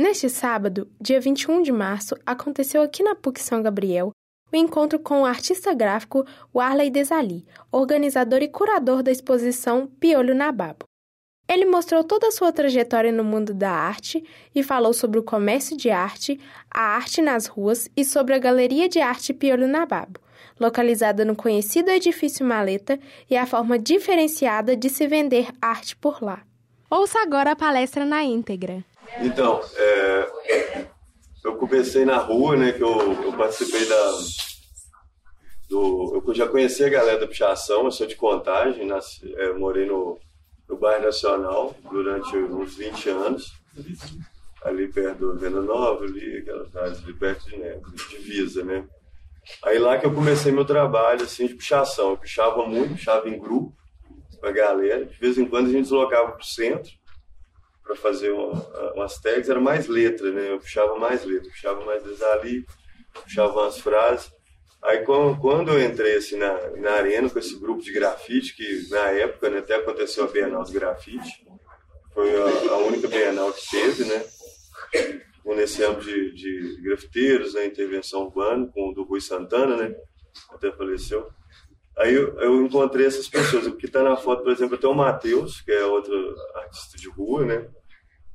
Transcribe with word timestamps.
Neste 0.00 0.30
sábado, 0.30 0.90
dia 0.98 1.20
21 1.20 1.60
de 1.60 1.70
março, 1.70 2.16
aconteceu 2.24 2.80
aqui 2.80 3.02
na 3.02 3.14
PUC 3.14 3.38
São 3.38 3.62
Gabriel 3.62 4.12
o 4.50 4.56
encontro 4.56 4.98
com 4.98 5.20
o 5.20 5.26
artista 5.26 5.74
gráfico 5.74 6.24
Warley 6.54 6.88
Desali, 6.88 7.44
organizador 7.70 8.40
e 8.40 8.48
curador 8.48 9.02
da 9.02 9.12
exposição 9.12 9.86
Piolho 10.00 10.34
na 10.34 10.50
Babo. 10.50 10.86
Ele 11.46 11.66
mostrou 11.66 12.02
toda 12.02 12.28
a 12.28 12.30
sua 12.30 12.50
trajetória 12.50 13.12
no 13.12 13.22
mundo 13.22 13.52
da 13.52 13.70
arte 13.70 14.24
e 14.54 14.62
falou 14.62 14.94
sobre 14.94 15.18
o 15.18 15.22
comércio 15.22 15.76
de 15.76 15.90
arte, 15.90 16.40
a 16.70 16.80
arte 16.80 17.20
nas 17.20 17.44
ruas 17.44 17.86
e 17.94 18.02
sobre 18.02 18.32
a 18.32 18.38
Galeria 18.38 18.88
de 18.88 19.00
Arte 19.00 19.34
Piolho 19.34 19.68
na 19.68 19.84
Babo, 19.84 20.18
localizada 20.58 21.26
no 21.26 21.36
conhecido 21.36 21.90
edifício 21.90 22.46
Maleta 22.46 22.98
e 23.28 23.36
a 23.36 23.44
forma 23.44 23.78
diferenciada 23.78 24.74
de 24.74 24.88
se 24.88 25.06
vender 25.06 25.48
arte 25.60 25.94
por 25.94 26.24
lá. 26.24 26.42
Ouça 26.90 27.20
agora 27.20 27.52
a 27.52 27.56
palestra 27.56 28.06
na 28.06 28.24
íntegra. 28.24 28.82
Então, 29.18 29.60
é, 29.76 30.30
eu 31.44 31.56
comecei 31.56 32.04
na 32.04 32.18
rua, 32.18 32.56
né, 32.56 32.72
que 32.72 32.82
eu, 32.82 33.12
eu 33.22 33.32
participei 33.32 33.86
da... 33.86 34.18
Do, 35.68 36.22
eu 36.26 36.34
já 36.34 36.48
conheci 36.48 36.82
a 36.82 36.88
galera 36.88 37.20
da 37.20 37.28
pichação, 37.28 37.84
eu 37.84 37.92
sou 37.92 38.06
de 38.06 38.16
Contagem, 38.16 38.84
nasci, 38.84 39.32
é, 39.36 39.52
morei 39.52 39.86
no, 39.86 40.18
no 40.68 40.76
bairro 40.76 41.04
Nacional 41.04 41.76
durante 41.88 42.36
uns 42.36 42.74
20 42.74 43.08
anos, 43.10 43.52
ali 44.64 44.88
perto 44.88 45.18
do 45.18 45.38
Venda 45.38 45.60
Nova, 45.60 46.04
ali, 46.04 46.38
aquelas 46.38 46.74
áreas 46.74 47.02
ali 47.04 47.14
perto 47.14 47.48
de, 47.48 47.56
né, 47.56 47.80
divisa, 48.10 48.64
né. 48.64 48.84
Aí 49.64 49.78
lá 49.78 49.98
que 49.98 50.06
eu 50.06 50.14
comecei 50.14 50.52
meu 50.52 50.64
trabalho, 50.64 51.22
assim, 51.22 51.46
de 51.46 51.54
pichação. 51.54 52.10
Eu 52.10 52.16
pichava 52.16 52.64
muito, 52.66 52.94
pichava 52.94 53.28
em 53.28 53.38
grupo, 53.38 53.74
com 54.38 54.46
a 54.46 54.52
galera. 54.52 55.04
De 55.04 55.18
vez 55.18 55.38
em 55.38 55.46
quando 55.46 55.66
a 55.66 55.70
gente 55.70 55.82
deslocava 55.82 56.32
para 56.32 56.40
o 56.40 56.46
centro, 56.46 56.90
para 57.82 57.96
fazer 57.96 58.30
uma, 58.30 58.92
umas 58.94 59.18
tags, 59.18 59.48
era 59.48 59.60
mais 59.60 59.86
letra, 59.86 60.30
né? 60.30 60.52
Eu 60.52 60.58
puxava 60.58 60.96
mais 60.98 61.24
letra, 61.24 61.50
puxava 61.50 61.84
mais 61.84 62.22
ali, 62.22 62.64
puxava 63.12 63.60
umas 63.60 63.78
frases. 63.78 64.32
Aí 64.82 65.04
quando 65.04 65.72
eu 65.72 65.82
entrei 65.82 66.16
assim 66.16 66.36
na, 66.36 66.70
na 66.76 66.92
arena 66.92 67.28
com 67.28 67.38
esse 67.38 67.58
grupo 67.58 67.82
de 67.82 67.92
grafite, 67.92 68.56
que 68.56 68.88
na 68.90 69.10
época 69.10 69.50
né, 69.50 69.58
até 69.58 69.74
aconteceu 69.74 70.24
a 70.24 70.28
Bienal 70.28 70.64
de 70.64 70.72
Grafite, 70.72 71.46
foi 72.14 72.34
a, 72.34 72.72
a 72.72 72.76
única 72.78 73.06
Bienal 73.06 73.52
que 73.52 73.70
teve, 73.70 74.04
né? 74.04 74.24
Nesse 75.44 75.82
âmbito 75.84 76.04
de, 76.04 76.32
de 76.32 76.82
grafiteiros, 76.82 77.54
né, 77.54 77.66
intervenção 77.66 78.22
urbana, 78.22 78.70
com 78.72 78.90
o 78.90 78.94
do 78.94 79.02
Rui 79.02 79.20
Santana, 79.20 79.76
né? 79.76 79.94
Até 80.50 80.70
faleceu. 80.72 81.28
Aí 81.98 82.14
eu, 82.14 82.38
eu, 82.40 82.64
encontrei 82.64 83.06
essas 83.06 83.28
pessoas. 83.28 83.66
O 83.66 83.76
que 83.76 83.86
está 83.86 84.02
na 84.02 84.16
foto, 84.16 84.42
por 84.42 84.52
exemplo, 84.52 84.78
tem 84.78 84.88
o 84.88 84.94
Matheus, 84.94 85.60
que 85.60 85.70
é 85.70 85.84
outro 85.84 86.12
artista 86.54 86.96
de 86.96 87.08
rua, 87.08 87.44
né? 87.44 87.68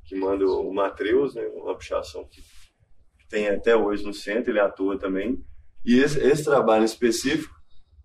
que 0.06 0.16
manda 0.16 0.46
o 0.46 0.72
Matreus, 0.74 1.36
né, 1.36 1.46
uma 1.56 1.76
pichação 1.76 2.26
que 2.26 2.42
tem 3.28 3.50
até 3.50 3.76
hoje 3.76 4.06
no 4.06 4.14
centro, 4.14 4.52
ele 4.52 4.60
atua 4.60 4.98
também. 4.98 5.44
E 5.84 6.00
esse, 6.00 6.20
esse 6.20 6.44
trabalho 6.44 6.86
específico, 6.86 7.54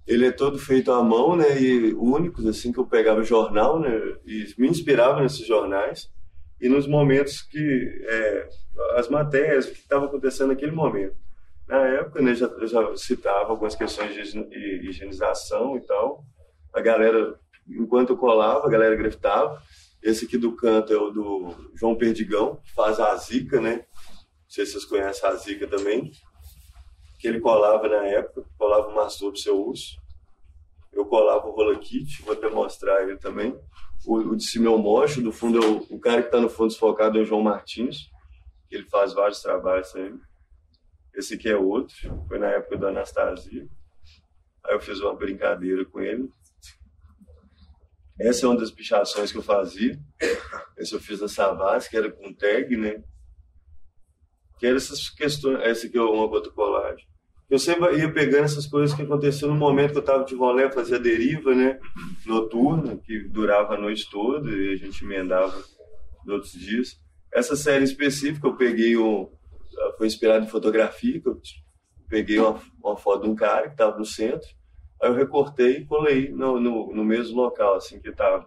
ele 0.06 0.26
é 0.26 0.32
todo 0.32 0.58
feito 0.58 0.90
à 0.90 1.02
mão, 1.04 1.36
né, 1.36 1.60
e 1.60 1.92
únicos, 1.94 2.46
assim, 2.46 2.72
que 2.72 2.80
eu 2.80 2.86
pegava 2.86 3.22
jornal, 3.22 3.78
né, 3.78 3.90
e 4.26 4.52
me 4.58 4.68
inspirava 4.68 5.20
nesses 5.20 5.46
jornais, 5.46 6.10
e 6.60 6.68
nos 6.68 6.86
momentos 6.86 7.42
que, 7.42 8.04
é, 8.08 8.48
as 8.96 9.08
matérias, 9.08 9.66
o 9.66 9.72
que 9.72 9.78
estava 9.78 10.06
acontecendo 10.06 10.48
naquele 10.48 10.72
momento. 10.72 11.14
Na 11.70 11.86
época, 11.86 12.20
né, 12.20 12.34
já, 12.34 12.46
eu 12.46 12.66
já 12.66 12.96
citava 12.96 13.50
algumas 13.50 13.76
questões 13.76 14.12
de 14.12 14.88
higienização 14.88 15.76
e 15.76 15.80
tal, 15.82 16.24
a 16.74 16.80
galera, 16.80 17.38
enquanto 17.68 18.10
eu 18.10 18.16
colava, 18.16 18.66
a 18.66 18.68
galera 18.68 18.96
grafitava, 18.96 19.62
esse 20.02 20.24
aqui 20.24 20.36
do 20.36 20.56
canto 20.56 20.92
é 20.92 20.96
o 20.96 21.10
do 21.10 21.54
João 21.76 21.94
Perdigão, 21.94 22.56
que 22.56 22.72
faz 22.72 22.98
a 22.98 23.14
zica, 23.14 23.60
né? 23.60 23.76
Não 23.76 24.48
sei 24.48 24.66
se 24.66 24.72
vocês 24.72 24.84
conhecem 24.84 25.28
a 25.28 25.34
zica 25.36 25.68
também. 25.68 26.10
Que 27.20 27.28
ele 27.28 27.38
colava 27.38 27.86
na 27.86 28.04
época, 28.04 28.44
colava 28.58 28.88
o 28.88 28.94
maçô 28.96 29.30
para 29.30 29.40
seu 29.40 29.64
uso. 29.64 29.96
Eu 30.92 31.06
colava 31.06 31.46
o 31.46 31.52
rola 31.52 31.78
kit, 31.78 32.20
vou 32.22 32.32
até 32.32 32.50
mostrar 32.50 33.04
ele 33.04 33.16
também. 33.16 33.56
O, 34.04 34.16
o 34.16 34.36
de 34.36 34.42
Simeu 34.42 34.76
Mocho, 34.76 35.22
do 35.22 35.30
fundo, 35.30 35.62
é 35.62 35.64
o, 35.64 35.86
o 35.88 36.00
cara 36.00 36.20
que 36.20 36.28
está 36.28 36.40
no 36.40 36.48
fundo 36.48 36.70
desfocado 36.70 37.16
é 37.16 37.22
o 37.22 37.24
João 37.24 37.42
Martins, 37.42 38.10
que 38.68 38.74
ele 38.74 38.88
faz 38.88 39.12
vários 39.12 39.40
trabalhos 39.40 39.92
também. 39.92 40.18
Esse 41.14 41.34
aqui 41.34 41.48
é 41.48 41.56
outro, 41.56 41.94
foi 42.28 42.38
na 42.38 42.48
época 42.48 42.76
da 42.76 42.88
Anastasia. 42.88 43.68
Aí 44.64 44.74
eu 44.74 44.80
fiz 44.80 45.00
uma 45.00 45.14
brincadeira 45.14 45.84
com 45.84 46.00
ele. 46.00 46.28
Essa 48.18 48.44
é 48.44 48.48
uma 48.48 48.58
das 48.58 48.70
pichações 48.70 49.32
que 49.32 49.38
eu 49.38 49.42
fazia. 49.42 49.98
Essa 50.76 50.96
eu 50.96 51.00
fiz 51.00 51.20
na 51.20 51.28
Savassi, 51.28 51.88
que 51.88 51.96
era 51.96 52.10
com 52.10 52.34
tag, 52.34 52.76
né? 52.76 53.02
Que 54.58 54.66
era 54.66 54.76
essas 54.76 55.08
questões. 55.08 55.58
Essa 55.60 55.86
aqui 55.86 55.96
é 55.96 56.02
uma 56.02 56.24
outra 56.26 56.52
colagem. 56.52 57.08
Eu 57.50 57.58
sempre 57.58 57.98
ia 57.98 58.12
pegando 58.12 58.44
essas 58.44 58.66
coisas 58.66 58.94
que 58.94 59.02
aconteceram 59.02 59.54
no 59.54 59.58
momento 59.58 59.90
que 59.90 59.96
eu 59.96 60.02
estava 60.02 60.24
de 60.24 60.36
rolê, 60.36 60.70
fazia 60.70 61.00
deriva, 61.00 61.52
né? 61.52 61.80
Noturna, 62.24 62.96
que 62.96 63.24
durava 63.24 63.74
a 63.74 63.80
noite 63.80 64.08
toda 64.08 64.48
e 64.48 64.74
a 64.74 64.76
gente 64.76 65.04
emendava 65.04 65.56
nos 66.24 66.28
outros 66.28 66.52
dias. 66.52 67.00
Essa 67.32 67.56
série 67.56 67.84
específica 67.84 68.46
eu 68.46 68.56
peguei 68.56 68.96
um. 68.96 69.28
Foi 70.00 70.06
inspirada 70.06 70.42
em 70.42 70.48
fotografia, 70.48 71.20
que 71.20 71.28
eu 71.28 71.38
peguei 72.08 72.38
uma, 72.38 72.58
uma 72.82 72.96
foto 72.96 73.24
de 73.24 73.28
um 73.28 73.34
cara 73.34 73.66
que 73.66 73.74
estava 73.74 73.98
no 73.98 74.04
centro 74.06 74.48
Aí 75.02 75.10
eu 75.10 75.14
recortei 75.14 75.76
e 75.76 75.84
colei 75.84 76.30
no, 76.30 76.58
no, 76.58 76.94
no 76.94 77.04
mesmo 77.04 77.36
local, 77.36 77.76
assim, 77.76 78.00
que 78.00 78.08
estava. 78.08 78.46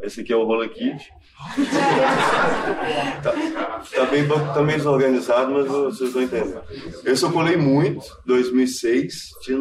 Esse 0.00 0.22
aqui 0.22 0.32
é 0.32 0.36
o 0.36 0.44
rola 0.46 0.66
kit. 0.66 1.12
tá, 3.22 3.32
tá, 3.32 4.06
bem, 4.06 4.26
tá 4.26 4.62
bem 4.62 4.76
desorganizado, 4.78 5.52
mas 5.52 5.66
vocês 5.66 6.14
vão 6.14 6.22
entender. 6.22 6.62
Esse 7.04 7.24
eu 7.24 7.30
colei 7.30 7.58
muito, 7.58 8.06
2006, 8.24 9.32
tinha 9.42 9.58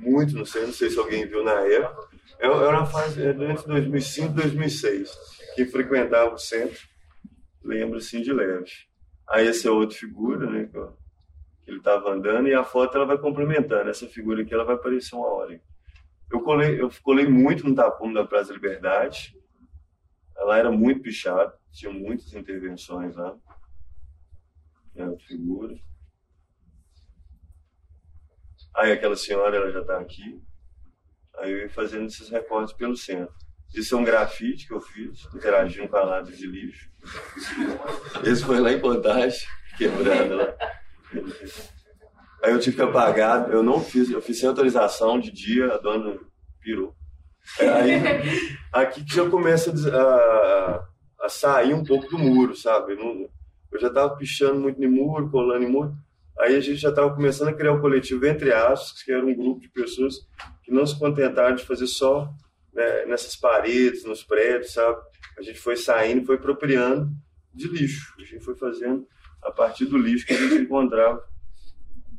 muito, 0.00 0.34
não 0.34 0.44
sei, 0.44 0.66
não 0.66 0.72
sei 0.72 0.90
se 0.90 0.98
alguém 0.98 1.24
viu 1.24 1.44
na 1.44 1.60
época. 1.60 2.08
Era 2.40 2.80
uma 2.80 2.86
fase 2.86 3.22
entre 3.22 3.64
2005 3.64 4.26
e 4.26 4.34
2006, 4.34 5.10
que 5.54 5.66
frequentava 5.66 6.34
o 6.34 6.38
centro, 6.38 6.80
lembro 7.62 7.98
assim 7.98 8.22
de 8.22 8.32
leve. 8.32 8.72
Aí 9.28 9.48
essa 9.48 9.68
é 9.68 9.70
outra 9.70 9.96
figura, 9.96 10.48
né, 10.50 10.66
que 10.66 11.70
ele 11.70 11.78
estava 11.78 12.12
andando 12.12 12.48
e 12.48 12.54
a 12.54 12.64
foto 12.64 12.96
ela 12.96 13.06
vai 13.06 13.18
complementando. 13.18 13.88
Essa 13.90 14.06
figura 14.06 14.42
aqui 14.42 14.52
ela 14.52 14.64
vai 14.64 14.74
aparecer 14.74 15.14
uma 15.14 15.26
hora. 15.26 15.60
Eu 16.30 16.40
colei, 16.40 16.80
eu 16.80 16.90
colei 17.02 17.26
muito 17.26 17.66
no 17.68 17.74
tapume 17.74 18.14
da 18.14 18.24
Praça 18.24 18.48
da 18.48 18.54
Liberdade. 18.54 19.38
Ela 20.36 20.58
era 20.58 20.70
muito 20.70 21.00
pichada, 21.00 21.56
tinha 21.70 21.92
muitas 21.92 22.34
intervenções 22.34 23.16
lá. 23.16 23.36
É 24.94 25.06
outra 25.06 25.26
figura. 25.26 25.76
Aí 28.74 28.92
aquela 28.92 29.16
senhora 29.16 29.56
ela 29.56 29.70
já 29.70 29.80
está 29.80 29.98
aqui. 29.98 30.42
Aí 31.38 31.50
eu 31.50 31.58
ia 31.58 31.70
fazendo 31.70 32.06
esses 32.06 32.28
recortes 32.28 32.74
pelo 32.74 32.96
centro. 32.96 33.34
Isso 33.74 33.94
é 33.94 33.98
um 33.98 34.04
grafite 34.04 34.66
que 34.66 34.72
eu 34.72 34.80
fiz, 34.80 35.26
interagindo 35.34 35.88
com 35.88 35.96
a 35.96 36.04
lata 36.04 36.30
de 36.30 36.46
lixo. 36.46 36.88
Esse 38.24 38.44
foi 38.44 38.60
lá 38.60 38.72
em 38.72 38.80
Contagem, 38.80 39.40
quebrando 39.76 40.36
lá. 40.36 40.54
Aí 42.42 42.52
eu 42.52 42.60
tive 42.60 42.76
que 42.76 42.82
apagar, 42.82 43.50
eu 43.50 43.62
não 43.62 43.80
fiz, 43.80 44.10
eu 44.10 44.22
fiz 44.22 44.38
sem 44.38 44.48
autorização 44.48 45.18
de 45.18 45.30
dia, 45.30 45.72
a 45.72 45.78
dona 45.78 46.18
pirou. 46.60 46.94
Aí, 47.58 48.56
aqui 48.72 49.04
que 49.04 49.16
já 49.16 49.28
começa 49.28 49.72
a, 49.72 50.84
a, 51.24 51.28
sair 51.28 51.74
um 51.74 51.84
pouco 51.84 52.08
do 52.08 52.18
muro, 52.18 52.56
sabe? 52.56 52.92
Eu, 52.92 53.30
já 53.80 53.88
estava 53.88 54.16
pichando 54.16 54.60
muito 54.60 54.82
em 54.82 54.86
muro, 54.86 55.30
colando 55.30 55.64
em 55.64 55.70
muro. 55.70 55.94
Aí 56.38 56.54
a 56.54 56.60
gente 56.60 56.76
já 56.76 56.90
estava 56.90 57.14
começando 57.14 57.48
a 57.48 57.52
criar 57.52 57.72
o 57.72 57.80
coletivo 57.80 58.26
Entre 58.26 58.52
Aspas, 58.52 59.02
que 59.02 59.12
era 59.12 59.24
um 59.24 59.34
grupo 59.34 59.60
de 59.60 59.68
pessoas 59.68 60.14
que 60.62 60.72
não 60.72 60.86
se 60.86 60.98
contentaram 60.98 61.54
de 61.54 61.64
fazer 61.64 61.86
só 61.86 62.28
né, 62.74 63.06
nessas 63.06 63.36
paredes, 63.36 64.04
nos 64.04 64.22
prédios, 64.22 64.72
sabe? 64.72 65.00
A 65.38 65.42
gente 65.42 65.58
foi 65.58 65.76
saindo, 65.76 66.26
foi 66.26 66.36
apropriando 66.36 67.10
de 67.52 67.68
lixo. 67.68 68.14
A 68.18 68.22
gente 68.22 68.44
foi 68.44 68.54
fazendo 68.56 69.06
a 69.42 69.50
partir 69.50 69.86
do 69.86 69.98
lixo 69.98 70.26
que 70.26 70.32
a 70.32 70.36
gente 70.36 70.62
encontrava 70.62 71.22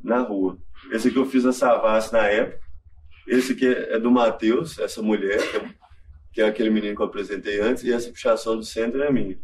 na 0.03 0.19
rua. 0.19 0.57
Esse 0.91 1.07
aqui 1.07 1.18
eu 1.18 1.25
fiz 1.25 1.44
na 1.44 1.51
Savassi 1.51 2.13
na 2.13 2.27
época. 2.27 2.63
Esse 3.27 3.53
aqui 3.53 3.65
é 3.65 4.00
do 4.00 4.12
Matheus, 4.12 4.77
essa 4.77 5.01
mulher, 5.01 5.39
que 5.50 5.57
é, 5.57 5.74
que 6.33 6.41
é, 6.41 6.45
aquele 6.45 6.69
menino 6.69 6.95
que 6.95 7.01
eu 7.01 7.07
apresentei 7.07 7.59
antes, 7.59 7.83
e 7.83 7.91
essa 7.91 8.09
puxação 8.09 8.56
do 8.56 8.63
centro 8.63 9.01
é 9.01 9.12
minha. 9.12 9.39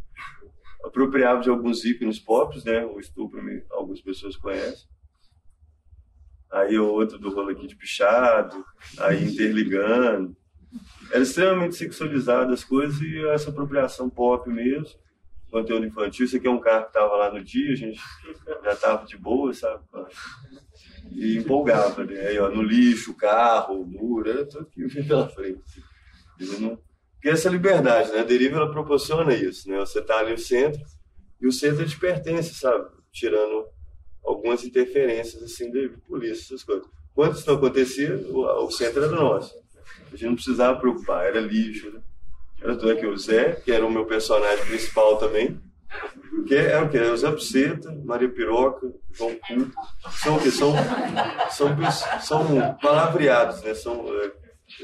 Apropriava 0.83 1.41
de 1.41 1.50
alguns 1.50 1.83
ícones 1.83 2.19
pop, 2.19 2.56
né? 2.63 2.85
O 2.85 3.00
estupro, 3.00 3.41
algumas 3.71 4.01
pessoas 4.01 4.35
conhecem. 4.35 4.88
Aí 6.51 6.77
outro 6.77 7.18
do 7.18 7.33
rolo 7.33 7.50
aqui 7.50 7.65
de 7.65 7.75
pichado, 7.75 8.63
aí 9.00 9.24
interligando. 9.24 10.35
Era 11.11 11.23
extremamente 11.23 11.75
sexualizado 11.75 12.53
as 12.53 12.63
coisas 12.63 13.01
e 13.01 13.25
essa 13.27 13.49
apropriação 13.49 14.09
pop 14.09 14.49
mesmo 14.49 14.99
conteúdo 15.51 15.85
infantil. 15.85 16.25
Isso 16.25 16.37
aqui 16.37 16.47
é 16.47 16.49
um 16.49 16.59
carro 16.59 16.83
que 16.83 16.89
estava 16.89 17.15
lá 17.17 17.31
no 17.31 17.43
dia, 17.43 17.73
a 17.73 17.75
gente 17.75 17.99
já 18.63 18.71
estava 18.71 19.05
de 19.05 19.17
boa, 19.17 19.53
sabe? 19.53 19.83
E 21.11 21.37
empolgava, 21.37 22.05
né? 22.05 22.27
Aí, 22.27 22.39
ó, 22.39 22.49
no 22.49 22.63
lixo, 22.63 23.13
carro, 23.13 23.85
muro, 23.85 24.47
tudo 24.47 24.65
que 24.65 25.03
pela 25.03 25.27
frente. 25.27 25.83
Porque 26.37 27.29
essa 27.29 27.49
liberdade, 27.49 28.11
né? 28.11 28.19
A 28.19 28.23
deriva, 28.23 28.57
ela 28.57 28.71
proporciona 28.71 29.33
isso, 29.33 29.69
né? 29.69 29.77
Você 29.79 29.99
está 29.99 30.19
ali 30.19 30.31
no 30.31 30.37
centro, 30.37 30.81
E 31.39 31.47
o 31.47 31.51
centro 31.51 31.85
te 31.85 31.99
pertence, 31.99 32.53
sabe? 32.55 32.89
Tirando 33.11 33.67
algumas 34.23 34.63
interferências 34.63 35.43
assim 35.43 35.69
de 35.69 35.89
polícia, 36.07 36.43
essas 36.43 36.63
coisas. 36.63 36.87
Quando 37.13 37.35
isso 37.35 37.47
não 37.47 37.57
acontecia, 37.57 38.15
o, 38.15 38.65
o 38.65 38.71
centro 38.71 39.03
era 39.03 39.11
nosso. 39.11 39.53
A 40.11 40.15
gente 40.15 40.25
não 40.25 40.35
precisava 40.35 40.79
preocupar, 40.79 41.25
era 41.25 41.39
lixo. 41.39 41.89
Né? 41.91 42.01
Era 42.61 42.75
tudo 42.75 42.91
aqui. 42.91 43.05
O 43.05 43.17
Zé, 43.17 43.53
que 43.53 43.71
era 43.71 43.85
o 43.85 43.91
meu 43.91 44.05
personagem 44.05 44.65
principal 44.65 45.17
também, 45.17 45.59
que 46.47 46.55
é, 46.55 46.79
o 46.79 46.89
que? 46.89 46.97
É 46.97 47.11
o 47.11 47.17
Zé 47.17 47.31
Buceta, 47.31 47.91
Maria 48.05 48.29
Piroca, 48.29 48.91
João 49.11 49.35
Cu. 49.35 49.71
São 50.11 50.37
o 50.37 50.41
que? 50.41 50.51
São, 50.51 50.73
são, 51.51 51.77
são 52.21 52.77
palavreados, 52.81 53.61
né? 53.61 53.73
São 53.73 54.05
é, 54.21 54.31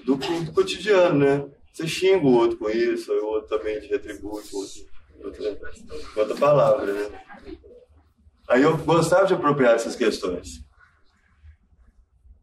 do, 0.05 0.15
do, 0.15 0.51
cotidiano, 0.53 1.19
né? 1.19 1.49
Você 1.71 1.87
xinga 1.87 2.25
o 2.25 2.33
outro 2.33 2.57
com 2.57 2.69
isso, 2.69 3.11
o 3.11 3.25
outro 3.25 3.57
também 3.57 3.79
te 3.79 3.87
retribui 3.87 4.41
com 4.49 4.57
outra, 5.23 5.59
outra 6.15 6.35
palavra, 6.35 6.91
né? 6.91 7.21
Aí 8.49 8.61
eu 8.61 8.77
gostava 8.77 9.25
de 9.25 9.33
apropriar 9.33 9.75
essas 9.75 9.95
questões. 9.95 10.65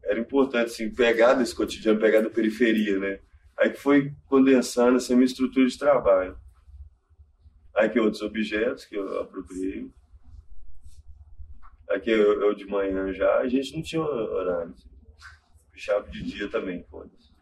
Era 0.05 0.19
importante, 0.19 0.67
assim, 0.67 0.93
pegar 0.93 1.33
desse 1.33 1.55
cotidiano, 1.55 1.99
pegar 1.99 2.21
da 2.21 2.29
periferia, 2.29 2.99
né? 2.99 3.19
Aí 3.57 3.69
que 3.69 3.79
foi 3.79 4.13
condensando 4.27 4.97
essa 4.97 5.13
minha 5.13 5.25
estrutura 5.25 5.67
de 5.67 5.77
trabalho. 5.77 6.37
Aí 7.75 7.89
que 7.89 7.99
outros 7.99 8.21
objetos 8.21 8.85
que 8.85 8.95
eu 8.95 9.21
apropriei. 9.21 9.89
Aqui 11.89 12.11
eu, 12.11 12.41
eu 12.41 12.53
de 12.53 12.65
manhã 12.65 13.13
já, 13.13 13.37
a 13.37 13.47
gente 13.47 13.75
não 13.75 13.83
tinha 13.83 14.01
horário. 14.01 14.71
Assim. 14.71 14.89
Fechava 15.71 16.07
de 16.09 16.23
dia 16.23 16.49
também, 16.49 16.83
foda-se. 16.89 17.33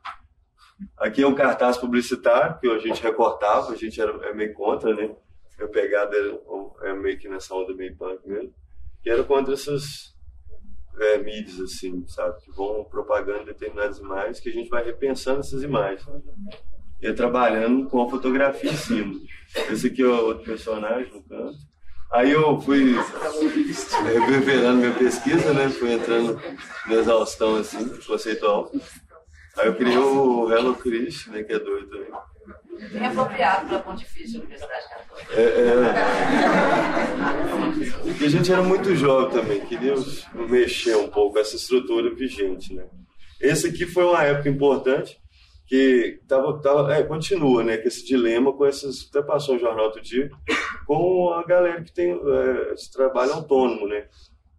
Aqui 0.98 1.22
é 1.22 1.28
um 1.28 1.36
cartaz 1.36 1.78
publicitário 1.78 2.60
que 2.60 2.68
a 2.68 2.80
gente 2.80 3.02
recortava, 3.02 3.72
a 3.72 3.76
gente 3.76 4.02
era 4.02 4.12
é 4.28 4.34
meio 4.34 4.54
contra, 4.54 4.94
né? 4.94 5.16
Minha 5.58 5.70
pegada 5.70 6.16
era 6.16 6.90
é 6.90 6.94
meio 6.94 7.18
que 7.18 7.30
nessa 7.30 7.54
onda 7.54 7.74
meio 7.74 7.96
punk 7.96 8.28
mesmo. 8.28 8.54
Que 9.02 9.10
era 9.10 9.24
contra 9.24 9.54
essas 9.54 10.13
é, 11.00 11.18
mídias, 11.18 11.60
assim, 11.60 12.06
sabe? 12.08 12.42
Que 12.42 12.52
vão 12.52 12.84
propagando 12.84 13.46
determinadas 13.46 14.00
imagens 14.00 14.40
que 14.40 14.50
a 14.50 14.54
gente 14.54 14.70
vai 14.70 14.84
repensando 14.84 15.40
essas 15.40 15.64
imagens. 15.64 16.06
E 17.02 17.12
trabalhando 17.14 17.90
com 17.90 18.02
a 18.02 18.10
fotografia 18.10 18.72
em 18.72 18.78
cima. 18.78 19.20
Esse 19.70 19.88
aqui 19.88 20.02
é 20.02 20.08
outro 20.08 20.44
personagem 20.44 21.12
no 21.14 21.22
canto. 21.24 21.58
Aí 22.12 22.32
eu 22.32 22.62
fui 22.62 22.96
reverberando 24.04 24.78
minha 24.78 24.94
pesquisa, 24.94 25.52
né? 25.52 25.68
Fui 25.70 25.92
entrando 25.92 26.40
na 26.86 26.94
exaustão, 26.94 27.56
assim, 27.56 27.90
conceitual. 28.06 28.72
Aí 29.58 29.68
eu 29.68 29.76
criei 29.76 29.98
o 29.98 30.52
Hello 30.52 30.76
Chris, 30.76 31.28
né? 31.28 31.44
Que 31.44 31.54
é 31.54 31.60
doido 31.60 31.88
também. 31.88 32.10
Bem 32.92 33.06
apropriado 33.06 33.68
para 33.68 33.80
Pontifícia 33.80 34.40
Universidade 34.40 34.90
Católica. 34.90 35.40
É, 35.40 35.44
é. 35.44 35.94
Porque 38.04 38.26
a 38.26 38.30
gente 38.30 38.52
era 38.52 38.64
muito 38.64 38.96
jovem 38.96 39.32
também, 39.32 39.62
queria 39.62 39.94
mexer 40.50 40.98
um 40.98 41.08
pouco 41.08 41.38
essa 41.38 41.56
estrutura 41.56 42.14
vigente, 42.14 42.74
né? 42.74 42.86
Esse 43.40 43.68
aqui 43.68 43.86
foi 43.86 44.04
uma 44.04 44.24
época 44.24 44.50
importante, 44.50 45.22
que 45.68 46.20
tava, 46.28 46.60
tava, 46.62 46.94
é, 46.94 47.04
continua, 47.04 47.64
né, 47.64 47.78
com 47.78 47.88
esse 47.88 48.06
dilema, 48.06 48.54
com 48.54 48.66
essas, 48.66 49.08
até 49.10 49.22
passou 49.22 49.56
o 49.56 49.60
Jornal 49.60 49.92
do 49.92 50.02
Dia, 50.02 50.30
com 50.86 51.32
a 51.34 51.44
galera 51.44 51.82
que 51.82 51.92
tem 51.92 52.12
é, 52.12 52.74
esse 52.74 52.92
trabalho 52.92 53.34
autônomo, 53.34 53.88
né. 53.88 54.08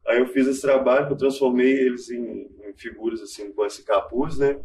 Aí 0.07 0.19
eu 0.19 0.27
fiz 0.27 0.47
esse 0.47 0.61
trabalho, 0.61 1.09
eu 1.09 1.17
transformei 1.17 1.73
eles 1.73 2.11
em, 2.11 2.47
em 2.69 2.75
figuras, 2.77 3.23
assim, 3.23 3.53
com 3.53 3.65
esse 3.65 3.83
capuz, 3.85 4.39
né, 4.39 4.59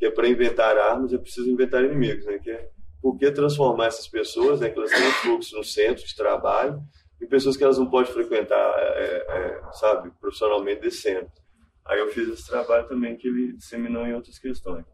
que 0.00 0.06
é 0.06 0.10
para 0.10 0.26
inventar 0.26 0.78
armas, 0.78 1.12
é 1.12 1.18
preciso 1.18 1.50
inventar 1.50 1.84
inimigos, 1.84 2.24
né, 2.24 2.38
que 2.38 2.50
é 2.50 2.70
por 3.02 3.18
que 3.18 3.30
transformar 3.30 3.86
essas 3.86 4.08
pessoas, 4.08 4.58
né, 4.58 4.70
que 4.70 4.78
elas 4.78 4.90
têm 4.90 5.06
um 5.06 5.12
fluxo 5.12 5.54
no 5.58 5.62
centro 5.62 6.02
de 6.02 6.16
trabalho, 6.16 6.80
em 7.20 7.26
pessoas 7.26 7.54
que 7.54 7.62
elas 7.62 7.76
não 7.76 7.90
podem 7.90 8.10
frequentar, 8.10 8.74
é, 8.78 9.26
é, 9.28 9.62
sabe, 9.74 10.10
profissionalmente 10.18 10.80
desse 10.80 11.02
centro. 11.02 11.30
Aí 11.84 12.00
eu 12.00 12.08
fiz 12.08 12.26
esse 12.30 12.46
trabalho 12.46 12.88
também 12.88 13.14
que 13.14 13.28
ele 13.28 13.52
disseminou 13.52 14.06
em 14.06 14.14
outras 14.14 14.38
questões. 14.38 14.86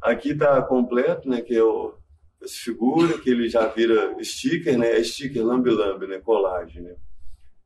Aqui 0.00 0.30
está 0.30 0.62
completo, 0.62 1.28
né, 1.28 1.40
que 1.40 1.56
é 1.56 1.64
o, 1.64 1.94
essa 2.40 2.54
figura, 2.54 3.18
que 3.18 3.30
ele 3.30 3.48
já 3.48 3.66
vira 3.66 4.14
sticker, 4.22 4.78
né, 4.78 4.96
é 4.96 5.02
sticker 5.02 5.44
lambe-lambe, 5.44 6.06
né, 6.06 6.20
colagem, 6.20 6.82
né. 6.82 6.94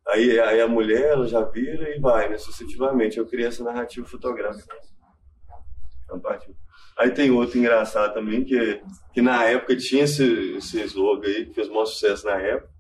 Aí, 0.08 0.40
aí 0.40 0.62
a 0.62 0.66
mulher, 0.66 1.10
ela 1.10 1.26
já 1.26 1.42
vira 1.42 1.94
e 1.94 2.00
vai, 2.00 2.30
né, 2.30 2.38
sucessivamente. 2.38 3.18
Eu 3.18 3.26
criei 3.26 3.48
essa 3.48 3.62
narrativa 3.62 4.06
fotográfica. 4.06 4.74
Então, 6.10 6.22
aí 6.96 7.10
tem 7.10 7.30
outro 7.30 7.58
engraçado 7.58 8.14
também, 8.14 8.44
que, 8.44 8.82
que 9.12 9.20
na 9.20 9.44
época 9.44 9.76
tinha 9.76 10.04
esse, 10.04 10.56
esse 10.56 10.80
slogan 10.82 11.26
aí, 11.26 11.46
que 11.46 11.54
fez 11.54 11.68
um 11.68 11.86
sucesso 11.86 12.26
na 12.26 12.36
época. 12.36 12.70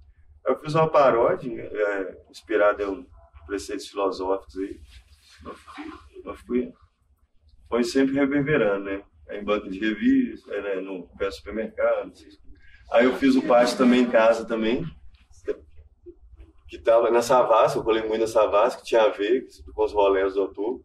Eu 0.46 0.58
fiz 0.60 0.74
uma 0.74 0.88
paródia, 0.88 1.50
é, 1.50 2.30
inspirada 2.30 2.82
em 2.84 3.06
preceitos 3.46 3.88
filosóficos 3.88 4.56
aí. 4.56 4.80
Eu 6.24 6.34
fui, 6.34 6.72
foi 7.68 7.84
sempre 7.84 8.14
reverberando, 8.14 8.84
né? 8.84 9.02
em 9.30 9.44
banca 9.44 9.68
de 9.68 9.78
revista, 9.78 10.60
né, 10.60 10.76
no 10.76 11.06
pé 11.16 11.30
supermercado. 11.30 12.12
Aí 12.90 13.04
eu 13.04 13.14
fiz 13.16 13.36
o 13.36 13.42
pátio 13.42 13.76
também 13.76 14.02
em 14.02 14.10
casa 14.10 14.44
também, 14.44 14.84
que 16.68 16.78
tava 16.78 17.10
na 17.10 17.22
Savassi, 17.22 17.76
eu 17.76 17.84
colei 17.84 18.02
muito 18.02 18.20
na 18.20 18.26
Savassi, 18.26 18.78
que 18.78 18.84
tinha 18.84 19.02
a 19.02 19.08
ver 19.08 19.46
com 19.74 19.84
os 19.84 19.92
rolés 19.92 20.34
do 20.34 20.42
outubro, 20.42 20.84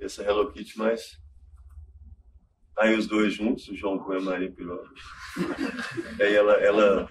essa 0.00 0.22
Hello 0.22 0.50
Kitty, 0.52 0.78
mas 0.78 1.19
aí 2.78 2.96
os 2.96 3.06
dois 3.06 3.34
juntos, 3.34 3.68
o 3.68 3.74
João 3.74 3.98
com 3.98 4.12
a 4.12 4.20
Maria 4.20 4.50
Piroca. 4.50 4.88
aí 6.20 6.34
ela, 6.34 6.52
ela... 6.54 7.08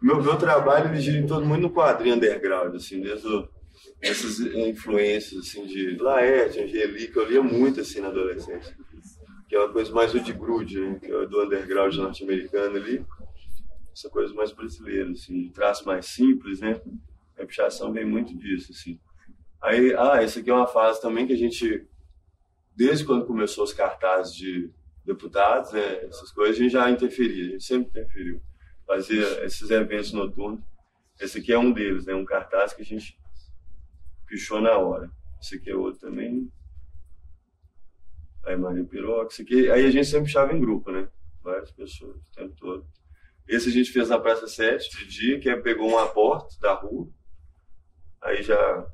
Meu, 0.00 0.22
meu 0.22 0.36
trabalho 0.36 0.90
ele 0.90 1.00
gira 1.00 1.26
todo 1.26 1.46
mundo 1.46 1.62
no 1.62 1.70
quadrinho 1.70 2.16
underground, 2.16 2.74
assim, 2.74 3.00
desde 3.00 3.48
essas 4.00 4.40
influências 4.40 5.40
assim 5.40 5.66
de 5.66 5.96
Laerte, 5.96 6.60
Angelique, 6.60 7.16
eu 7.16 7.28
lia 7.28 7.42
muito 7.42 7.80
assim 7.80 8.00
na 8.00 8.08
adolescência 8.08 8.76
que 9.52 9.56
é 9.56 9.58
uma 9.58 9.68
coisa 9.70 9.92
mais 9.92 10.10
de 10.10 10.32
grude, 10.32 10.80
né? 10.80 10.98
que 10.98 11.12
é 11.12 11.26
do 11.26 11.42
underground 11.42 11.94
norte-americano 11.94 12.74
ali. 12.74 13.04
Essa 13.94 14.08
coisa 14.08 14.32
mais 14.32 14.50
brasileira, 14.50 15.10
assim, 15.10 15.50
traço 15.50 15.84
mais 15.84 16.06
simples, 16.06 16.60
né? 16.60 16.80
A 17.38 17.44
pichação 17.44 17.92
vem 17.92 18.06
muito 18.06 18.34
disso, 18.34 18.72
assim. 18.72 18.98
Aí, 19.62 19.94
ah, 19.94 20.22
essa 20.22 20.40
aqui 20.40 20.48
é 20.48 20.54
uma 20.54 20.66
fase 20.66 21.02
também 21.02 21.26
que 21.26 21.34
a 21.34 21.36
gente, 21.36 21.86
desde 22.76 23.04
quando 23.04 23.26
começou 23.26 23.64
os 23.64 23.72
cartazes 23.72 24.34
de 24.34 24.70
deputados, 25.04 25.72
né, 25.72 26.04
essas 26.04 26.30
coisas, 26.30 26.56
a 26.56 26.58
gente 26.58 26.72
já 26.72 26.90
interferia, 26.90 27.46
a 27.46 27.50
gente 27.50 27.64
sempre 27.64 27.88
interferiu. 27.88 28.40
Fazia 28.86 29.44
esses 29.44 29.70
eventos 29.70 30.12
noturnos. 30.12 30.60
Esse 31.20 31.38
aqui 31.38 31.52
é 31.52 31.58
um 31.58 31.72
deles, 31.72 32.06
né? 32.06 32.14
Um 32.14 32.24
cartaz 32.24 32.72
que 32.72 32.82
a 32.82 32.84
gente 32.84 33.18
pichou 34.26 34.60
na 34.60 34.76
hora. 34.76 35.10
Esse 35.40 35.56
aqui 35.56 35.70
é 35.70 35.74
outro 35.74 36.00
também, 36.00 36.50
aí 38.44 38.56
Maria 38.56 38.84
Pirox, 38.84 39.36
que 39.38 39.70
aí 39.70 39.86
a 39.86 39.90
gente 39.90 40.06
sempre 40.06 40.30
chava 40.30 40.52
em 40.52 40.60
grupo, 40.60 40.90
né? 40.90 41.08
Várias 41.42 41.70
pessoas, 41.70 42.16
o 42.16 42.34
tempo 42.34 42.54
todo. 42.56 42.86
Esse 43.48 43.68
a 43.68 43.72
gente 43.72 43.90
fez 43.90 44.08
na 44.08 44.18
Praça 44.18 44.46
7 44.46 44.90
de 44.98 45.06
dia, 45.06 45.40
que 45.40 45.50
é, 45.50 45.56
pegou 45.60 45.90
um 45.90 45.98
aporte 45.98 46.60
da 46.60 46.74
rua, 46.74 47.08
aí 48.20 48.42
já 48.42 48.86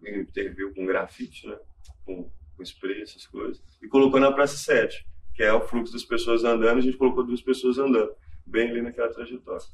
interviu 0.00 0.72
com 0.74 0.86
grafite, 0.86 1.46
né? 1.46 1.58
Com, 2.04 2.30
com 2.58 2.64
spray, 2.64 3.02
essas 3.02 3.24
coisas, 3.26 3.62
e 3.80 3.86
colocou 3.86 4.18
na 4.18 4.32
Praça 4.32 4.56
7, 4.56 5.06
que 5.32 5.44
é 5.44 5.52
o 5.52 5.60
fluxo 5.60 5.92
das 5.92 6.04
pessoas 6.04 6.42
andando, 6.42 6.78
a 6.78 6.80
gente 6.80 6.96
colocou 6.96 7.24
duas 7.24 7.40
pessoas 7.40 7.78
andando, 7.78 8.12
bem 8.44 8.68
ali 8.68 8.82
naquela 8.82 9.08
trajetória. 9.08 9.64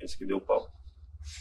Esse 0.00 0.16
que 0.16 0.24
deu 0.24 0.40
pau. 0.40 0.72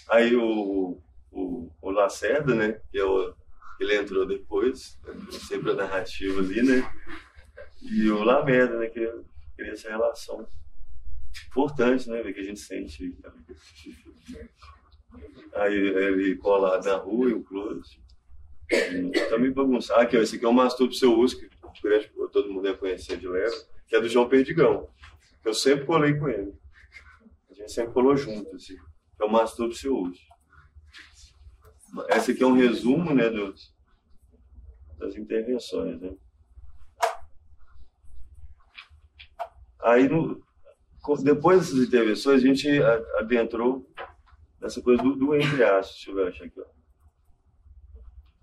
Aí 0.10 0.36
o, 0.36 1.01
o, 1.32 1.72
o 1.82 1.89
Lacerda, 1.89 2.53
né? 2.53 2.82
Que 2.91 3.00
é 3.00 3.06
o 3.06 3.34
ele 3.80 3.96
entrou 3.96 4.27
depois, 4.27 5.00
sempre 5.48 5.72
a 5.72 5.74
narrativa 5.74 6.39
ali, 6.39 6.62
né? 6.62 6.94
E 7.82 8.12
o 8.12 8.24
Lameda, 8.24 8.77
né? 8.77 8.88
Que 8.88 9.12
cria 9.58 9.72
essa 9.72 9.89
relação 9.89 10.48
importante, 11.48 12.08
né? 12.08 12.22
Que 12.32 12.41
a 12.41 12.44
gente 12.44 12.60
sente. 12.60 13.18
Aí 15.56 15.74
ele 15.74 16.36
colado 16.36 16.86
na 16.86 16.96
rua 16.98 17.32
e 17.32 17.34
o 17.34 17.44
close. 17.44 18.00
Também 19.30 19.51
bagunçar. 19.51 20.00
Aqui, 20.00 20.18
ó, 20.18 20.22
esse 20.22 20.38
aqui 20.38 20.46
é 20.46 20.48
o 20.48 20.54
Mastur 20.54 20.94
Seu 20.94 21.18
Uso, 21.18 21.40
que 21.40 21.50
todo 22.32 22.51
mundo 22.51 22.68
ia 22.68 22.78
conhecer 22.78 23.18
de 23.18 23.28
leve, 23.28 23.56
que 23.88 23.96
é 23.96 24.01
do 24.01 24.08
João 24.08 24.30
Perdigão. 24.30 24.90
Eu 25.44 25.54
sempre 25.54 25.86
colei 25.86 26.13
com 26.18 26.30
ele. 26.30 26.54
A 27.50 27.54
gente 27.54 27.72
sempre 27.72 27.94
colou 27.94 28.16
junto, 28.16 28.56
assim. 28.56 28.78
É 29.20 29.25
o 29.25 29.30
Mastur 29.30 29.74
Seu 29.74 29.98
Uso. 29.98 30.22
Esse 32.10 32.32
aqui 32.32 32.44
é 32.44 32.48
um 32.48 32.54
resumo 32.54 33.13
né, 33.13 33.30
das 34.98 35.16
intervenções. 35.18 36.00
Né? 36.00 36.16
Aí, 39.84 40.08
no, 40.08 40.42
depois 41.22 41.60
dessas 41.60 41.88
intervenções, 41.88 42.42
a 42.42 42.46
gente 42.46 42.68
adentrou 43.18 43.86
nessa 44.62 44.82
coisa 44.82 45.04
do, 45.04 45.16
do 45.16 45.36
entre 45.36 45.63
aspas. 45.63 45.96
Deixa 45.96 46.12
eu 46.12 46.28
achar 46.28 46.46
aqui. 46.46 46.62
Ó. 46.62 46.81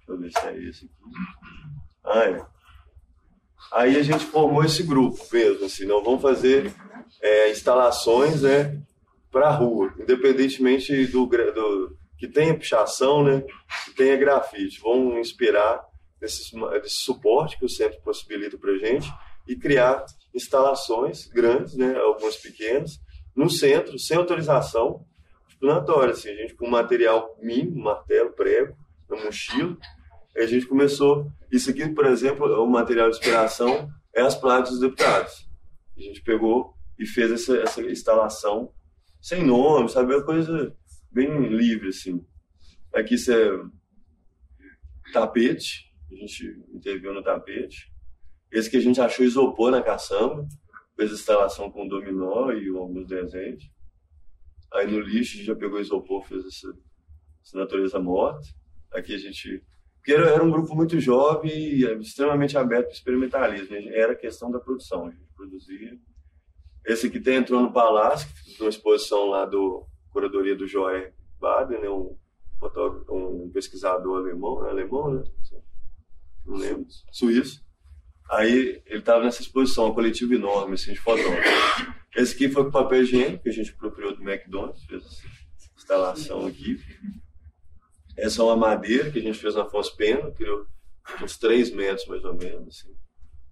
Deixa 0.08 0.12
eu 0.12 0.18
ver 0.18 0.32
se 0.32 0.46
é 0.46 0.68
esse 0.68 0.84
aqui. 0.86 0.94
Ah, 2.04 2.24
é. 2.24 2.46
Aí 3.72 3.96
a 3.96 4.02
gente 4.02 4.24
formou 4.24 4.64
esse 4.64 4.82
grupo 4.82 5.18
mesmo, 5.32 5.66
assim, 5.66 5.84
não 5.84 6.02
vamos 6.02 6.22
fazer 6.22 6.72
é, 7.20 7.50
instalações, 7.50 8.42
né? 8.42 8.82
para 9.30 9.50
rua, 9.50 9.92
independentemente 9.98 11.06
do, 11.06 11.26
do 11.26 11.98
que 12.16 12.26
tenha 12.26 12.56
pichação, 12.56 13.22
né, 13.22 13.44
que 13.84 13.94
tenha 13.94 14.16
grafite. 14.16 14.80
Vão 14.80 15.18
inspirar 15.18 15.84
nesse, 16.20 16.50
suporte 16.86 17.58
que 17.58 17.64
o 17.64 17.68
centro 17.68 18.00
possibilita 18.02 18.58
para 18.58 18.76
gente 18.78 19.08
e 19.46 19.56
criar 19.56 20.04
instalações 20.34 21.26
grandes, 21.26 21.74
né, 21.74 21.96
algumas 21.96 22.36
pequenas, 22.36 22.98
no 23.34 23.48
centro, 23.48 23.98
sem 23.98 24.16
autorização, 24.16 25.04
exploratória, 25.48 26.12
assim, 26.12 26.30
a 26.30 26.34
gente 26.34 26.54
com 26.54 26.68
material 26.68 27.36
mínimo, 27.40 27.84
martelo, 27.84 28.32
prego, 28.32 28.76
mochila, 29.24 29.76
a 30.40 30.46
gente 30.46 30.66
começou, 30.66 31.30
isso 31.50 31.70
aqui, 31.70 31.88
por 31.88 32.06
exemplo, 32.06 32.46
o 32.62 32.66
material 32.70 33.10
de 33.10 33.16
inspiração 33.16 33.90
é 34.14 34.20
as 34.20 34.34
placas 34.34 34.70
dos 34.70 34.80
deputados. 34.80 35.48
A 35.96 36.00
gente 36.00 36.22
pegou 36.22 36.74
e 36.98 37.06
fez 37.06 37.30
essa, 37.30 37.56
essa 37.58 37.82
instalação 37.82 38.72
sem 39.20 39.44
nome, 39.44 39.88
sabe, 39.88 40.12
é 40.12 40.16
uma 40.16 40.24
coisa 40.24 40.76
bem 41.10 41.48
livre, 41.48 41.88
assim. 41.88 42.24
Aqui 42.94 43.14
isso 43.14 43.32
é 43.32 43.50
tapete, 45.12 45.92
a 46.10 46.14
gente 46.14 46.62
interviu 46.72 47.12
no 47.12 47.22
tapete. 47.22 47.92
Esse 48.50 48.70
que 48.70 48.76
a 48.76 48.80
gente 48.80 49.00
achou 49.00 49.24
isopor 49.24 49.70
na 49.70 49.82
caçamba, 49.82 50.46
fez 50.96 51.12
instalação 51.12 51.70
com 51.70 51.86
dominó 51.86 52.50
e 52.50 52.68
alguns 52.68 53.06
desenhos. 53.06 53.70
Aí 54.72 54.86
no 54.86 55.00
lixo 55.00 55.34
a 55.34 55.36
gente 55.38 55.46
já 55.46 55.56
pegou 55.56 55.80
isopor, 55.80 56.24
fez 56.26 56.44
essa, 56.44 56.68
essa 57.44 57.58
natureza 57.58 57.98
morta. 57.98 58.46
Aqui 58.92 59.14
a 59.14 59.18
gente. 59.18 59.62
Porque 60.08 60.22
era, 60.22 60.30
era 60.30 60.42
um 60.42 60.50
grupo 60.50 60.74
muito 60.74 60.98
jovem 60.98 61.52
e 61.52 61.84
extremamente 62.00 62.56
aberto 62.56 62.86
para 62.86 62.94
experimentalismo. 62.94 63.76
Era 63.90 64.14
questão 64.14 64.50
da 64.50 64.58
produção, 64.58 65.04
a 65.04 65.10
gente 65.10 65.28
produzia. 65.36 65.98
Esse 66.86 67.08
aqui 67.08 67.20
tem, 67.20 67.36
entrou 67.36 67.60
no 67.60 67.70
Palácio, 67.70 68.26
numa 68.58 68.70
exposição 68.70 69.26
lá 69.26 69.44
do 69.44 69.86
Curadoria 70.08 70.56
do 70.56 70.66
Joé 70.66 71.12
Baden, 71.38 71.82
né, 71.82 71.90
um, 71.90 72.16
um 73.10 73.50
pesquisador 73.52 74.20
alemão, 74.20 74.66
é 74.66 74.70
alemão, 74.70 75.12
né? 75.12 75.24
Não 76.46 76.56
lembro, 76.56 76.86
suíço. 77.12 77.62
Aí 78.30 78.82
ele 78.86 79.00
estava 79.00 79.22
nessa 79.22 79.42
exposição, 79.42 79.90
um 79.90 79.94
coletivo 79.94 80.32
enorme 80.32 80.72
assim, 80.72 80.94
de 80.94 81.00
fotógrafos. 81.00 81.94
Esse 82.16 82.34
aqui 82.34 82.48
foi 82.48 82.64
com 82.64 82.70
papel 82.70 83.02
higiênico, 83.02 83.42
que 83.42 83.50
a 83.50 83.52
gente 83.52 83.72
apropriou 83.72 84.16
do 84.16 84.22
McDonald's, 84.22 84.82
fez 84.86 85.04
essa 85.04 85.26
instalação 85.76 86.46
aqui. 86.46 86.80
Essa 88.18 88.42
é 88.42 88.44
uma 88.44 88.56
madeira 88.56 89.12
que 89.12 89.20
a 89.20 89.22
gente 89.22 89.38
fez 89.38 89.54
na 89.54 89.62
Afonso 89.62 89.96
Pena, 89.96 90.30
criou 90.32 90.66
uns 91.22 91.38
3 91.38 91.70
metros 91.70 92.06
mais 92.08 92.24
ou 92.24 92.34
menos. 92.34 92.68
Assim. 92.80 92.94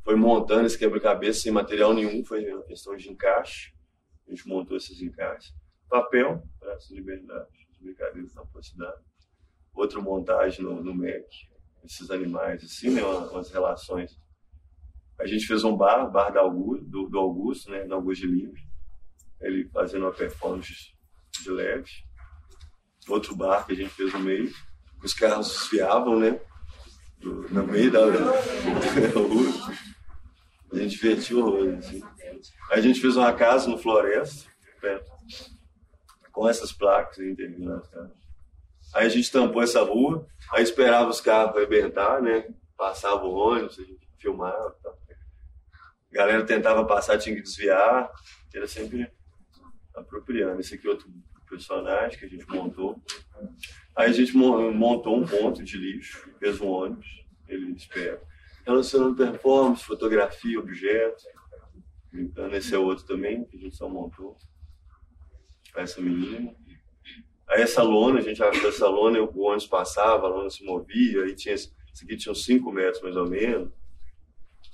Foi 0.03 0.17
montando 0.17 0.67
esse 0.67 0.77
quebra-cabeça 0.77 1.41
sem 1.41 1.53
material 1.53 1.95
nenhum, 1.95 2.25
foi 2.25 2.45
uma 2.53 2.65
questão 2.65 2.97
de 2.97 3.09
encaixe. 3.09 3.73
A 4.27 4.31
gente 4.31 4.49
montou 4.49 4.77
esses 4.77 5.01
encaixes. 5.01 5.55
Papel, 5.89 6.43
Praça 6.59 6.93
Liberdade, 6.93 7.49
os 7.71 7.79
brincadeiros 7.79 8.35
da 8.35 8.45
cidade. 8.61 9.03
Outra 9.73 10.01
montagem 10.01 10.65
no, 10.65 10.83
no 10.83 10.93
MEC, 10.93 11.29
esses 11.85 12.11
animais, 12.11 12.65
assim, 12.65 12.91
né, 12.91 13.05
umas 13.05 13.51
relações. 13.51 14.19
A 15.17 15.27
gente 15.27 15.47
fez 15.47 15.63
um 15.63 15.77
bar, 15.77 16.11
bar 16.11 16.31
do 16.31 16.41
Augusto, 16.41 16.85
do, 16.87 17.09
do 17.09 17.19
Augusto 17.19 17.71
né, 17.71 17.85
do 17.85 17.95
Augusto 17.95 18.23
de 18.23 18.33
Livre, 18.33 18.61
ele 19.41 19.69
fazendo 19.69 20.03
uma 20.03 20.13
performance 20.13 20.93
de 21.41 21.51
leve. 21.51 22.06
Outro 23.09 23.37
bar 23.37 23.65
que 23.65 23.73
a 23.73 23.77
gente 23.77 23.91
fez 23.91 24.13
no 24.13 24.21
meio, 24.21 24.53
os 25.03 25.15
carros 25.15 25.49
desfiavam, 25.49 26.19
né, 26.19 26.41
no 27.23 27.67
meio 27.67 27.91
da, 27.91 28.01
rua. 28.01 29.77
A 30.73 30.77
gente 30.77 30.97
divertiu 30.97 31.77
assim. 31.79 32.03
A 32.71 32.81
gente 32.81 33.01
fez 33.01 33.17
uma 33.17 33.33
casa 33.33 33.69
no 33.69 33.79
Floresta, 33.79 34.51
perto 34.81 35.17
com 36.37 36.47
essas 36.47 36.71
placas 36.71 37.19
aí 37.19 37.31
interligadas, 37.31 37.89
cara. 37.89 38.13
Aí 38.95 39.07
a 39.07 39.09
gente 39.09 39.33
tampou 39.33 39.63
essa 39.63 39.83
rua, 39.83 40.27
aí 40.53 40.63
esperava 40.63 41.09
os 41.09 41.21
carros 41.21 41.57
arrebentar, 41.57 42.21
né? 42.21 42.47
Passava 42.77 43.25
o 43.25 43.35
ônibus, 43.35 43.79
a 43.79 43.83
gente 43.83 44.07
filmava. 44.19 44.77
Tá? 44.83 44.91
A 44.91 46.15
galera 46.15 46.45
tentava 46.45 46.85
passar, 46.85 47.19
tinha 47.19 47.35
que 47.35 47.43
desviar, 47.43 48.11
era 48.55 48.67
sempre 48.67 49.11
apropriando. 49.95 50.61
Esse 50.61 50.75
aqui 50.75 50.87
é 50.87 50.91
outro 50.91 51.09
personagem 51.57 52.19
que 52.19 52.27
a 52.27 52.29
gente 52.29 52.47
montou. 52.49 53.01
Aí 53.97 54.11
a 54.11 54.13
gente 54.13 54.37
montou 54.37 55.17
um 55.17 55.27
ponto 55.27 55.63
de 55.65 55.79
lixo, 55.79 56.31
fez 56.39 56.61
um 56.61 56.69
ônibus, 56.69 57.07
ele 57.49 57.73
espera. 57.73 58.23
Relacionando 58.67 59.17
performance, 59.17 59.85
fotografia, 59.85 60.59
objeto. 60.59 61.25
Brincando, 62.13 62.57
esse 62.57 62.75
é 62.75 62.79
outro 62.79 63.05
também, 63.05 63.45
que 63.45 63.57
a 63.57 63.61
gente 63.61 63.77
só 63.77 63.89
montou 63.89 64.37
essa 65.75 66.01
menina. 66.01 66.55
Aí 67.49 67.63
essa 67.63 67.83
lona, 67.83 68.19
a 68.19 68.23
gente 68.23 68.43
achou 68.43 68.69
essa 68.69 68.89
lona, 68.89 69.21
o 69.21 69.41
ônibus 69.41 69.67
passava, 69.67 70.27
a 70.27 70.31
lona 70.31 70.51
se 70.51 70.65
movia, 70.65 71.23
aí 71.23 71.35
tinha, 71.35 71.55
isso 71.55 71.73
aqui 72.03 72.17
tinha 72.17 72.33
uns 72.33 72.45
5 72.45 72.73
metros 72.73 73.03
mais 73.03 73.17
ou 73.17 73.29
menos. 73.29 73.71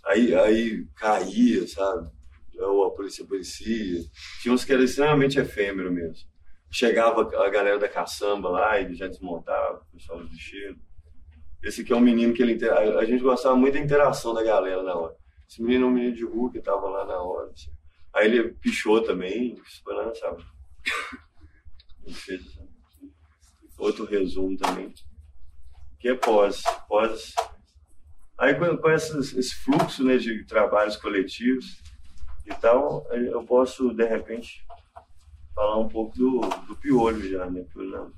Aí, 0.05 0.35
aí 0.35 0.87
caía, 0.97 1.67
sabe? 1.69 2.11
Ou 2.59 2.85
a 2.85 2.91
polícia 2.95 3.25
aparecia. 3.25 4.03
Tinha 4.41 4.55
uns 4.55 4.65
que 4.65 4.73
era 4.73 4.83
extremamente 4.85 5.39
efêmero 5.39 5.93
mesmo. 5.93 6.32
Chegava 6.73 7.21
a 7.21 7.51
galera 7.51 7.79
da 7.79 7.89
caçamba 7.89 8.49
lá 8.49 8.81
e 8.81 8.95
já 8.95 9.07
desmontava, 9.07 9.83
o 9.93 9.97
pessoal 9.97 10.21
do 10.21 10.25
lixeiro. 10.25 10.79
Esse 11.63 11.83
aqui 11.83 11.93
é 11.93 11.97
um 11.97 12.01
menino 12.01 12.33
que 12.33 12.43
ele. 12.43 12.59
A 12.69 13.05
gente 13.05 13.23
gostava 13.23 13.55
muito 13.55 13.75
da 13.75 13.81
interação 13.81 14.33
da 14.33 14.43
galera 14.43 14.83
na 14.83 14.95
hora. 14.95 15.15
Esse 15.49 15.63
menino 15.63 15.85
é 15.85 15.89
um 15.89 15.93
menino 15.93 16.17
de 16.17 16.25
rua 16.25 16.51
que 16.51 16.61
tava 16.61 16.89
lá 16.89 17.05
na 17.05 17.21
hora. 17.21 17.51
Assim. 17.51 17.71
Aí 18.15 18.27
ele 18.27 18.53
pichou 18.55 19.03
também, 19.03 19.61
lá, 19.87 20.15
sabe? 20.15 20.45
fez 22.11 22.59
outro 23.79 24.05
resumo 24.05 24.57
também, 24.57 24.93
que 25.99 26.09
é 26.09 26.15
pós. 26.15 26.63
pós. 26.89 27.35
Aí 28.39 28.55
com, 28.55 28.77
com 28.77 28.91
esses, 28.91 29.37
esse 29.37 29.55
fluxo 29.57 30.05
né, 30.05 30.17
de 30.17 30.45
trabalhos 30.45 30.97
coletivos 30.97 31.83
e 32.47 32.55
tal, 32.55 33.07
eu 33.13 33.45
posso, 33.45 33.93
de 33.93 34.05
repente, 34.05 34.65
falar 35.55 35.79
um 35.79 35.89
pouco 35.89 36.17
do, 36.17 36.41
do 36.67 36.77
piolho 36.77 37.31
já, 37.31 37.49
né? 37.51 37.63
Piolho 37.73 37.91
na, 37.91 38.11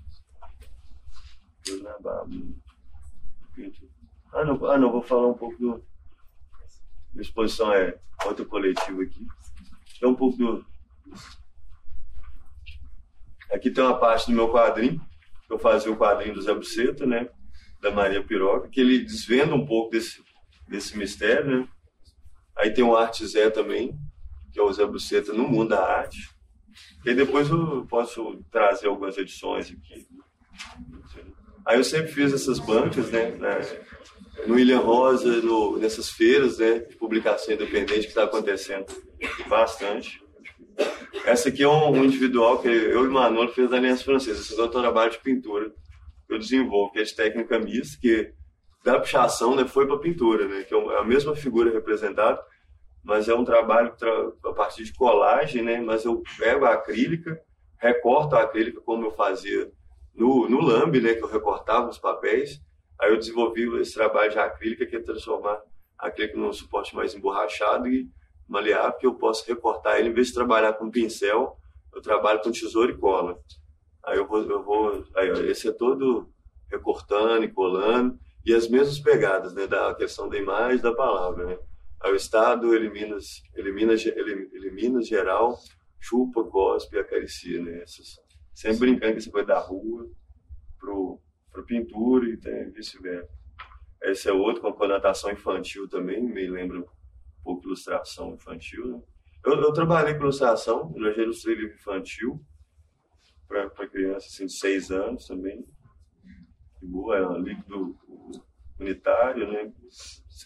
piolho 1.62 1.82
na 1.82 1.98
barba. 1.98 2.34
Ah 4.32 4.44
não, 4.44 4.66
ah, 4.66 4.78
não, 4.78 4.90
vou 4.90 5.02
falar 5.02 5.28
um 5.28 5.34
pouco 5.34 5.56
do. 5.58 5.84
A 7.16 7.20
exposição 7.20 7.72
é 7.72 7.98
outro 8.24 8.44
coletivo 8.46 9.02
aqui. 9.02 9.26
É 10.02 10.06
um 10.06 10.14
pouco 10.14 10.36
do, 10.36 10.66
Aqui 13.54 13.70
tem 13.70 13.84
uma 13.84 13.96
parte 13.96 14.26
do 14.26 14.32
meu 14.32 14.50
quadrinho, 14.50 15.00
que 15.46 15.52
eu 15.52 15.58
fazia 15.58 15.90
o 15.90 15.96
quadrinho 15.96 16.34
do 16.34 16.42
Zé 16.42 16.52
Buceta, 16.52 17.06
né? 17.06 17.28
Da 17.80 17.90
Maria 17.90 18.22
Piroca, 18.22 18.68
que 18.68 18.80
ele 18.80 18.98
desvenda 18.98 19.54
um 19.54 19.64
pouco 19.64 19.92
desse, 19.92 20.20
desse 20.66 20.98
mistério, 20.98 21.60
né? 21.60 21.68
Aí 22.56 22.72
tem 22.72 22.82
o 22.82 22.96
Arte 22.96 23.24
Zé 23.24 23.50
também, 23.50 23.96
que 24.52 24.58
é 24.58 24.62
o 24.62 24.72
Zé 24.72 24.84
Buceta 24.84 25.32
no 25.32 25.46
mundo 25.46 25.68
da 25.68 25.86
arte. 25.86 26.33
E 27.04 27.14
depois 27.14 27.50
eu 27.50 27.86
posso 27.88 28.42
trazer 28.50 28.88
algumas 28.88 29.16
edições 29.18 29.70
aqui. 29.70 30.06
Aí 31.66 31.78
eu 31.78 31.84
sempre 31.84 32.12
fiz 32.12 32.32
essas 32.32 32.58
bancas, 32.58 33.10
né? 33.10 33.32
no 34.46 34.58
Ilha 34.58 34.78
Rosa, 34.78 35.40
no, 35.40 35.78
nessas 35.78 36.10
feiras 36.10 36.58
né, 36.58 36.80
de 36.80 36.96
publicação 36.96 37.54
independente 37.54 38.02
que 38.02 38.08
está 38.08 38.24
acontecendo 38.24 38.86
bastante. 39.48 40.22
Essa 41.24 41.48
aqui 41.48 41.62
é 41.62 41.68
um, 41.68 42.04
individual 42.04 42.60
que 42.60 42.68
eu 42.68 43.04
e 43.04 43.08
o 43.08 43.12
Manolo 43.12 43.52
fez 43.52 43.70
da 43.70 43.76
Aliança 43.76 44.04
Francesa. 44.04 44.40
Esse 44.40 44.58
é 44.58 44.62
o 44.62 44.68
trabalho 44.68 45.10
de 45.10 45.18
pintura 45.18 45.70
que 46.26 46.34
eu 46.34 46.38
desenvolvo, 46.38 46.92
que 46.92 46.98
é 46.98 47.02
de 47.02 47.14
técnica 47.14 47.58
mista, 47.58 47.98
que 48.00 48.32
da 48.84 49.00
pichação 49.00 49.54
né, 49.54 49.64
foi 49.64 49.86
para 49.86 49.98
pintura, 49.98 50.46
né, 50.46 50.64
que 50.64 50.74
é 50.74 50.98
a 50.98 51.04
mesma 51.04 51.34
figura 51.34 51.72
representada, 51.72 52.40
mas 53.04 53.28
é 53.28 53.34
um 53.34 53.44
trabalho 53.44 53.94
a 54.44 54.52
partir 54.52 54.84
de 54.84 54.94
colagem, 54.94 55.62
né, 55.62 55.78
mas 55.80 56.04
eu 56.06 56.22
pego 56.38 56.64
a 56.64 56.72
acrílica, 56.72 57.38
recorto 57.76 58.34
a 58.34 58.42
acrílica 58.42 58.80
como 58.80 59.04
eu 59.04 59.10
fazia 59.10 59.70
no, 60.14 60.48
no 60.48 60.60
lambe, 60.60 61.00
né, 61.00 61.14
que 61.14 61.22
eu 61.22 61.28
recortava 61.28 61.90
os 61.90 61.98
papéis, 61.98 62.60
aí 62.98 63.10
eu 63.10 63.18
desenvolvi 63.18 63.68
esse 63.80 63.92
trabalho 63.92 64.30
de 64.30 64.38
acrílica, 64.38 64.86
que 64.86 64.96
é 64.96 65.00
transformar 65.00 65.60
a 65.98 66.06
acrílica 66.06 66.38
num 66.38 66.52
suporte 66.52 66.96
mais 66.96 67.14
emborrachado 67.14 67.88
e 67.88 68.08
maleável 68.48 68.98
que 68.98 69.06
eu 69.06 69.14
posso 69.14 69.46
recortar 69.46 69.98
ele, 69.98 70.08
em 70.08 70.14
vez 70.14 70.28
de 70.28 70.34
trabalhar 70.34 70.72
com 70.72 70.90
pincel, 70.90 71.58
eu 71.94 72.00
trabalho 72.00 72.40
com 72.40 72.50
tesoura 72.50 72.90
e 72.90 72.96
cola. 72.96 73.38
Aí 74.02 74.16
eu 74.16 74.26
vou, 74.26 74.42
eu 74.42 74.62
vou 74.62 75.04
aí, 75.14 75.30
esse 75.50 75.68
é 75.68 75.72
todo 75.72 76.28
recortando 76.70 77.44
e 77.44 77.52
colando, 77.52 78.18
e 78.44 78.54
as 78.54 78.68
mesmas 78.68 78.98
pegadas, 78.98 79.54
né, 79.54 79.66
da 79.66 79.94
questão 79.94 80.28
da 80.28 80.36
imagem 80.36 80.80
da 80.80 80.94
palavra, 80.94 81.46
né? 81.46 81.58
Aí 82.04 82.12
o 82.12 82.16
Estado 82.16 82.74
elimina, 82.74 83.16
elimina, 83.54 83.94
elimina 83.94 85.00
geral, 85.00 85.58
chupa, 85.98 86.44
cospe 86.44 86.96
e 86.96 86.98
acaricia, 86.98 87.62
né? 87.62 87.80
Essas, 87.80 88.20
sempre 88.54 88.80
brincando 88.80 89.14
que 89.14 89.22
você 89.22 89.30
vai 89.30 89.46
da 89.46 89.58
rua 89.58 90.06
pro, 90.78 91.18
pro 91.50 91.64
pintura 91.64 92.28
e 92.28 92.36
vice-versa. 92.72 93.32
Esse 94.02 94.28
é 94.28 94.32
outro 94.34 94.60
com 94.60 94.70
conotação 94.74 95.30
infantil 95.30 95.88
também, 95.88 96.22
me 96.22 96.46
lembra 96.46 96.84
pouco 97.42 97.64
ilustração 97.64 98.34
infantil. 98.34 98.86
Né? 98.86 99.02
Eu, 99.42 99.54
eu, 99.62 99.72
trabalhei 99.72 100.12
com 100.12 100.24
ilustração, 100.24 100.92
eu 100.94 101.14
já 101.14 101.22
ilustrei 101.22 101.54
livro 101.54 101.74
infantil, 101.74 102.38
criança 103.90 104.26
assim, 104.26 104.44
de 104.44 104.52
seis 104.52 104.90
anos 104.90 105.26
também. 105.26 105.64
De 106.82 106.86
boa, 106.86 107.16
é 107.16 107.26
um 107.26 107.38
líquido 107.38 107.98
unitário, 108.78 109.50
né? 109.50 109.72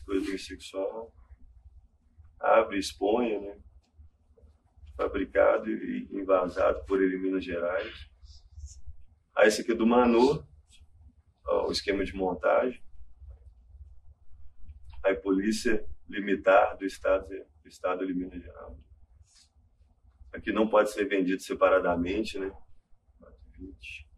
Coisa 0.07 0.39
sexual. 0.39 1.13
Abre, 2.41 2.79
expõe, 2.79 3.41
né? 3.41 3.59
Fabricado 4.97 5.71
e 5.71 6.09
envasado 6.13 6.85
por 6.85 7.03
ele 7.03 7.17
em 7.17 7.21
Minas 7.21 7.45
Gerais. 7.45 8.09
Aí 9.37 9.49
esse 9.49 9.63
aqui 9.63 9.73
é 9.73 9.75
do 9.75 9.87
Manu, 9.87 10.45
ó, 11.47 11.69
o 11.69 11.73
esquema 11.73 12.05
de 12.05 12.15
montagem. 12.15 12.83
Aí 15.05 15.15
polícia 15.15 15.87
limitar 16.09 16.77
do 16.77 16.85
estado, 16.85 17.29
do 17.29 17.69
estado 17.69 18.07
de 18.07 18.15
Minas 18.15 18.43
Gerais. 18.43 18.77
Aqui 20.33 20.53
não 20.53 20.69
pode 20.69 20.91
ser 20.91 21.05
vendido 21.05 21.41
separadamente, 21.43 22.39
né? 22.39 22.53
20. 23.57 24.09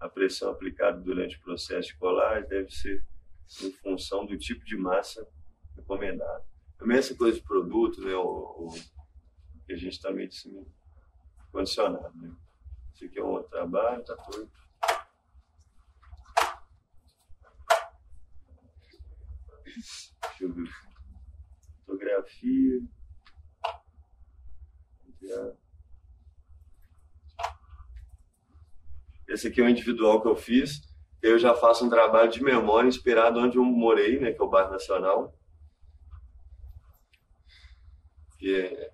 A 0.00 0.08
pressão 0.08 0.50
aplicada 0.50 1.00
durante 1.00 1.36
o 1.36 1.40
processo 1.40 1.88
de 1.88 1.96
colagem 1.96 2.48
deve 2.48 2.70
ser 2.70 3.04
em 3.60 3.72
função 3.72 4.24
do 4.24 4.36
tipo 4.38 4.64
de 4.64 4.76
massa 4.76 5.26
recomendada. 5.76 6.44
Também 6.78 6.98
essa 6.98 7.14
coisa 7.14 7.38
de 7.38 7.44
produto, 7.44 8.00
né, 8.00 8.14
o, 8.14 8.68
o 8.68 8.74
que 9.66 9.72
a 9.72 9.76
gente 9.76 9.92
está 9.92 10.10
meio 10.10 10.28
assim, 10.28 10.66
condicionado. 11.50 12.16
Né? 12.16 12.34
Esse 12.94 13.06
aqui 13.06 13.18
é 13.18 13.24
um 13.24 13.30
outro 13.30 13.50
trabalho, 13.50 14.04
tá 14.04 14.16
tudo. 14.16 14.50
Deixa 19.64 20.44
eu 20.44 20.52
ver. 20.52 20.70
Fotografia. 21.86 22.82
Esse 29.28 29.48
aqui 29.48 29.60
é 29.60 29.64
o 29.64 29.68
individual 29.68 30.20
que 30.20 30.28
eu 30.28 30.36
fiz. 30.36 30.91
Eu 31.22 31.38
já 31.38 31.54
faço 31.54 31.86
um 31.86 31.88
trabalho 31.88 32.28
de 32.28 32.42
memória 32.42 32.88
inspirado 32.88 33.38
onde 33.38 33.56
eu 33.56 33.64
morei, 33.64 34.18
né, 34.18 34.32
que 34.32 34.42
é 34.42 34.44
o 34.44 34.48
Bairro 34.48 34.72
Nacional. 34.72 35.32
Que, 38.36 38.56
é, 38.56 38.92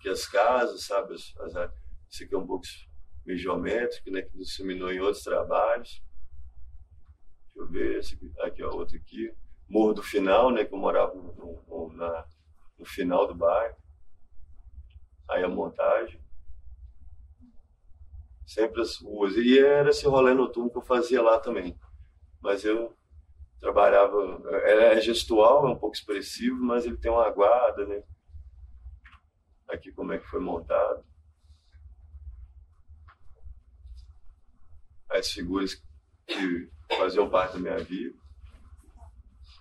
que 0.00 0.08
as 0.08 0.26
casas, 0.26 0.84
sabe? 0.84 1.12
As, 1.12 1.34
as, 1.38 1.70
esse 2.10 2.24
aqui 2.24 2.34
é 2.34 2.38
um 2.38 2.46
pouco 2.46 2.64
meio 3.26 3.38
geométrico, 3.38 4.10
né, 4.10 4.22
que 4.22 4.38
disseminou 4.38 4.90
em 4.90 5.00
outros 5.00 5.22
trabalhos. 5.22 6.02
Deixa 7.54 7.60
eu 7.60 7.68
ver, 7.68 7.98
esse 7.98 8.14
aqui, 8.14 8.32
aqui 8.40 8.62
outro 8.62 8.96
aqui. 8.96 9.34
Morro 9.68 9.92
do 9.92 10.02
Final, 10.02 10.50
né, 10.50 10.64
que 10.64 10.72
eu 10.72 10.78
morava 10.78 11.14
no, 11.14 11.62
no, 11.68 11.92
na, 11.92 12.26
no 12.78 12.86
final 12.86 13.26
do 13.26 13.34
bairro. 13.34 13.76
Aí 15.28 15.44
a 15.44 15.48
montagem 15.48 16.21
sempre 18.46 18.80
as 18.82 18.96
ruas. 18.96 19.34
E 19.36 19.58
era 19.58 19.90
esse 19.90 20.06
rolê 20.06 20.34
noturno 20.34 20.70
que 20.70 20.78
eu 20.78 20.82
fazia 20.82 21.22
lá 21.22 21.38
também. 21.38 21.78
Mas 22.40 22.64
eu 22.64 22.96
trabalhava, 23.60 24.42
é 24.64 25.00
gestual, 25.00 25.66
é 25.66 25.70
um 25.70 25.78
pouco 25.78 25.94
expressivo, 25.94 26.56
mas 26.56 26.84
ele 26.84 26.96
tem 26.96 27.10
uma 27.10 27.30
guarda, 27.30 27.86
né? 27.86 28.02
Aqui 29.68 29.92
como 29.92 30.12
é 30.12 30.18
que 30.18 30.26
foi 30.26 30.40
montado. 30.40 31.04
As 35.08 35.30
figuras 35.30 35.80
que 36.26 36.70
faziam 36.96 37.30
parte 37.30 37.54
da 37.54 37.58
minha 37.60 37.78
vida, 37.78 38.18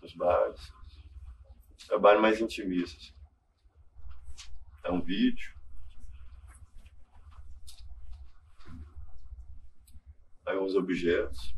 os 0.02 0.14
bares. 0.16 0.74
Trabalho 1.88 2.22
mais 2.22 2.40
intimista. 2.40 2.98
Assim. 2.98 3.14
É 4.84 4.92
um 4.92 5.02
vídeo. 5.02 5.61
Aí 10.72 10.76
uns 10.76 10.76
objetos. 10.76 11.56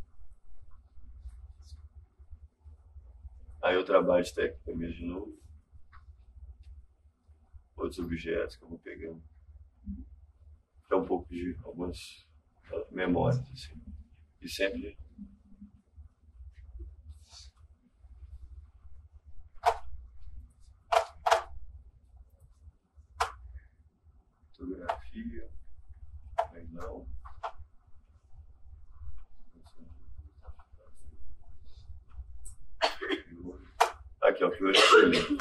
Aí 3.62 3.76
eu 3.76 3.86
trabalho 3.86 4.24
de 4.24 4.34
técnica 4.34 4.76
mesmo 4.76 4.96
de 4.96 5.06
novo. 5.06 5.44
Outros 7.78 8.00
objetos 8.00 8.56
que 8.56 8.64
eu 8.64 8.70
vou 8.70 8.80
pegando. 8.80 9.24
É 10.90 10.96
um 10.96 11.06
pouco 11.06 11.30
de 11.30 11.58
algumas 11.64 12.28
memórias, 12.92 13.40
assim. 13.52 13.82
E 14.42 14.50
sempre 14.50 14.98
fotografia, 24.52 25.50
leilão. 26.52 27.08
Hoje 34.46 35.38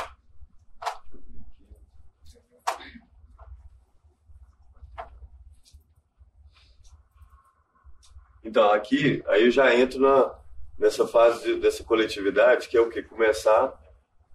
Então, 8.45 8.71
aqui, 8.71 9.23
aí 9.29 9.45
eu 9.45 9.51
já 9.51 9.75
entro 9.75 10.01
na, 10.01 10.35
nessa 10.79 11.07
fase 11.07 11.45
de, 11.45 11.61
dessa 11.61 11.83
coletividade, 11.85 12.69
que 12.69 12.77
é 12.77 12.81
o 12.81 12.91
que? 12.91 13.03
Começar 13.03 13.73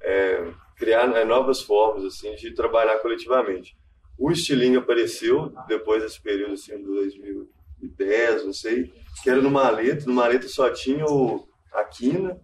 é, 0.02 0.52
criar 0.76 1.08
né, 1.08 1.24
novas 1.24 1.62
formas, 1.62 2.06
assim, 2.06 2.34
de 2.36 2.52
trabalhar 2.54 3.00
coletivamente. 3.00 3.78
O 4.18 4.32
estilingue 4.32 4.78
apareceu 4.78 5.54
depois 5.68 6.02
desse 6.02 6.22
período, 6.22 6.54
assim, 6.54 6.78
de 6.78 6.84
2010, 6.84 8.46
não 8.46 8.54
sei, 8.54 8.92
que 9.22 9.30
era 9.30 9.42
no 9.42 9.52
Maleta. 9.52 10.06
No 10.06 10.14
Maleta 10.14 10.48
só 10.48 10.70
tinha 10.72 11.06
o 11.06 11.48
Aquina 11.74 12.40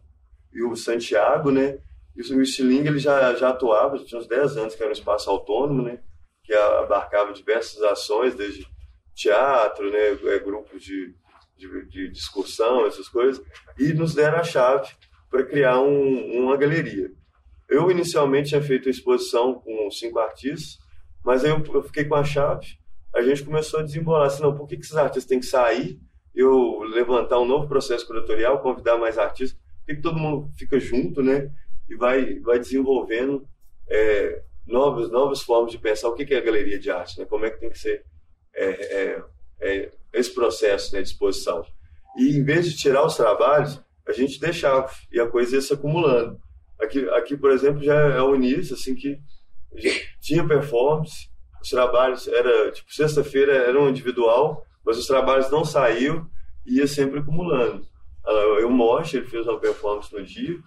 e 0.54 0.64
o 0.64 0.76
Santiago, 0.76 1.50
né? 1.50 1.80
E 2.16 2.22
o 2.22 2.42
Estilingue 2.42 2.90
ele 2.90 3.00
já, 3.00 3.34
já 3.36 3.50
atuava, 3.50 3.98
já 3.98 4.06
tinha 4.06 4.22
uns 4.22 4.28
10 4.28 4.58
anos, 4.58 4.76
que 4.76 4.82
era 4.82 4.90
um 4.90 4.94
espaço 4.94 5.30
autônomo, 5.30 5.82
né? 5.82 6.00
Que 6.44 6.54
abarcava 6.54 7.34
diversas 7.34 7.82
ações, 7.82 8.36
desde 8.36 8.68
teatro, 9.16 9.92
né? 9.92 10.18
É, 10.34 10.40
grupos 10.40 10.84
de, 10.84 11.16
de, 11.58 11.86
de, 11.88 12.10
discussão, 12.10 12.86
essas 12.86 13.10
coisas, 13.10 13.44
e 13.78 13.94
nos 13.94 14.14
deram 14.14 14.40
a 14.40 14.44
chave 14.44 14.92
para 15.30 15.44
criar 15.44 15.80
um, 15.80 16.44
uma 16.44 16.56
galeria. 16.58 17.12
Eu 17.68 17.90
inicialmente 17.90 18.50
tinha 18.50 18.62
feito 18.62 18.88
a 18.88 18.92
exposição 18.92 19.56
com 19.56 19.90
cinco 19.90 20.20
artistas, 20.20 20.78
mas 21.26 21.44
aí 21.44 21.50
eu, 21.50 21.64
eu 21.74 21.84
fiquei 21.84 22.06
com 22.06 22.16
a 22.16 22.24
chave, 22.24 22.78
a 23.16 23.22
gente 23.22 23.44
começou 23.44 23.80
a 23.80 23.84
desembolar 23.84 24.28
assim, 24.28 24.42
não, 24.42 24.56
por 24.56 24.68
que, 24.68 24.76
esses 24.76 24.96
artistas 24.96 25.26
têm 25.26 25.40
que 25.40 25.46
sair, 25.46 26.00
eu 26.34 26.80
levantar 26.82 27.40
um 27.40 27.46
novo 27.46 27.68
processo 27.68 28.06
curatorial, 28.08 28.62
convidar 28.62 28.98
mais 28.98 29.18
artistas, 29.18 29.60
por 29.86 29.96
que 29.96 30.02
todo 30.02 30.20
mundo 30.20 30.50
fica 30.58 30.80
junto, 30.80 31.22
né? 31.22 31.52
E 31.94 31.96
vai, 31.96 32.40
vai 32.40 32.60
desenvolvendo 32.60 33.48
é, 33.88 34.42
novas, 34.66 35.12
novas 35.12 35.42
formas 35.42 35.72
de 35.72 35.78
pensar 35.78 36.10
o 36.10 36.16
que 36.16 36.34
é 36.34 36.42
galeria 36.42 36.80
de 36.80 36.90
arte, 36.90 37.20
né? 37.20 37.26
como 37.26 37.46
é 37.46 37.52
que 37.52 37.60
tem 37.60 37.70
que 37.70 37.78
ser 37.78 38.04
é, 38.56 38.66
é, 38.66 39.24
é, 39.62 39.92
esse 40.14 40.34
processo 40.34 40.94
né, 40.94 41.02
de 41.02 41.10
exposição. 41.10 41.64
E 42.18 42.38
em 42.38 42.44
vez 42.44 42.70
de 42.70 42.78
tirar 42.78 43.06
os 43.06 43.16
trabalhos, 43.16 43.80
a 44.08 44.12
gente 44.12 44.40
deixava 44.40 44.90
e 45.12 45.20
a 45.20 45.28
coisa 45.28 45.56
ia 45.56 45.62
se 45.62 45.74
acumulando. 45.74 46.40
Aqui, 46.82 47.08
aqui 47.10 47.38
por 47.38 47.52
exemplo, 47.52 47.84
já 47.84 47.96
é 47.96 48.22
o 48.22 48.36
início, 48.36 48.76
assim, 48.76 48.96
que 48.96 49.20
tinha 50.20 50.48
performance, 50.48 51.30
os 51.62 51.70
trabalhos, 51.70 52.28
era 52.28 52.72
tipo, 52.72 52.94
sexta-feira 52.94 53.54
era 53.54 53.80
um 53.80 53.90
individual, 53.90 54.66
mas 54.86 54.98
os 54.98 55.08
trabalhos 55.08 55.50
não 55.50 55.64
saíam 55.64 56.30
e 56.66 56.78
ia 56.78 56.88
sempre 56.88 57.20
acumulando. 57.20 57.88
Eu, 58.60 58.70
Moche, 58.70 59.18
ele 59.18 59.28
fez 59.28 59.46
uma 59.48 59.60
performance 59.60 60.14
no 60.14 60.24
dia, 60.24 60.58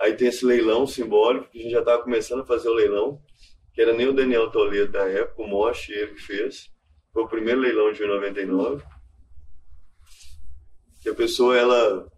Aí 0.00 0.14
tem 0.14 0.28
esse 0.28 0.46
leilão 0.46 0.86
simbólico, 0.86 1.50
que 1.50 1.58
a 1.58 1.62
gente 1.62 1.72
já 1.72 1.80
estava 1.80 2.02
começando 2.02 2.40
a 2.40 2.46
fazer 2.46 2.70
o 2.70 2.74
leilão, 2.74 3.20
que 3.74 3.82
era 3.82 3.92
nem 3.92 4.08
o 4.08 4.14
Daniel 4.14 4.50
Toledo 4.50 4.92
da 4.92 5.06
época, 5.06 5.42
o 5.42 5.46
Moche, 5.46 5.92
ele 5.92 6.16
fez. 6.16 6.70
Foi 7.12 7.24
o 7.24 7.28
primeiro 7.28 7.60
leilão 7.60 7.92
de 7.92 8.04
99. 8.06 8.82
Que 11.02 11.10
a 11.10 11.14
pessoa, 11.14 11.54
ela, 11.54 12.10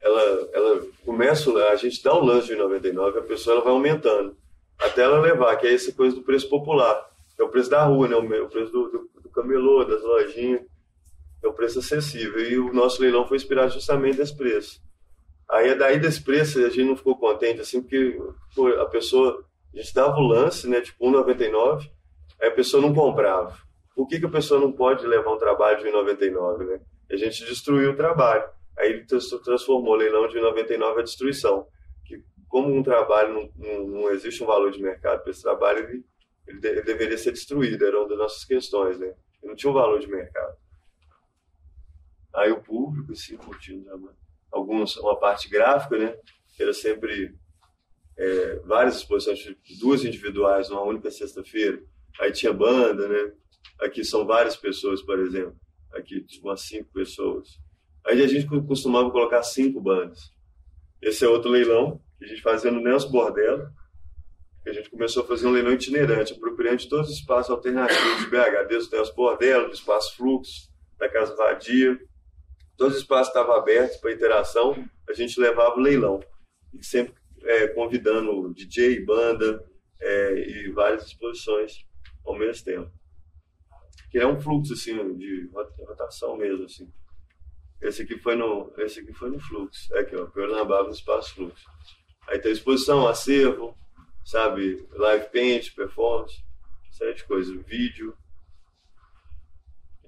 ela, 0.00 0.48
ela 0.54 0.86
começa, 1.04 1.50
a 1.68 1.76
gente 1.76 2.02
dá 2.02 2.14
o 2.14 2.24
lance 2.24 2.46
de 2.46 2.56
99, 2.56 3.18
a 3.18 3.22
pessoa 3.22 3.56
ela 3.56 3.64
vai 3.64 3.72
aumentando, 3.72 4.36
até 4.78 5.02
ela 5.02 5.20
levar, 5.20 5.56
que 5.56 5.66
é 5.66 5.74
essa 5.74 5.92
coisa 5.92 6.16
do 6.16 6.22
preço 6.22 6.48
popular, 6.48 7.10
é 7.38 7.42
o 7.42 7.48
preço 7.48 7.68
da 7.68 7.84
rua, 7.84 8.08
né? 8.08 8.16
o 8.16 8.48
preço 8.48 8.72
do, 8.72 8.88
do, 8.88 9.10
do 9.22 9.28
camelô, 9.28 9.84
das 9.84 10.02
lojinhas, 10.02 10.62
é 11.42 11.48
o 11.48 11.52
preço 11.52 11.80
acessível. 11.80 12.40
E 12.40 12.58
o 12.58 12.72
nosso 12.72 13.02
leilão 13.02 13.26
foi 13.26 13.36
inspirado 13.36 13.72
justamente 13.72 14.18
nesse 14.18 14.34
preço. 14.36 14.83
Aí 15.54 15.78
daí 15.78 16.00
desse 16.00 16.20
preço 16.22 16.58
a 16.58 16.68
gente 16.68 16.84
não 16.84 16.96
ficou 16.96 17.16
contente, 17.16 17.60
assim, 17.60 17.80
porque 17.80 18.20
pô, 18.56 18.66
a 18.68 18.86
pessoa, 18.86 19.44
a 19.72 19.76
gente 19.76 19.94
dava 19.94 20.16
o 20.16 20.26
lance, 20.26 20.68
né, 20.68 20.80
tipo 20.80 21.08
1,99, 21.08 21.88
aí 22.42 22.48
a 22.48 22.54
pessoa 22.54 22.82
não 22.82 22.92
comprava. 22.92 23.56
Por 23.94 24.08
que, 24.08 24.18
que 24.18 24.26
a 24.26 24.30
pessoa 24.30 24.60
não 24.60 24.72
pode 24.72 25.06
levar 25.06 25.32
um 25.32 25.38
trabalho 25.38 25.78
de 25.78 25.88
1,99, 25.88 26.66
né? 26.66 26.80
A 27.08 27.16
gente 27.16 27.44
destruiu 27.44 27.92
o 27.92 27.96
trabalho. 27.96 28.44
Aí 28.76 28.90
ele 28.90 29.04
transformou 29.04 29.92
o 29.92 29.96
leilão 29.96 30.26
de 30.26 30.36
1,99 30.36 30.98
a 30.98 31.02
destruição. 31.02 31.68
Que 32.04 32.20
como 32.48 32.74
um 32.74 32.82
trabalho 32.82 33.32
não, 33.32 33.50
não, 33.56 33.86
não, 33.86 34.10
existe 34.10 34.42
um 34.42 34.46
valor 34.46 34.72
de 34.72 34.82
mercado 34.82 35.22
para 35.22 35.30
esse 35.30 35.42
trabalho, 35.42 35.78
ele 35.84 36.04
ele, 36.46 36.58
de, 36.58 36.68
ele, 36.68 36.82
deveria 36.82 37.16
ser 37.16 37.32
destruído, 37.32 37.86
era 37.86 37.98
uma 37.98 38.08
das 38.08 38.18
nossas 38.18 38.44
questões, 38.44 38.98
né? 38.98 39.06
Ele 39.06 39.50
não 39.50 39.54
tinha 39.54 39.70
um 39.70 39.74
valor 39.74 40.00
de 40.00 40.08
mercado. 40.08 40.56
Aí 42.34 42.50
o 42.50 42.60
público, 42.60 43.12
assim, 43.12 43.36
curtindo 43.36 43.88
alguns, 44.54 44.96
uma 44.96 45.18
parte 45.18 45.48
gráfica, 45.48 45.98
né? 45.98 46.16
Era 46.58 46.72
sempre 46.72 47.34
é, 48.16 48.56
várias 48.64 48.96
exposições, 48.96 49.56
duas 49.80 50.04
individuais 50.04 50.68
numa 50.68 50.82
única 50.82 51.10
sexta-feira. 51.10 51.82
Aí 52.20 52.30
tinha 52.30 52.52
banda, 52.52 53.08
né? 53.08 53.32
Aqui 53.80 54.04
são 54.04 54.24
várias 54.24 54.56
pessoas, 54.56 55.02
por 55.02 55.18
exemplo. 55.18 55.56
Aqui 55.92 56.20
tipo, 56.22 56.48
umas 56.48 56.60
cinco 56.60 56.92
pessoas. 56.92 57.58
Aí 58.06 58.22
a 58.22 58.26
gente 58.26 58.46
costumava 58.46 59.10
colocar 59.10 59.42
cinco 59.42 59.80
bandas. 59.80 60.32
Esse 61.02 61.24
é 61.24 61.28
outro 61.28 61.50
leilão 61.50 62.00
que 62.18 62.24
a 62.24 62.28
gente 62.28 62.40
fazia 62.40 62.70
no 62.70 62.80
Nelson 62.80 63.10
Bordelo. 63.10 63.68
Que 64.62 64.70
a 64.70 64.72
gente 64.72 64.88
começou 64.88 65.24
a 65.24 65.26
fazer 65.26 65.46
um 65.46 65.50
leilão 65.50 65.72
itinerante, 65.72 66.32
apropriando 66.32 66.78
de 66.78 66.88
todos 66.88 67.10
os 67.10 67.16
espaços 67.16 67.50
alternativos 67.50 68.20
de 68.20 68.30
BH, 68.30 68.68
desde 68.68 68.88
o 68.88 68.96
Nelson 68.96 69.14
Bordelo, 69.14 69.68
do 69.68 69.74
Espaço 69.74 70.16
Fluxo, 70.16 70.70
da 70.98 71.08
Casa 71.08 71.34
Vadia. 71.34 71.98
Todos 72.76 72.94
os 72.94 73.02
espaços 73.02 73.28
estavam 73.28 73.54
abertos 73.54 73.96
para 73.98 74.12
interação, 74.12 74.88
a 75.08 75.12
gente 75.12 75.38
levava 75.38 75.76
o 75.76 75.80
leilão. 75.80 76.20
E 76.72 76.84
sempre 76.84 77.14
é, 77.42 77.68
convidando 77.68 78.52
DJ, 78.52 79.04
banda 79.04 79.64
é, 80.00 80.34
e 80.34 80.70
várias 80.72 81.06
exposições 81.06 81.86
ao 82.24 82.36
mesmo 82.36 82.64
tempo. 82.64 82.90
Que 84.10 84.18
é 84.18 84.26
um 84.26 84.40
fluxo 84.40 84.72
assim 84.72 85.16
de 85.16 85.50
rotação 85.86 86.36
mesmo 86.36 86.64
assim. 86.64 86.92
Esse 87.80 88.02
aqui 88.02 88.18
foi 88.18 88.34
no, 88.34 88.72
esse 88.78 89.00
aqui 89.00 89.12
foi 89.12 89.30
no 89.30 89.38
fluxo. 89.38 89.94
É 89.94 90.00
aqui, 90.00 90.16
ó, 90.16 90.26
Pernambuco 90.26 90.84
no 90.84 90.90
espaço 90.90 91.34
fluxo. 91.34 91.66
Aí 92.26 92.38
tem 92.38 92.52
exposição, 92.52 93.06
acervo, 93.06 93.76
sabe, 94.24 94.88
live 94.92 95.28
paint, 95.30 95.74
performance, 95.74 96.42
série 96.90 97.14
de 97.14 97.24
coisas, 97.24 97.54
vídeo. 97.66 98.16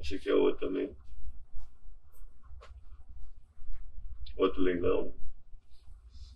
Esse 0.01 0.15
aqui 0.15 0.31
é 0.31 0.35
outro 0.35 0.69
também. 0.69 0.97
Outro 4.37 4.61
leilão. 4.61 5.15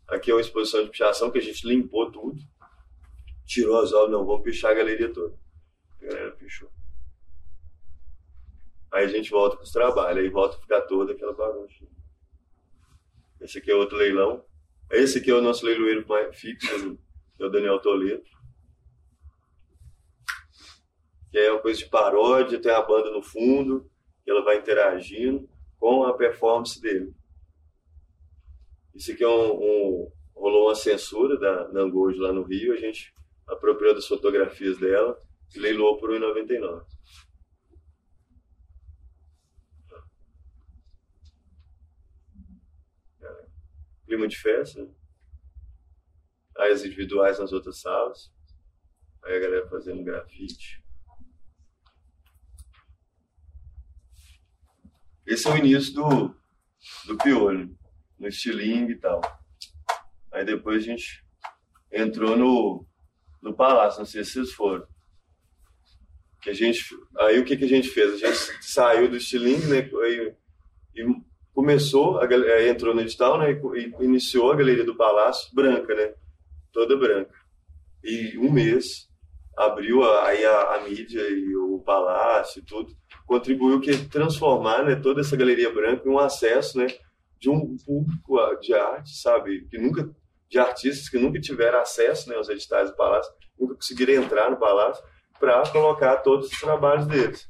Aqui 0.09 0.31
é 0.31 0.35
uma 0.35 0.41
exposição 0.41 0.83
de 0.83 0.91
pichação 0.91 1.31
que 1.31 1.39
a 1.39 1.43
gente 1.43 1.67
limpou 1.67 2.11
tudo. 2.11 2.41
Tirou 3.47 3.81
as 3.81 3.93
obras, 3.93 4.13
não, 4.13 4.27
vamos 4.27 4.43
pichar 4.43 4.73
a 4.73 4.75
galeria 4.75 5.13
toda. 5.13 5.37
A 6.01 6.05
galera 6.05 6.33
pichou. 6.33 6.71
Aí 8.93 9.05
a 9.05 9.09
gente 9.09 9.31
volta 9.31 9.57
para 9.57 9.65
os 9.65 9.71
trabalhos, 9.71 10.19
aí 10.19 10.29
volta 10.29 10.57
a 10.57 10.61
ficar 10.61 10.81
toda 10.83 11.13
aquela 11.13 11.33
bagunça. 11.33 11.87
Esse 13.41 13.59
aqui 13.59 13.71
é 13.71 13.75
outro 13.75 13.97
leilão. 13.97 14.45
Esse 14.91 15.19
aqui 15.19 15.31
é 15.31 15.35
o 15.35 15.41
nosso 15.41 15.65
leiloeiro 15.65 16.05
fixo, 16.33 16.99
é 17.39 17.45
o 17.45 17.49
Daniel 17.49 17.79
Toledo. 17.81 18.25
Que 21.31 21.39
é 21.39 21.53
uma 21.53 21.63
coisa 21.63 21.79
de 21.79 21.89
paródia, 21.89 22.61
tem 22.61 22.73
a 22.73 22.83
banda 22.83 23.13
no 23.13 23.23
fundo, 23.23 23.89
ela 24.27 24.43
vai 24.43 24.59
interagindo 24.59 25.49
com 25.79 26.03
a 26.05 26.13
performance 26.13 26.81
dele. 26.81 27.15
Isso 29.01 29.13
aqui 29.13 29.25
é 29.25 29.29
um, 29.29 29.53
um 29.55 30.13
rolou 30.35 30.67
uma 30.67 30.75
censura 30.75 31.39
da 31.39 31.69
Nangojo 31.69 32.21
lá 32.21 32.35
no 32.35 32.43
Rio, 32.43 32.75
a 32.75 32.77
gente 32.77 33.15
apropriou 33.49 33.95
das 33.95 34.07
fotografias 34.07 34.77
dela 34.77 35.19
e 35.55 35.59
leiloou 35.59 35.97
por 35.97 36.11
1,99. 36.11 36.85
Clima 44.05 44.29
de 44.29 44.37
festa. 44.37 44.87
Aí 46.59 46.71
as 46.71 46.85
individuais 46.85 47.39
nas 47.39 47.55
outras 47.55 47.81
salas. 47.81 48.31
Aí 49.25 49.35
a 49.35 49.41
galera 49.41 49.67
fazendo 49.71 50.05
grafite. 50.05 50.85
Esse 55.25 55.49
é 55.49 55.53
o 55.53 55.57
início 55.57 55.95
do, 55.95 56.35
do 57.07 57.17
piolho 57.17 57.80
no 58.21 58.29
estilingue 58.29 58.93
e 58.93 58.99
tal. 58.99 59.21
Aí 60.33 60.45
depois 60.45 60.83
a 60.83 60.87
gente 60.87 61.25
entrou 61.91 62.37
no, 62.37 62.87
no 63.43 63.55
palácio, 63.55 64.01
não 64.01 64.07
sei 64.07 64.23
se 64.23 64.33
vocês 64.33 64.53
foram. 64.53 64.87
Que 66.43 66.51
a 66.51 66.55
gente, 66.55 66.85
aí 67.19 67.39
o 67.39 67.45
que, 67.45 67.57
que 67.57 67.65
a 67.65 67.69
gente 67.69 67.89
fez? 67.89 68.23
A 68.23 68.29
gente 68.29 68.65
saiu 68.65 69.09
do 69.09 69.17
estilingue, 69.17 69.67
né? 69.67 69.91
E, 70.09 70.35
e 71.03 71.07
começou, 71.53 72.21
a, 72.21 72.27
entrou 72.69 72.95
no 72.95 73.01
edital, 73.01 73.39
né? 73.39 73.51
E, 73.53 73.79
e 73.79 74.05
iniciou 74.05 74.53
a 74.53 74.57
galeria 74.57 74.85
do 74.85 74.97
palácio 74.97 75.53
branca, 75.55 75.95
né? 75.95 76.15
Toda 76.73 76.97
branca. 76.97 77.35
E 78.05 78.39
um 78.39 78.51
mês 78.51 79.11
abriu 79.57 80.03
aí 80.23 80.45
a, 80.45 80.75
a, 80.75 80.81
mídia 80.81 81.21
e 81.29 81.55
o 81.57 81.81
palácio 81.81 82.61
e 82.61 82.65
tudo 82.65 82.97
contribuiu 83.27 83.81
que 83.81 84.09
transformar 84.09 84.85
né, 84.85 84.97
toda 84.97 85.21
essa 85.21 85.37
galeria 85.37 85.71
branca 85.71 86.09
em 86.09 86.11
um 86.11 86.19
acesso 86.19 86.79
né, 86.79 86.87
de 87.41 87.49
um 87.49 87.77
público 87.79 88.39
de 88.61 88.75
arte, 88.75 89.17
sabe, 89.17 89.67
que 89.69 89.79
nunca 89.79 90.09
de 90.51 90.59
artistas 90.59 91.09
que 91.09 91.19
nunca 91.19 91.41
tiveram 91.41 91.79
acesso 91.79 92.29
né, 92.29 92.35
aos 92.35 92.49
editais 92.49 92.91
do 92.91 92.97
Palácio, 92.97 93.33
nunca 93.59 93.77
conseguiram 93.77 94.15
entrar 94.15 94.51
no 94.51 94.59
Palácio 94.59 95.03
para 95.39 95.63
colocar 95.71 96.19
todos 96.19 96.51
os 96.51 96.61
trabalhos 96.61 97.07
deles. 97.07 97.49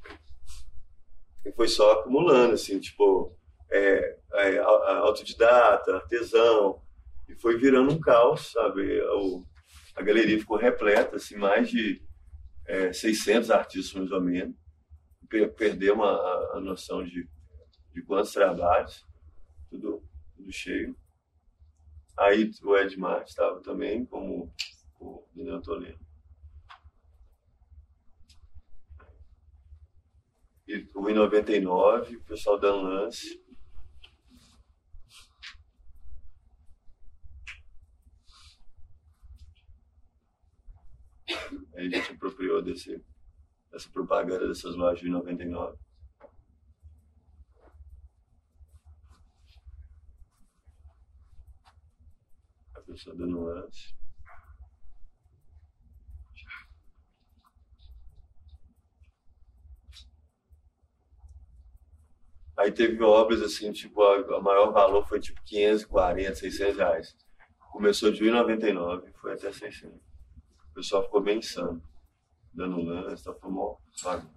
E 1.45 1.51
foi 1.53 1.67
só 1.67 1.93
acumulando, 1.93 2.55
assim, 2.55 2.79
tipo, 2.79 3.35
é, 3.71 4.19
é, 4.35 4.59
autodidata, 4.59 5.97
artesão, 5.97 6.83
e 7.27 7.35
foi 7.41 7.57
virando 7.57 7.91
um 7.91 7.99
caos, 7.99 8.53
sabe? 8.53 9.01
O, 9.01 9.45
a 9.97 10.03
galeria 10.03 10.39
ficou 10.39 10.59
repleta, 10.59 11.17
assim, 11.17 11.37
mais 11.37 11.71
de 11.71 12.03
é, 12.67 12.93
600 12.93 13.51
artistas, 13.51 13.95
mais 13.95 14.13
ou 14.13 14.21
menos. 14.21 14.55
Perdemos 15.57 16.07
a, 16.07 16.51
a 16.55 16.61
noção 16.61 17.03
de, 17.03 17.27
de 17.95 18.03
quantos 18.03 18.33
trabalhos 18.33 19.09
tudo, 19.71 20.03
tudo 20.37 20.53
cheio. 20.53 20.97
Aí 22.19 22.51
o 22.63 22.77
Edmar 22.77 23.23
estava 23.23 23.61
também, 23.63 24.05
como 24.05 24.53
o 24.99 25.27
Daniel 25.35 25.63
Toledo. 25.63 25.99
E 30.69 30.89
o 30.95 31.09
em 31.09 31.15
99, 31.15 32.17
o 32.17 32.25
pessoal 32.25 32.59
dando 32.59 32.83
lance. 32.83 33.43
Aí 41.75 41.87
a 41.87 41.91
gente 41.91 42.13
apropriou 42.13 42.63
desse, 42.63 43.03
dessa 43.71 43.89
propaganda 43.91 44.47
dessas 44.47 44.77
lojas 44.77 45.01
de 45.01 45.09
99. 45.09 45.79
Pessoa 53.01 53.17
da 53.17 53.27
nuance. 53.27 53.95
Aí 62.59 62.71
teve 62.71 63.03
obras 63.03 63.41
assim, 63.41 63.73
tipo, 63.73 64.03
a, 64.03 64.41
maior 64.43 64.71
valor 64.71 65.09
foi 65.09 65.19
tipo 65.19 65.41
540, 65.45 66.35
600 66.35 66.77
reais. 66.77 67.17
Começou 67.73 68.13
de 68.13 68.23
1,99 68.23 69.09
e 69.09 69.13
foi 69.15 69.33
até 69.33 69.51
600. 69.51 69.97
O 69.97 70.75
pessoal 70.75 71.03
ficou 71.05 71.23
bem 71.23 71.39
insano. 71.39 71.83
Dando 72.53 72.83
lance, 72.83 73.25
tá 73.25 73.35
mó 73.49 73.77
bagunça. 74.03 74.31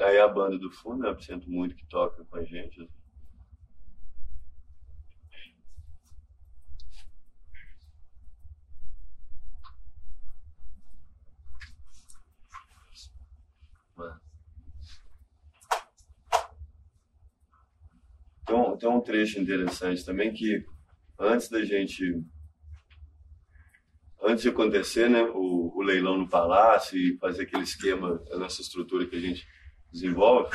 Aí 0.00 0.18
a 0.18 0.28
banda 0.28 0.58
do 0.58 0.70
fundo, 0.70 1.02
né? 1.02 1.16
Sinto 1.20 1.50
muito 1.50 1.74
que 1.74 1.86
toca 1.86 2.24
com 2.24 2.36
a 2.36 2.44
gente. 2.44 2.88
Tem 18.80 18.88
um, 18.88 19.00
trecho 19.00 19.38
interessante 19.38 20.02
também 20.02 20.32
que 20.32 20.64
antes 21.18 21.50
da 21.50 21.62
gente 21.62 22.24
antes 24.22 24.42
de 24.42 24.48
acontecer 24.48 25.08
né, 25.08 25.22
o, 25.22 25.70
o, 25.76 25.82
leilão 25.82 26.16
no 26.16 26.28
palácio 26.28 26.96
e 26.96 27.18
fazer 27.18 27.42
aquele 27.42 27.62
esquema, 27.62 28.22
a 28.32 28.38
nossa 28.38 28.62
estrutura 28.62 29.06
que 29.06 29.16
a 29.16 29.20
gente 29.20 29.46
desenvolve, 29.92 30.50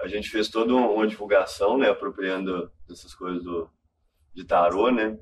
a 0.00 0.06
gente 0.06 0.28
fez 0.28 0.48
toda 0.48 0.74
uma 0.74 1.06
divulgação, 1.06 1.78
né, 1.78 1.88
apropriando 1.88 2.70
dessas 2.86 3.14
coisas 3.14 3.42
do, 3.42 3.70
de 4.34 4.44
tarô, 4.44 4.90
né? 4.90 5.18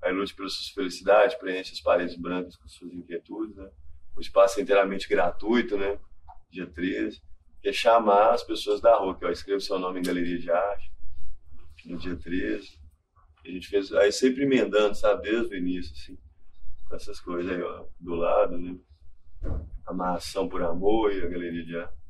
Aí 0.00 0.12
lute 0.12 0.34
pela 0.34 0.48
sua 0.48 0.74
felicidade, 0.74 1.38
preenche 1.38 1.72
as 1.72 1.80
paredes 1.80 2.16
brancas 2.16 2.56
com 2.56 2.68
suas 2.68 2.92
inquietudes, 2.92 3.56
né? 3.56 3.68
O 4.16 4.20
espaço 4.20 4.60
é 4.60 4.62
inteiramente 4.62 5.08
gratuito, 5.08 5.76
né? 5.76 5.98
Dia 6.50 6.66
13. 6.66 7.20
Que 7.60 7.68
é 7.68 7.72
chamar 7.72 8.34
as 8.34 8.42
pessoas 8.42 8.80
da 8.80 8.96
rua, 8.96 9.16
que 9.16 9.60
seu 9.60 9.78
nome 9.78 10.00
em 10.00 10.02
galeria 10.02 10.38
de 10.38 10.50
arte, 10.50 10.91
no 11.84 11.96
dia 11.96 12.16
13. 12.16 12.78
A 13.44 13.48
gente 13.48 13.68
fez, 13.68 13.92
aí 13.92 14.12
sempre 14.12 14.44
emendando, 14.44 14.94
sabe, 14.94 15.30
desde 15.30 15.54
o 15.54 15.58
início, 15.58 15.92
assim, 15.92 16.18
essas 16.92 17.20
coisas 17.20 17.50
aí, 17.50 17.62
ó, 17.62 17.86
do 17.98 18.14
lado, 18.14 18.58
né? 18.58 18.76
A 19.84 20.18
por 20.48 20.62
amor 20.62 21.12
e 21.12 21.22
a 21.22 21.28
galeria 21.28 21.64
de 21.64 21.76
arte. 21.76 22.02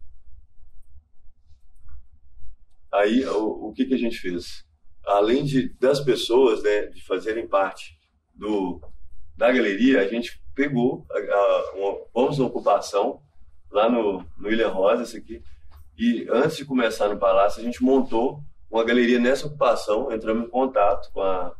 Aí, 2.93 3.25
o, 3.25 3.69
o 3.69 3.73
que, 3.73 3.87
que 3.87 3.95
a 3.95 3.99
gente 3.99 4.19
fez? 4.19 4.67
Além 5.07 5.45
de, 5.45 5.71
das 5.79 6.01
pessoas, 6.01 6.63
né, 6.63 6.87
de 6.87 7.03
fazerem 7.03 7.49
parte 7.49 7.99
do, 8.35 8.81
da 9.37 9.51
galeria, 9.51 10.03
a 10.03 10.09
gente 10.09 10.41
pegou, 10.55 11.07
a, 11.11 11.19
a, 11.19 11.73
uma, 12.15 12.37
na 12.37 12.45
ocupação, 12.45 13.23
lá 13.71 13.89
no, 13.89 14.25
no 14.37 14.51
Ilha 14.51 14.69
Rosa, 14.69 15.05
esse 15.05 15.17
aqui, 15.17 15.43
e 15.97 16.27
antes 16.31 16.59
de 16.59 16.65
começar 16.67 17.09
no 17.09 17.19
Palácio, 17.19 17.61
a 17.61 17.65
gente 17.65 17.83
montou 17.83 18.43
uma 18.73 18.85
galeria 18.85 19.21
nessa 19.21 19.47
ocupação, 19.47 20.11
entramos 20.11 20.47
em 20.47 20.51
contato 20.51 21.13
com 21.13 21.21
a, 21.21 21.55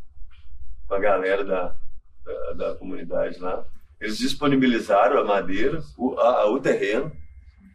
com 0.89 0.95
a 0.95 0.99
galera 0.99 1.45
da, 1.45 1.77
da, 2.25 2.53
da 2.55 2.75
comunidade 2.77 3.39
lá. 3.39 3.67
Eles 4.01 4.17
disponibilizaram 4.17 5.21
a 5.21 5.25
madeira, 5.25 5.81
o, 5.99 6.19
a, 6.19 6.51
o 6.51 6.59
terreno, 6.59 7.15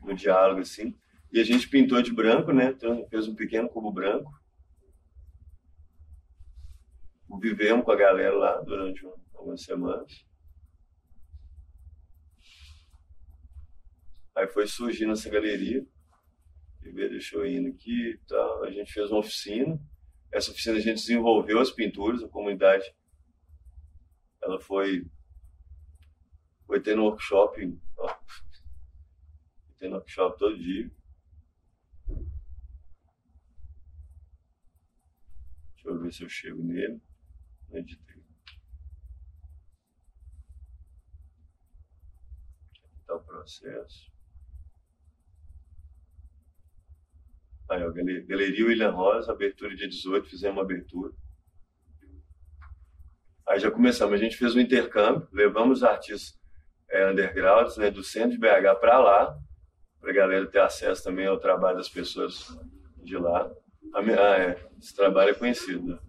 no 0.04 0.15
diálogo, 0.15 0.62
assim, 0.62 0.97
e 1.32 1.39
a 1.39 1.43
gente 1.43 1.69
pintou 1.69 2.02
de 2.02 2.12
branco, 2.12 2.52
né? 2.52 2.69
Então, 2.69 3.06
fez 3.10 3.28
um 3.28 3.36
pequeno 3.36 3.69
cubo 3.69 3.91
branco. 3.91 4.32
Vivemos 7.39 7.86
com 7.86 7.91
a 7.91 7.95
galera 7.95 8.36
lá 8.36 8.60
durante 8.62 9.06
algumas 9.36 9.62
semanas. 9.62 10.26
Aí 14.36 14.47
foi 14.47 14.65
surgindo 14.65 15.12
essa 15.12 15.30
galeria. 15.30 15.86
Viver 16.88 17.10
deixou 17.10 17.45
indo 17.45 17.67
aqui 17.67 18.12
e 18.12 18.17
tal. 18.19 18.63
A 18.63 18.71
gente 18.71 18.93
fez 18.93 19.12
uma 19.12 19.19
oficina. 19.19 19.78
Essa 20.32 20.52
oficina 20.52 20.78
a 20.78 20.80
gente 20.80 21.02
desenvolveu 21.02 21.60
as 21.60 21.69
pinturas, 21.69 22.23
a 22.23 22.30
comunidade. 22.30 22.95
Ela 24.41 24.58
foi. 24.58 25.06
Foi 26.65 26.82
tendo 26.82 27.04
workshop. 27.04 27.78
Ó, 27.97 28.15
tendo 29.78 29.95
workshop 29.95 30.39
todo 30.39 30.58
dia. 30.58 30.89
Deixa 35.73 35.89
eu 35.89 36.00
ver 36.00 36.13
se 36.13 36.23
eu 36.23 36.30
chego 36.30 36.63
nele. 36.63 37.02
Editei. 37.71 38.23
Aqui 42.71 42.95
está 43.02 43.15
o 43.15 43.23
processo. 43.23 44.17
Aí, 47.70 47.84
ó, 47.84 47.92
Galeria 47.92 48.66
William 48.66 48.92
Rosa, 48.92 49.32
abertura 49.32 49.76
dia 49.76 49.88
18, 49.88 50.30
fizemos 50.30 50.58
uma 50.58 50.64
abertura. 50.64 51.14
Aí 53.48 53.60
já 53.60 53.72
começamos, 53.72 54.14
a 54.14 54.18
gente 54.18 54.38
fez 54.38 54.56
um 54.56 54.60
intercâmbio, 54.60 55.28
levamos 55.32 55.84
artistas 55.84 56.38
é, 56.90 57.10
undergrounds 57.10 57.78
né, 57.78 57.92
do 57.92 58.04
centro 58.04 58.32
de 58.32 58.38
BH 58.38 58.80
para 58.80 59.00
lá, 59.00 59.38
para 60.00 60.12
a 60.12 60.14
galera 60.14 60.46
ter 60.48 60.60
acesso 60.60 61.04
também 61.04 61.28
ao 61.28 61.40
trabalho 61.40 61.78
das 61.78 61.90
pessoas 61.90 62.58
de 62.98 63.18
lá. 63.18 63.50
Ah, 63.94 64.02
é, 64.38 64.68
esse 64.78 64.96
trabalho 64.96 65.32
é 65.32 65.34
conhecido. 65.34 65.86
Né? 65.88 66.00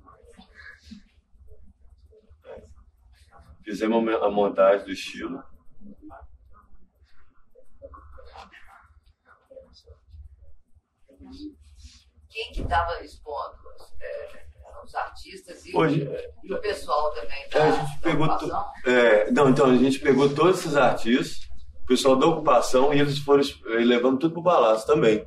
Fizemos 3.64 4.14
a 4.14 4.31
montagem 4.31 4.87
do 4.87 4.92
estilo. 4.92 5.42
Quem 12.30 12.52
que 12.52 12.62
estava 12.62 13.02
expondo? 13.02 13.56
É, 14.00 14.46
os 14.84 14.94
artistas 14.94 15.66
e 15.66 15.76
Hoje, 15.76 16.08
o, 16.48 16.54
o 16.54 16.60
pessoal 16.60 17.12
também 17.14 17.48
da, 17.50 17.64
a 17.64 17.70
gente 17.70 18.00
pegou 18.00 18.28
é, 18.86 19.30
Não, 19.30 19.48
então, 19.48 19.66
a 19.66 19.76
gente 19.76 19.98
pegou 19.98 20.34
todos 20.34 20.60
esses 20.60 20.76
artistas, 20.76 21.48
o 21.82 21.86
pessoal 21.86 22.16
da 22.16 22.26
ocupação, 22.26 22.92
e 22.94 23.00
eles 23.00 23.18
foram 23.18 23.42
levando 23.64 24.18
tudo 24.18 24.34
para 24.34 24.40
o 24.40 24.44
palácio 24.44 24.86
também. 24.86 25.26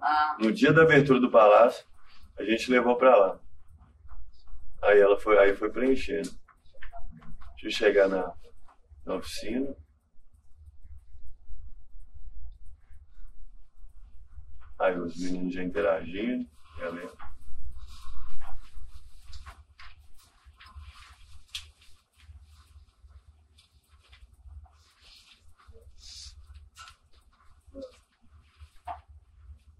Ah. 0.00 0.36
No 0.40 0.52
dia 0.52 0.72
da 0.72 0.82
abertura 0.82 1.20
do 1.20 1.30
palácio, 1.30 1.84
a 2.38 2.44
gente 2.44 2.70
levou 2.70 2.96
para 2.96 3.16
lá. 3.16 3.38
Aí 4.82 5.00
ela 5.00 5.18
foi, 5.18 5.38
aí 5.38 5.54
foi 5.56 5.70
preenchendo. 5.70 6.30
Deixa 7.60 7.66
eu 7.66 7.70
chegar 7.70 8.08
na, 8.08 8.32
na 9.04 9.14
oficina. 9.16 9.74
Aí 14.88 14.98
os 14.98 15.14
meninos 15.18 15.52
já 15.52 15.62
interagindo, 15.62 16.48
galera. 16.78 17.12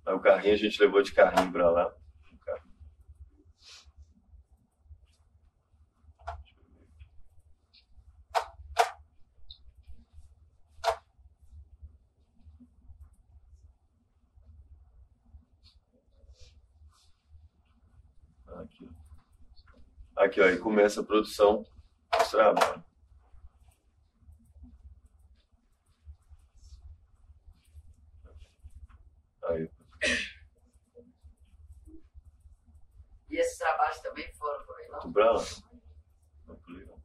Aí 0.04 0.14
o 0.14 0.20
carrinho 0.20 0.52
a 0.52 0.58
gente 0.58 0.78
levou 0.78 1.02
de 1.02 1.12
carrinho 1.12 1.50
para 1.52 1.70
lá. 1.70 1.90
Aqui. 18.58 18.88
Aqui, 20.18 20.40
ó, 20.40 20.46
aí 20.46 20.59
começa 20.59 21.00
a 21.00 21.04
produção 21.04 21.64
dos 22.18 22.28
trabalhos. 22.28 22.85
Aí. 29.44 29.70
E 33.31 33.37
esses 33.37 33.59
trabalhos 33.59 34.00
também 34.00 34.33
foram 34.35 34.66
para 34.66 34.74
o 34.74 34.76
lá. 34.90 34.98
Vamos 36.46 36.62
pro 36.62 36.74
leilão. 36.74 37.02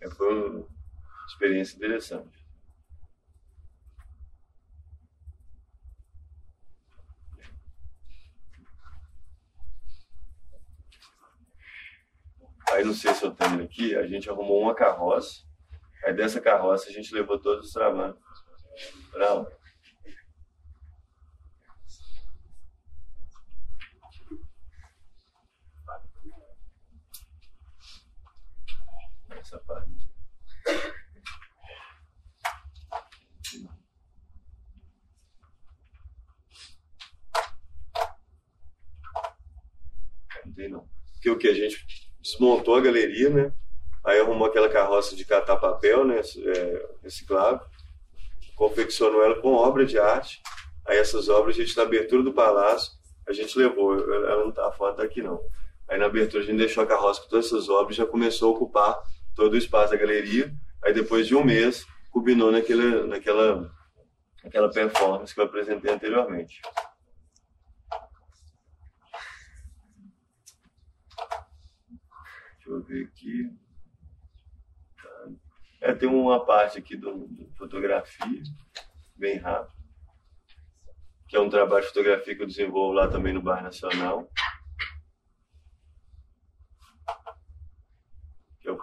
É, 0.00 0.10
foi 0.10 0.48
uma 0.48 0.68
experiência 1.26 1.76
interessante. 1.76 2.39
Aí 12.72 12.84
não 12.84 12.94
sei 12.94 13.12
se 13.12 13.24
eu 13.24 13.32
tenho 13.32 13.64
aqui, 13.64 13.96
a 13.96 14.06
gente 14.06 14.30
arrumou 14.30 14.60
uma 14.62 14.74
carroça. 14.74 15.44
Aí 16.04 16.14
dessa 16.14 16.40
carroça 16.40 16.88
a 16.88 16.92
gente 16.92 17.12
levou 17.12 17.38
todos 17.38 17.66
os 17.66 17.72
trabalhos 17.72 18.16
lá. 19.12 19.46
Essa 29.30 29.58
parte. 29.58 29.90
Não 40.44 40.52
tem 40.54 40.68
não. 40.68 40.88
Porque 41.12 41.30
o 41.30 41.38
que 41.38 41.48
a 41.48 41.54
gente 41.54 41.84
desmontou 42.30 42.74
a 42.74 42.80
galeria, 42.80 43.30
né? 43.30 43.52
Aí 44.04 44.18
arrumou 44.18 44.46
aquela 44.46 44.68
carroça 44.68 45.14
de 45.14 45.24
catar 45.24 45.56
papel, 45.56 46.04
né? 46.04 46.20
É, 46.20 46.88
reciclável. 47.02 47.60
Confeccionou 48.56 49.22
ela 49.22 49.40
com 49.40 49.52
obra 49.52 49.84
de 49.84 49.98
arte. 49.98 50.40
Aí 50.86 50.98
essas 50.98 51.28
obras, 51.28 51.56
a 51.56 51.60
gente, 51.60 51.76
na 51.76 51.82
abertura 51.82 52.22
do 52.22 52.32
palácio, 52.32 52.92
a 53.28 53.32
gente 53.32 53.56
levou. 53.58 53.98
Ela 53.98 54.44
não 54.44 54.52
tá, 54.52 54.66
a 54.66 54.72
foto 54.72 54.96
tá 54.96 55.02
aqui 55.02 55.22
não. 55.22 55.40
Aí 55.88 55.98
na 55.98 56.06
abertura 56.06 56.42
a 56.42 56.46
gente 56.46 56.58
deixou 56.58 56.82
a 56.82 56.86
carroça 56.86 57.20
com 57.22 57.28
todas 57.28 57.46
essas 57.46 57.68
obras 57.68 57.96
já 57.96 58.06
começou 58.06 58.52
a 58.52 58.56
ocupar 58.56 58.98
todo 59.34 59.54
o 59.54 59.56
espaço 59.56 59.92
da 59.92 59.98
galeria. 59.98 60.52
Aí 60.82 60.92
depois 60.94 61.26
de 61.26 61.34
um 61.34 61.44
mês, 61.44 61.86
culminou 62.10 62.50
naquela, 62.50 63.06
naquela, 63.06 63.70
naquela 64.42 64.70
performance 64.70 65.34
que 65.34 65.40
eu 65.40 65.44
apresentei 65.44 65.92
anteriormente. 65.92 66.60
Deixa 72.70 72.72
eu 72.72 72.82
ver 72.82 73.04
aqui. 73.06 73.50
Tá. 75.02 75.28
É, 75.80 75.92
tem 75.92 76.08
uma 76.08 76.44
parte 76.44 76.78
aqui 76.78 76.96
do, 76.96 77.26
do 77.26 77.50
fotografia, 77.56 78.42
bem 79.16 79.38
rápido, 79.38 79.74
que 81.26 81.36
é 81.36 81.40
um 81.40 81.50
trabalho 81.50 81.82
de 81.82 81.88
fotografia 81.88 82.36
que 82.36 82.42
eu 82.42 82.46
desenvolvo 82.46 82.92
lá 82.92 83.08
também 83.08 83.32
no 83.32 83.42
Bar 83.42 83.62
Nacional. 83.62 84.30
Que 88.60 88.68
eu 88.68 88.78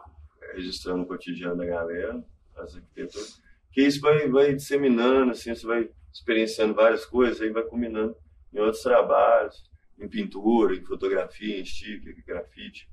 registrando 0.54 1.04
o 1.04 1.08
cotidiano 1.08 1.56
da 1.56 1.66
galera, 1.66 2.22
as 2.58 2.76
arquiteturas. 2.76 3.42
Que 3.72 3.84
isso 3.84 4.02
vai, 4.02 4.28
vai 4.28 4.54
disseminando, 4.54 5.32
assim, 5.32 5.56
você 5.56 5.66
vai 5.66 5.90
experienciando 6.12 6.74
várias 6.74 7.06
coisas, 7.06 7.40
aí 7.40 7.52
vai 7.52 7.64
combinando 7.64 8.18
em 8.52 8.60
outros 8.60 8.84
trabalhos, 8.84 9.64
em 9.98 10.10
pintura, 10.10 10.76
em 10.76 10.84
fotografia, 10.84 11.60
em 11.60 11.64
sticker, 11.64 12.22
grafite. 12.26 12.90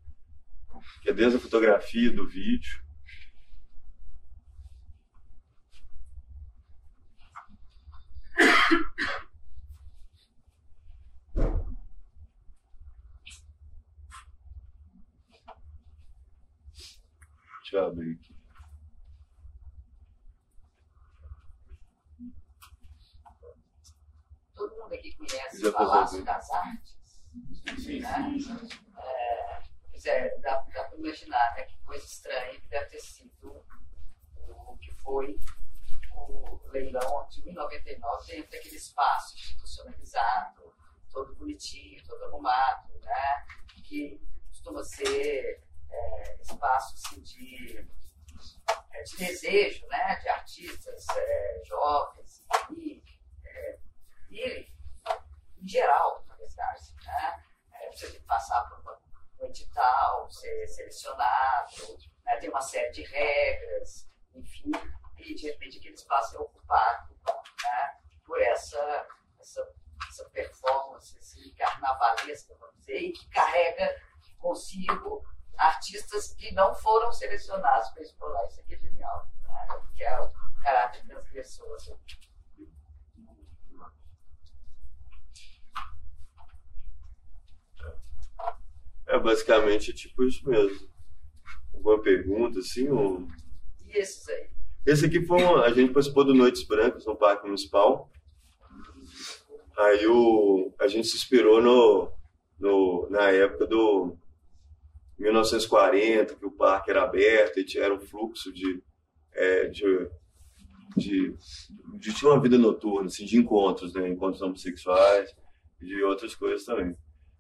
Que 1.02 1.10
é 1.10 1.12
desde 1.12 1.36
a 1.36 1.40
fotografia, 1.40 2.10
do 2.10 2.26
vídeo, 2.26 2.84
Deixa 17.74 17.76
eu 17.76 17.86
abrir 17.86 18.12
aqui. 18.12 18.36
Todo 24.54 24.76
mundo 24.76 24.94
aqui 24.94 25.12
conhece 25.16 25.66
o 25.66 25.72
Palácio 25.72 26.24
das 26.24 26.50
Artes. 26.50 26.96
Sim. 27.78 28.00
Né? 28.00 28.38
É, 30.06 30.38
dá, 30.38 30.60
dá 30.72 30.84
para 30.84 30.98
imaginar 30.98 31.54
né, 31.54 31.62
que 31.64 31.76
coisa 31.78 32.04
estranha 32.04 32.60
que 32.60 32.68
deve 32.68 32.90
ter 32.90 33.00
sido 33.00 33.64
o 34.36 34.76
que 34.76 34.92
foi 34.96 35.38
o 36.12 36.60
leilão 36.68 37.26
de 37.28 37.42
1999 37.44 38.26
dentro 38.26 38.50
daquele 38.50 38.76
espaço 38.76 39.34
institucionalizado, 39.36 40.74
todo 41.10 41.34
bonitinho, 41.36 42.04
todo 42.06 42.24
arrumado, 42.24 42.92
né? 43.00 43.46
que 43.84 44.20
costuma 44.48 44.82
ser 44.82 45.62
é, 45.90 46.40
espaço 46.40 46.94
assim, 46.94 47.20
de, 47.20 47.88
é, 48.92 49.02
de 49.02 49.16
desejo 49.16 49.86
né? 49.86 50.16
de 50.16 50.28
artistas 50.28 51.06
é, 51.16 51.62
jovens 51.64 52.44
e, 52.70 53.02
é, 53.44 53.78
e, 54.30 54.68
em 55.62 55.68
geral, 55.68 56.24
na 56.26 56.34
verdade. 56.34 56.94
Né? 57.04 57.44
É, 57.72 57.92
você 57.92 58.10
tem 58.10 58.20
que 58.20 58.26
passar 58.26 58.68
por 58.68 58.80
uma, 58.80 59.00
edital, 59.46 60.30
ser 60.30 60.66
selecionado, 60.68 61.98
né? 62.24 62.36
tem 62.36 62.50
uma 62.50 62.60
série 62.60 62.90
de 62.90 63.02
regras, 63.02 64.08
enfim 64.34 64.70
e 65.24 65.34
de 65.34 65.46
repente 65.46 65.78
aquele 65.78 65.94
espaço 65.94 66.36
é 66.36 66.40
ocupado 66.40 67.14
né, 67.62 67.98
por 68.24 68.40
essa, 68.40 69.06
essa, 69.40 69.74
essa 70.08 70.28
performance 70.30 71.16
assim, 71.18 71.54
carnavalesca, 71.54 72.54
vamos 72.58 72.76
dizer, 72.80 72.98
e 72.98 73.12
que 73.12 73.28
carrega 73.30 74.02
consigo 74.38 75.24
artistas 75.56 76.34
que 76.34 76.52
não 76.52 76.74
foram 76.74 77.12
selecionados 77.12 77.88
para 77.90 78.02
explorar. 78.02 78.44
Isso 78.46 78.60
aqui 78.60 78.74
é 78.74 78.78
genial, 78.78 79.30
né, 79.42 79.82
que 79.94 80.04
é 80.04 80.20
o 80.20 80.30
caráter 80.62 81.06
transgressor. 81.06 81.74
Assim. 81.76 81.98
É 89.14 89.18
basicamente 89.18 89.92
tipo 89.92 90.24
isso 90.24 90.48
mesmo. 90.48 90.88
Alguma 91.72 92.02
pergunta, 92.02 92.58
assim? 92.58 92.88
Ou... 92.88 93.28
E 93.86 93.96
esses 93.96 94.28
aí? 94.28 94.48
Esse 94.84 95.06
aqui 95.06 95.24
foi 95.24 95.40
um, 95.44 95.56
a 95.58 95.72
gente 95.72 95.92
participou 95.92 96.24
do 96.24 96.34
Noites 96.34 96.66
Brancas 96.66 97.06
no 97.06 97.14
Parque 97.14 97.46
Municipal. 97.46 98.10
Aí 99.78 100.04
o, 100.08 100.74
a 100.80 100.88
gente 100.88 101.06
se 101.06 101.16
inspirou 101.16 101.62
no, 101.62 102.12
no, 102.58 103.08
na 103.08 103.30
época 103.30 103.68
do 103.68 104.16
1940, 105.16 106.34
que 106.34 106.46
o 106.46 106.50
parque 106.50 106.90
era 106.90 107.04
aberto 107.04 107.60
e 107.60 107.78
era 107.78 107.94
um 107.94 108.00
fluxo 108.00 108.52
de, 108.52 108.82
é, 109.32 109.68
de, 109.68 110.08
de, 110.96 111.36
de, 112.00 112.14
tinha 112.14 112.32
uma 112.32 112.42
vida 112.42 112.58
noturna, 112.58 113.06
assim, 113.06 113.24
de 113.24 113.36
encontros, 113.36 113.94
né? 113.94 114.08
encontros 114.08 114.42
homossexuais 114.42 115.32
e 115.80 115.86
de 115.86 116.02
outras 116.02 116.34
coisas 116.34 116.64
também. 116.64 116.96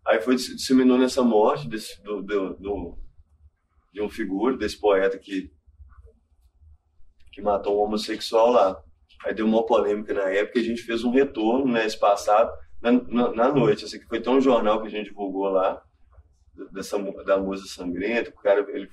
Aí 0.06 0.20
foi 0.20 0.36
disseminou 0.36 0.98
nessa 0.98 1.22
morte 1.22 1.68
desse, 1.68 2.02
do, 2.02 2.22
do, 2.22 2.54
do, 2.54 2.98
de 3.92 4.02
um 4.02 4.08
figura, 4.08 4.56
desse 4.56 4.78
poeta 4.78 5.18
que 5.18 5.50
que 7.32 7.42
matou 7.42 7.76
um 7.76 7.84
homossexual 7.84 8.52
lá. 8.52 8.80
Aí 9.24 9.34
deu 9.34 9.44
uma 9.44 9.66
polêmica 9.66 10.14
na 10.14 10.28
época 10.30 10.58
e 10.58 10.62
a 10.62 10.64
gente 10.64 10.82
fez 10.82 11.02
um 11.02 11.10
retorno, 11.10 11.72
né, 11.72 11.84
passado, 11.98 12.50
na, 12.80 12.92
na, 12.92 13.32
na 13.32 13.52
noite. 13.52 13.84
Assim, 13.84 13.98
que 13.98 14.06
foi 14.06 14.20
tão 14.20 14.36
um 14.36 14.40
jornal 14.40 14.80
que 14.80 14.86
a 14.86 14.90
gente 14.90 15.08
divulgou 15.08 15.48
lá, 15.48 15.82
dessa, 16.72 16.96
da 17.24 17.36
Musa 17.36 17.66
Sangrenta, 17.66 18.30
o 18.30 18.34
cara, 18.34 18.64
ele, 18.68 18.88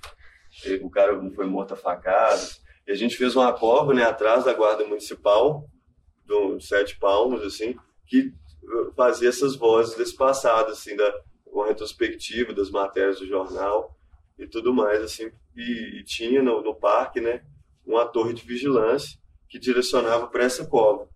ele, 0.64 0.84
o 0.84 0.90
cara 0.90 1.22
foi 1.36 1.46
morto 1.46 1.76
a 1.76 1.78
facadas. 1.78 2.60
E 2.88 2.92
a 2.92 2.96
gente 2.96 3.16
fez 3.16 3.36
uma 3.36 3.54
cova, 3.54 3.94
né, 3.94 4.04
atrás 4.04 4.44
da 4.44 4.54
guarda 4.54 4.86
municipal, 4.86 5.68
do 6.26 6.60
Sete 6.60 6.98
Palmos, 6.98 7.44
assim, 7.44 7.76
que 8.08 8.34
fazia 8.96 9.30
essas 9.30 9.56
vozes 9.56 9.96
desse 9.96 10.16
passado, 10.16 10.72
assim, 10.72 10.96
da 10.96 11.22
uma 11.52 11.68
retrospectiva 11.68 12.54
das 12.54 12.70
matérias 12.70 13.20
do 13.20 13.28
jornal 13.28 13.96
e 14.40 14.48
tudo 14.48 14.74
mais, 14.74 15.02
assim. 15.02 15.32
E, 15.56 16.00
e 16.00 16.04
tinha 16.04 16.42
no, 16.42 16.62
no 16.62 16.74
parque, 16.74 17.20
né, 17.20 17.46
uma 17.86 18.06
torre 18.06 18.34
de 18.34 18.44
vigilância 18.44 19.20
que 19.50 19.60
direcionava 19.60 20.28
para 20.28 20.46
essa 20.46 20.66
cova. 20.66 21.10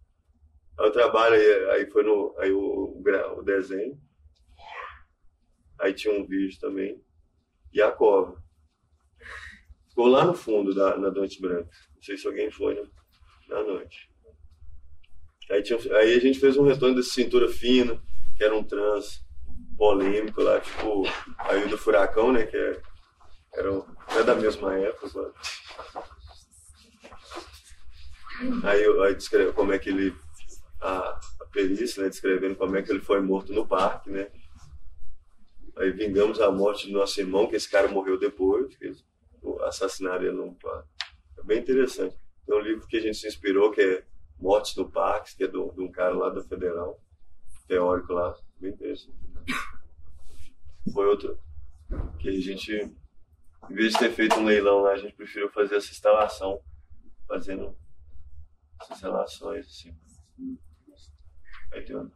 Aí 0.77 0.87
o 0.87 0.91
trabalho 0.91 1.35
aí, 1.35 1.69
aí 1.71 1.89
foi 1.89 2.03
no 2.03 2.35
aí 2.37 2.51
o, 2.51 2.59
o, 2.59 3.39
o, 3.39 3.43
desenho, 3.43 3.97
aí 5.79 5.93
tinha 5.93 6.13
um 6.13 6.25
vídeo 6.25 6.59
também 6.59 7.01
e 7.73 7.81
a 7.81 7.91
cova. 7.91 8.43
Ficou 9.87 10.07
lá 10.07 10.25
no 10.25 10.33
fundo 10.33 10.75
da 10.75 10.97
na 10.97 11.09
noite 11.09 11.41
branca. 11.41 11.69
Não 11.95 12.03
sei 12.03 12.17
se 12.17 12.27
alguém 12.27 12.51
foi 12.51 12.75
né? 12.75 12.85
na 13.47 13.63
noite. 13.63 14.09
Aí, 15.49 15.61
tinha, 15.61 15.79
aí 15.97 16.15
a 16.15 16.19
gente 16.19 16.39
fez 16.39 16.57
um 16.57 16.63
retorno 16.65 16.95
desse 16.95 17.11
cintura 17.11 17.47
fina, 17.47 18.01
que 18.37 18.43
era 18.43 18.55
um 18.55 18.63
trans 18.63 19.23
polêmico 19.77 20.41
lá, 20.41 20.59
tipo 20.59 21.03
aí 21.39 21.63
o 21.63 21.69
do 21.69 21.77
furacão, 21.77 22.31
né? 22.31 22.45
Que 22.45 22.57
é, 22.57 22.81
era, 23.53 23.83
é 24.17 24.23
da 24.23 24.35
mesma 24.35 24.77
época. 24.77 25.33
Aí, 28.63 28.85
aí 29.05 29.15
descreve 29.15 29.53
como 29.53 29.71
é 29.71 29.79
que 29.79 29.89
ele, 29.89 30.15
a, 30.81 31.19
a 31.41 31.45
perícia, 31.51 32.03
né, 32.03 32.09
descrevendo 32.09 32.55
como 32.55 32.75
é 32.75 32.81
que 32.81 32.91
ele 32.91 32.99
foi 32.99 33.21
morto 33.21 33.53
no 33.53 33.67
parque, 33.67 34.09
né? 34.09 34.29
Aí 35.77 35.91
vingamos 35.91 36.39
a 36.41 36.51
morte 36.51 36.87
do 36.87 36.93
nosso 36.93 37.19
irmão, 37.19 37.47
que 37.47 37.55
esse 37.55 37.69
cara 37.69 37.87
morreu 37.87 38.17
depois, 38.17 38.75
que 38.75 38.91
assassinaram 39.63 40.23
ele 40.23 40.31
no 40.31 40.53
parque. 40.55 40.89
É 41.37 41.43
bem 41.43 41.59
interessante. 41.59 42.17
Tem 42.45 42.55
um 42.55 42.61
livro 42.61 42.87
que 42.87 42.97
a 42.97 43.01
gente 43.01 43.17
se 43.17 43.27
inspirou, 43.27 43.71
que 43.71 43.81
é 43.81 44.03
Mortes 44.39 44.75
no 44.75 44.89
Parque, 44.89 45.35
que 45.35 45.43
é 45.43 45.47
de 45.47 45.57
um 45.57 45.91
cara 45.91 46.15
lá 46.15 46.29
da 46.29 46.43
Federal, 46.43 46.99
teórico 47.67 48.13
lá, 48.13 48.35
bem 48.59 48.71
interessante. 48.71 49.17
Foi 50.93 51.05
outro 51.07 51.39
que 52.19 52.29
a 52.29 52.41
gente, 52.41 52.71
em 53.69 53.73
vez 53.73 53.93
de 53.93 53.99
ter 53.99 54.11
feito 54.11 54.35
um 54.35 54.45
leilão 54.45 54.81
lá, 54.81 54.91
a 54.91 54.97
gente 54.97 55.15
preferiu 55.15 55.49
fazer 55.49 55.75
essa 55.75 55.91
instalação, 55.91 56.59
fazendo 57.27 57.75
essas 58.81 59.01
relações, 59.01 59.65
assim. 59.67 59.95
Aí 61.73 61.83
tem 61.83 61.95
uma... 61.95 62.11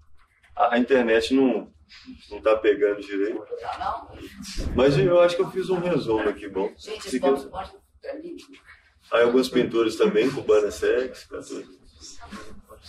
a, 0.55 0.75
a, 0.75 0.79
internet 0.79 1.33
não, 1.33 1.71
não 2.29 2.41
tá 2.41 2.55
pegando 2.57 3.01
direito. 3.01 3.43
Mas 4.75 4.97
eu 4.97 5.19
acho 5.19 5.35
que 5.35 5.41
eu 5.41 5.51
fiz 5.51 5.69
um 5.69 5.79
resumo 5.79 6.29
aqui, 6.29 6.47
bom. 6.47 6.73
Gente, 6.77 7.09
Se 7.09 7.19
pode... 7.19 7.49
Aí 9.11 9.23
alguns 9.23 9.49
pintores 9.49 9.95
também, 9.95 10.29
Cubana 10.29 10.69
Sex, 10.69 11.25
14. 11.25 11.78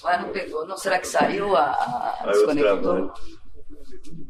Mas 0.03 0.23
não 0.23 0.33
pegou, 0.33 0.67
não. 0.67 0.77
Será 0.77 0.99
que 0.99 1.07
saiu 1.07 1.57
a, 1.57 1.73
a 2.21 2.27
desconectou? 2.27 3.13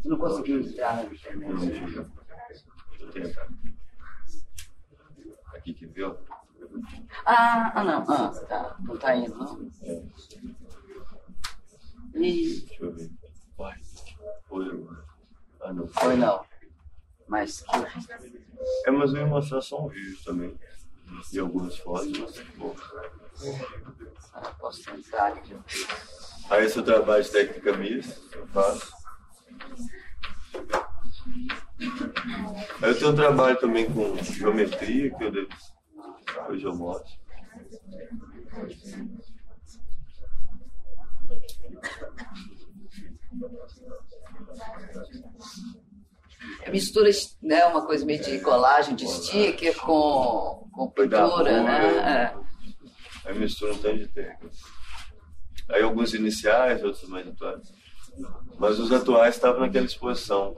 Não 0.05 0.19
conseguiu 0.19 0.61
entrar 0.61 0.97
na 0.97 1.05
internet. 1.05 2.07
Aqui 5.55 5.75
que 5.75 5.87
viu? 5.87 6.17
Ah, 7.25 7.73
ah 7.75 7.85
não. 7.85 8.05
Ah, 8.09 8.29
tá. 8.49 8.77
Não 8.81 8.97
tá 8.97 9.17
indo, 9.17 9.37
não? 9.37 9.71
É. 9.83 10.03
E... 12.15 12.61
Deixa 12.61 12.85
eu 12.85 12.93
ver. 12.93 13.11
Vai. 13.57 13.79
Foi. 14.49 14.87
Ah, 15.61 15.73
não. 15.73 15.87
Foi 15.89 16.17
não. 16.17 16.45
Mas. 17.29 17.65
É, 18.87 18.91
mas 18.91 19.13
eu 19.13 19.21
ia 19.21 19.27
mostrar 19.27 19.61
só 19.61 19.85
um 19.85 19.89
vídeo 19.89 20.19
também. 20.25 20.59
E 21.33 21.39
algumas 21.39 21.77
fotos, 21.79 22.19
mas 22.19 22.41
bom. 22.57 22.75
Ah, 24.35 24.55
posso 24.59 24.83
tentar 24.85 25.29
aqui. 25.29 25.57
Aí 26.51 26.65
esse 26.65 26.79
é 26.79 26.81
o 26.81 26.85
trabalho 26.85 27.23
de 27.23 27.31
técnica 27.31 27.77
mista, 27.77 28.21
eu 28.37 28.47
faço. 28.49 28.93
Aí 32.83 32.91
eu 32.91 32.99
tenho 32.99 33.13
um 33.13 33.15
trabalho 33.15 33.59
também 33.59 33.91
com 33.91 34.17
geometria, 34.23 35.15
que 35.15 35.25
eu 35.25 35.31
devo 35.31 35.49
Hoje 36.49 36.65
eu 36.65 36.75
mostro. 36.75 37.21
É 44.93 45.90
mistura, 46.69 47.11
né, 47.43 47.65
uma 47.67 47.87
coisa 47.87 48.05
meio 48.05 48.23
de 48.23 48.41
colagem, 48.41 48.95
de 48.95 49.07
sticker 49.09 49.77
com, 49.77 50.69
com 50.73 50.91
pintura, 50.91 51.63
né? 51.63 52.35
É. 52.35 53.29
Aí 53.29 53.39
mistura 53.39 53.73
um 53.73 53.79
tanto 53.79 53.99
de 53.99 54.09
técnicas. 54.09 54.59
Aí 55.69 55.83
alguns 55.83 56.15
iniciais, 56.15 56.83
outros 56.83 57.09
mais 57.09 57.27
atuais. 57.29 57.73
Mas 58.59 58.79
os 58.79 58.93
atuais 58.93 59.37
estavam 59.37 59.61
naquela 59.61 59.87
exposição. 59.87 60.55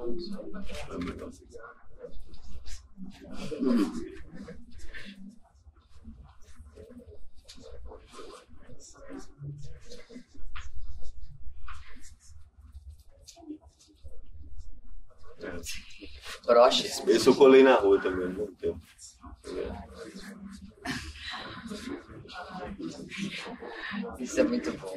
Broches. 16.47 17.03
Esse 17.07 17.27
eu 17.27 17.35
colei 17.35 17.63
na 17.63 17.75
rua 17.75 18.01
também, 18.01 18.27
há 18.27 18.31
muito 18.31 18.55
tempo. 18.55 18.81
Isso 24.19 24.41
é 24.41 24.45
muito 24.45 24.73
bom. 24.73 24.97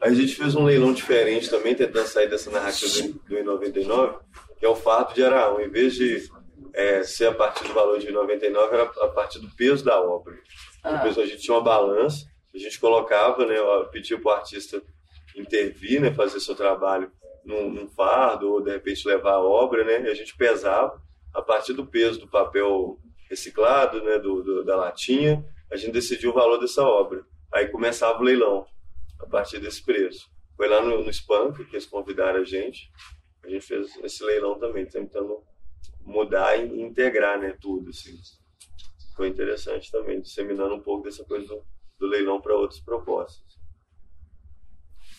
A 0.00 0.10
gente 0.10 0.34
fez 0.34 0.54
um 0.54 0.64
leilão 0.64 0.92
diferente 0.92 1.48
também, 1.48 1.74
tentando 1.74 2.06
sair 2.06 2.28
dessa 2.28 2.50
narrativa 2.50 3.08
do, 3.08 3.18
do 3.18 3.44
99, 3.44 4.18
que 4.58 4.66
é 4.66 4.68
o 4.68 4.76
fato 4.76 5.14
de 5.14 5.24
Araão, 5.24 5.60
em 5.60 5.70
vez 5.70 5.94
de 5.94 6.30
é, 6.74 7.02
ser 7.02 7.28
a 7.28 7.34
partir 7.34 7.64
do 7.64 7.72
valor 7.72 7.98
de 7.98 8.10
99, 8.10 8.74
era 8.74 8.82
a 8.84 9.08
partir 9.08 9.38
do 9.38 9.50
peso 9.56 9.84
da 9.84 10.00
obra. 10.00 10.38
Ah. 10.82 10.96
Depois 10.96 11.18
a 11.18 11.24
gente 11.24 11.42
tinha 11.42 11.56
uma 11.56 11.62
balança, 11.62 12.26
a 12.54 12.58
gente 12.58 12.78
colocava, 12.78 13.46
né, 13.46 13.56
pedia 13.90 14.18
para 14.18 14.28
o 14.28 14.34
artista 14.34 14.82
intervir, 15.34 16.00
né, 16.00 16.12
fazer 16.12 16.40
seu 16.40 16.54
trabalho 16.54 17.10
num, 17.46 17.70
num, 17.70 17.88
fardo, 17.88 18.52
ou 18.52 18.60
de 18.60 18.70
repente 18.70 19.06
levar 19.06 19.34
a 19.34 19.40
obra, 19.40 19.84
né, 19.84 20.10
a 20.10 20.14
gente 20.14 20.36
pesava 20.36 21.00
a 21.32 21.40
partir 21.40 21.72
do 21.72 21.86
peso 21.86 22.20
do 22.20 22.28
papel 22.28 22.98
reciclado, 23.30 24.02
né, 24.02 24.18
do, 24.18 24.42
do 24.42 24.64
da 24.64 24.76
latinha, 24.76 25.44
a 25.70 25.76
gente 25.76 25.92
decidiu 25.92 26.30
o 26.30 26.34
valor 26.34 26.58
dessa 26.58 26.82
obra. 26.82 27.24
Aí 27.52 27.68
começava 27.68 28.18
o 28.18 28.22
leilão 28.22 28.66
a 29.20 29.26
partir 29.26 29.58
desse 29.58 29.84
preço. 29.84 30.28
Foi 30.56 30.68
lá 30.68 30.82
no, 30.82 31.04
no 31.04 31.12
Spank 31.12 31.64
que 31.64 31.76
eles 31.76 31.86
convidaram 31.86 32.40
a 32.40 32.44
gente. 32.44 32.90
A 33.44 33.48
gente 33.48 33.66
fez 33.66 33.96
esse 34.02 34.24
leilão 34.24 34.58
também, 34.58 34.86
tentando 34.86 35.42
mudar 36.00 36.56
e 36.56 36.80
integrar 36.80 37.38
né, 37.38 37.56
tudo. 37.60 37.90
Assim. 37.90 38.16
Foi 39.14 39.28
interessante 39.28 39.90
também, 39.90 40.20
disseminando 40.20 40.74
um 40.74 40.80
pouco 40.80 41.04
dessa 41.04 41.24
coisa 41.24 41.46
do, 41.46 41.62
do 41.98 42.06
leilão 42.06 42.40
para 42.40 42.56
outras 42.56 42.80
propostas. 42.80 43.45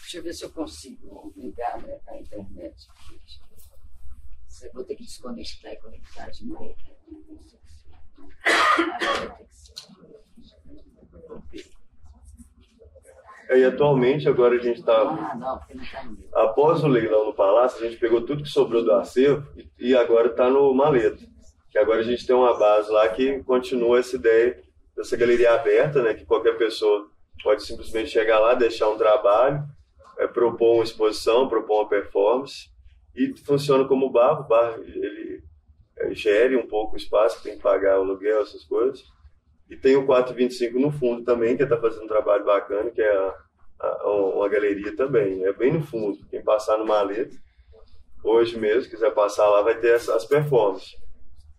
Deixa 0.07 0.19
eu 0.19 0.23
ver 0.23 0.33
se 0.33 0.45
eu 0.45 0.49
consigo 0.51 1.33
ligar 1.35 1.81
né, 1.81 1.99
a 2.07 2.17
internet. 2.17 2.87
Você 4.47 4.69
vou 4.69 4.85
ter 4.85 4.95
que 4.95 5.03
desconectar 5.03 5.73
e 5.73 5.75
conectar 5.75 6.29
de 6.29 6.45
novo. 6.47 6.77
E 13.49 13.63
atualmente, 13.65 14.29
agora 14.29 14.55
a 14.55 14.59
gente 14.59 14.79
está. 14.79 14.93
Ah, 14.93 15.37
tá 15.37 16.41
após 16.41 16.81
o 16.85 16.87
leilão 16.87 17.25
no 17.25 17.33
Palácio, 17.33 17.85
a 17.85 17.89
gente 17.89 17.99
pegou 17.99 18.21
tudo 18.21 18.43
que 18.43 18.49
sobrou 18.49 18.85
do 18.85 18.93
acervo 18.93 19.45
e 19.77 19.93
agora 19.93 20.29
está 20.29 20.49
no 20.49 20.73
Maleto. 20.73 21.27
Que 21.69 21.77
agora 21.77 21.99
a 21.99 22.03
gente 22.03 22.25
tem 22.25 22.33
uma 22.33 22.57
base 22.57 22.89
lá 22.89 23.09
que 23.09 23.43
continua 23.43 23.99
essa 23.99 24.15
ideia 24.15 24.63
dessa 24.95 25.17
galeria 25.17 25.53
aberta, 25.53 26.01
né? 26.01 26.13
Que 26.13 26.23
qualquer 26.25 26.57
pessoa 26.57 27.11
pode 27.43 27.61
simplesmente 27.65 28.09
chegar 28.09 28.39
lá, 28.39 28.53
deixar 28.53 28.87
um 28.87 28.97
trabalho, 28.97 29.67
é, 30.19 30.27
propor 30.27 30.75
uma 30.75 30.83
exposição, 30.83 31.47
propor 31.47 31.81
uma 31.81 31.89
performance 31.89 32.69
e 33.15 33.35
funciona 33.37 33.87
como 33.87 34.09
bar. 34.09 34.41
O 34.41 34.47
bar 34.47 34.79
ele 34.79 35.43
é, 35.97 36.13
gere 36.13 36.55
um 36.55 36.67
pouco 36.67 36.93
o 36.93 36.97
espaço, 36.97 37.43
tem 37.43 37.55
que 37.55 37.61
pagar 37.61 37.99
o 37.99 38.03
aluguel, 38.03 38.41
essas 38.41 38.63
coisas 38.63 39.03
e 39.69 39.75
tem 39.75 39.95
o 39.97 40.05
425 40.05 40.79
no 40.79 40.91
fundo 40.91 41.23
também, 41.23 41.57
que 41.57 41.63
está 41.63 41.77
fazendo 41.79 42.05
um 42.05 42.07
trabalho 42.07 42.45
bacana, 42.45 42.89
que 42.89 43.01
é 43.01 43.17
a, 43.17 43.35
a, 43.79 44.11
uma 44.11 44.47
galeria 44.47 44.95
também. 44.95 45.43
É 45.43 45.51
bem 45.51 45.73
no 45.73 45.81
fundo. 45.81 46.25
Quem 46.29 46.41
passar 46.41 46.77
no 46.77 46.85
maleta, 46.85 47.35
hoje 48.23 48.57
mesmo, 48.57 48.89
quiser 48.89 49.13
passar 49.13 49.47
lá, 49.49 49.61
vai 49.61 49.77
ter 49.77 49.95
as, 49.95 50.07
as 50.07 50.25
performances. 50.25 50.95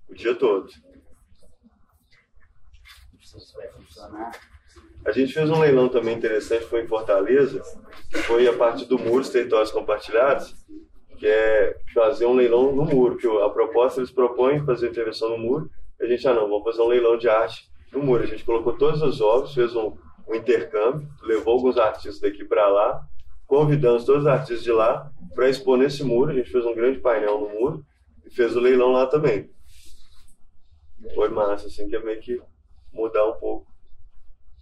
O 0.09 0.15
dia 0.15 0.35
todo. 0.35 0.71
A 5.09 5.13
gente 5.13 5.33
fez 5.33 5.49
um 5.49 5.59
leilão 5.59 5.89
também 5.89 6.15
interessante, 6.15 6.67
foi 6.67 6.83
em 6.83 6.87
Fortaleza, 6.87 7.63
foi 8.27 8.47
a 8.47 8.53
parte 8.53 8.85
do 8.85 8.99
muro, 8.99 9.23
os 9.23 9.31
territórios 9.31 9.71
compartilhados, 9.71 10.55
que 11.17 11.27
é 11.27 11.79
fazer 11.95 12.27
um 12.27 12.35
leilão 12.35 12.73
no 12.73 12.85
muro, 12.85 13.17
que 13.17 13.27
a 13.27 13.49
proposta 13.49 14.01
eles 14.01 14.11
propõem 14.11 14.63
fazer 14.67 14.91
intervenção 14.91 15.31
no 15.31 15.39
muro, 15.39 15.71
a 15.99 16.05
gente, 16.05 16.29
ah 16.29 16.35
não, 16.35 16.47
vamos 16.47 16.63
fazer 16.63 16.83
um 16.83 16.89
leilão 16.89 17.17
de 17.17 17.27
arte 17.27 17.71
no 17.91 18.03
muro. 18.03 18.23
A 18.23 18.27
gente 18.27 18.45
colocou 18.45 18.75
todos 18.75 19.01
os 19.01 19.19
ovos, 19.23 19.55
fez 19.55 19.75
um, 19.75 19.97
um 20.29 20.35
intercâmbio, 20.35 21.09
levou 21.23 21.55
alguns 21.55 21.79
artistas 21.79 22.21
daqui 22.21 22.45
para 22.45 22.69
lá, 22.69 23.03
convidamos 23.47 24.05
todos 24.05 24.25
os 24.25 24.29
artistas 24.29 24.63
de 24.63 24.73
lá 24.73 25.11
para 25.35 25.49
expor 25.49 25.79
nesse 25.79 26.05
muro. 26.05 26.33
A 26.33 26.35
gente 26.35 26.51
fez 26.51 26.67
um 26.67 26.75
grande 26.75 26.99
painel 27.01 27.41
no 27.41 27.49
muro 27.49 27.83
e 28.27 28.31
fez 28.31 28.55
o 28.55 28.61
leilão 28.61 28.93
lá 28.93 29.07
também. 29.07 29.51
Foi 31.15 31.31
massa, 31.31 31.67
assim, 31.67 31.89
que 31.89 31.97
é 31.97 32.01
meio 32.01 32.21
que 32.21 32.39
mudar 32.93 33.27
um 33.27 33.35
pouco. 33.37 33.78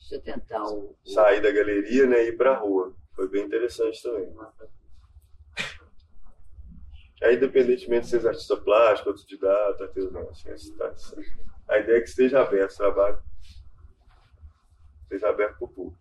Deixa 0.09 0.15
eu 0.15 0.23
tentar 0.23 0.63
o... 0.63 0.97
Sair 1.05 1.43
da 1.43 1.51
galeria 1.51 2.07
né, 2.07 2.23
e 2.23 2.29
ir 2.29 2.37
para 2.37 2.53
a 2.53 2.59
rua. 2.59 2.95
Foi 3.13 3.29
bem 3.29 3.45
interessante 3.45 4.01
também. 4.01 4.33
Aí, 7.23 7.35
independentemente 7.35 8.05
de 8.05 8.11
ser 8.11 8.29
artista 8.29 8.57
plástico, 8.57 9.11
autodidata, 9.11 9.85
artesão, 9.85 10.29
assim, 10.31 10.51
a 11.67 11.79
ideia 11.79 11.97
é 11.97 12.01
que 12.01 12.09
esteja 12.09 12.41
aberto 12.41 12.73
o 12.73 12.77
trabalho, 12.77 13.23
esteja 15.03 15.29
aberto 15.29 15.59
para 15.59 15.65
o 15.65 15.69
público. 15.69 15.99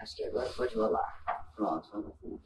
Acho 0.00 0.16
que 0.16 0.24
agora 0.24 0.48
pode 0.50 0.74
rolar. 0.74 1.54
Pronto, 1.54 1.88
vamos 1.92 2.16
para 2.16 2.28
o 2.28 2.38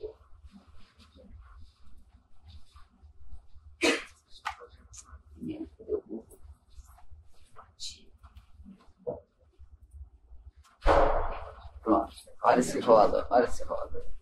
Pronto, 11.83 12.15
olha 12.45 12.63
se 12.63 12.79
roda, 12.81 13.27
olha 13.31 13.49
se 13.49 13.65
roda. 13.65 14.13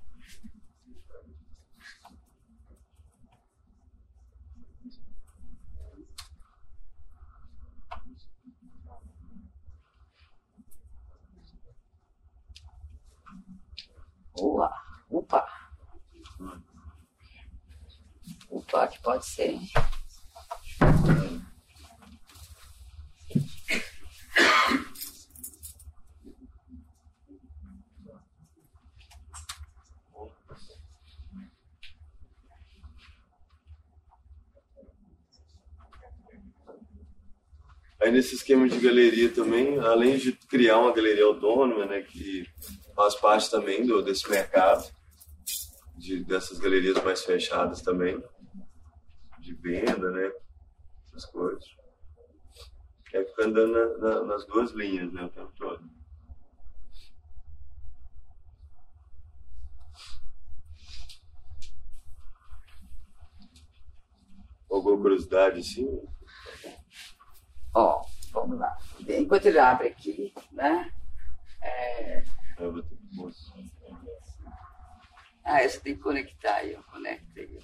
Boa. 14.34 14.72
Opa. 15.10 15.46
Opa, 18.48 18.88
que 18.88 18.98
pode 19.02 19.26
ser. 19.26 19.58
Aí 38.02 38.10
nesse 38.10 38.34
esquema 38.34 38.66
de 38.66 38.78
galeria 38.78 39.30
também, 39.30 39.78
além 39.78 40.16
de 40.16 40.32
criar 40.32 40.78
uma 40.78 40.92
galeria 40.92 41.24
autônoma, 41.24 41.84
né, 41.84 42.00
que 42.00 42.48
faz 42.96 43.14
parte 43.14 43.50
também 43.50 43.86
do, 43.86 44.02
desse 44.02 44.28
mercado, 44.30 44.90
de, 45.96 46.24
dessas 46.24 46.58
galerias 46.58 47.02
mais 47.04 47.22
fechadas 47.22 47.82
também, 47.82 48.22
de 49.38 49.52
venda, 49.54 50.10
né? 50.10 50.32
Essas 51.08 51.26
coisas. 51.26 51.64
É 53.12 53.24
ficar 53.24 53.44
andando 53.44 53.72
na, 53.72 53.98
na, 53.98 54.24
nas 54.24 54.46
duas 54.46 54.70
linhas, 54.70 55.12
né? 55.12 55.24
O 55.24 55.28
tempo 55.28 55.52
todo. 55.58 55.84
Alguma 64.70 65.02
curiosidade, 65.02 65.62
sim? 65.64 66.00
Ó, 67.74 68.04
vamos 68.32 68.58
lá. 68.58 68.76
Enquanto 69.08 69.46
ele 69.46 69.58
abre 69.58 69.88
aqui, 69.88 70.32
né? 70.52 70.90
É, 71.62 72.24
eu 72.58 72.72
vou 72.72 72.82
ter 72.82 72.96
que 72.96 73.00
Ah, 75.44 75.62
essa 75.62 75.80
tem 75.80 75.94
que 75.94 76.02
conectar 76.02 76.54
aí, 76.56 76.72
eu 76.72 76.82
conecto 76.84 77.38
aí. 77.38 77.58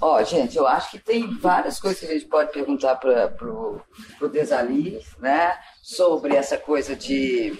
Ó, 0.00 0.22
gente, 0.22 0.56
eu 0.56 0.66
acho 0.66 0.92
que 0.92 0.98
tem 0.98 1.36
várias 1.38 1.80
coisas 1.80 1.98
que 1.98 2.06
a 2.06 2.12
gente 2.12 2.26
pode 2.26 2.52
perguntar 2.52 2.96
para 2.96 3.34
o 3.42 4.28
Desali, 4.30 5.04
né? 5.18 5.58
Sobre 5.90 6.36
essa 6.36 6.58
coisa 6.58 6.94
de 6.94 7.50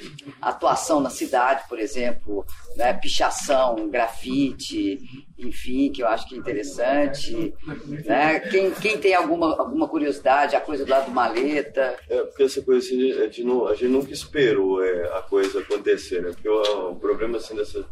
atuação 0.42 1.00
na 1.00 1.08
cidade, 1.08 1.66
por 1.66 1.78
exemplo, 1.78 2.44
né? 2.76 2.92
pichação, 2.92 3.88
grafite, 3.88 4.98
enfim, 5.38 5.90
que 5.90 6.02
eu 6.02 6.06
acho 6.06 6.28
que 6.28 6.34
é 6.34 6.38
interessante. 6.38 7.54
Né? 8.04 8.38
Quem, 8.40 8.70
quem 8.72 8.98
tem 8.98 9.14
alguma, 9.14 9.58
alguma 9.58 9.88
curiosidade, 9.88 10.54
a 10.54 10.60
coisa 10.60 10.84
do 10.84 10.90
lado 10.90 11.06
do 11.06 11.10
maleta. 11.10 11.98
É, 12.06 12.22
porque 12.24 12.42
essa 12.42 12.60
coisa 12.60 12.86
assim, 12.86 13.12
a 13.12 13.24
gente, 13.24 13.44
não, 13.44 13.66
a 13.66 13.74
gente 13.74 13.88
nunca 13.88 14.12
esperou 14.12 14.84
é, 14.84 15.16
a 15.16 15.22
coisa 15.22 15.60
acontecer, 15.60 16.20
né? 16.20 16.30
Porque 16.32 16.50
o, 16.50 16.90
o 16.90 16.96
problema 16.96 17.38
assim 17.38 17.56
dessa. 17.56 17.82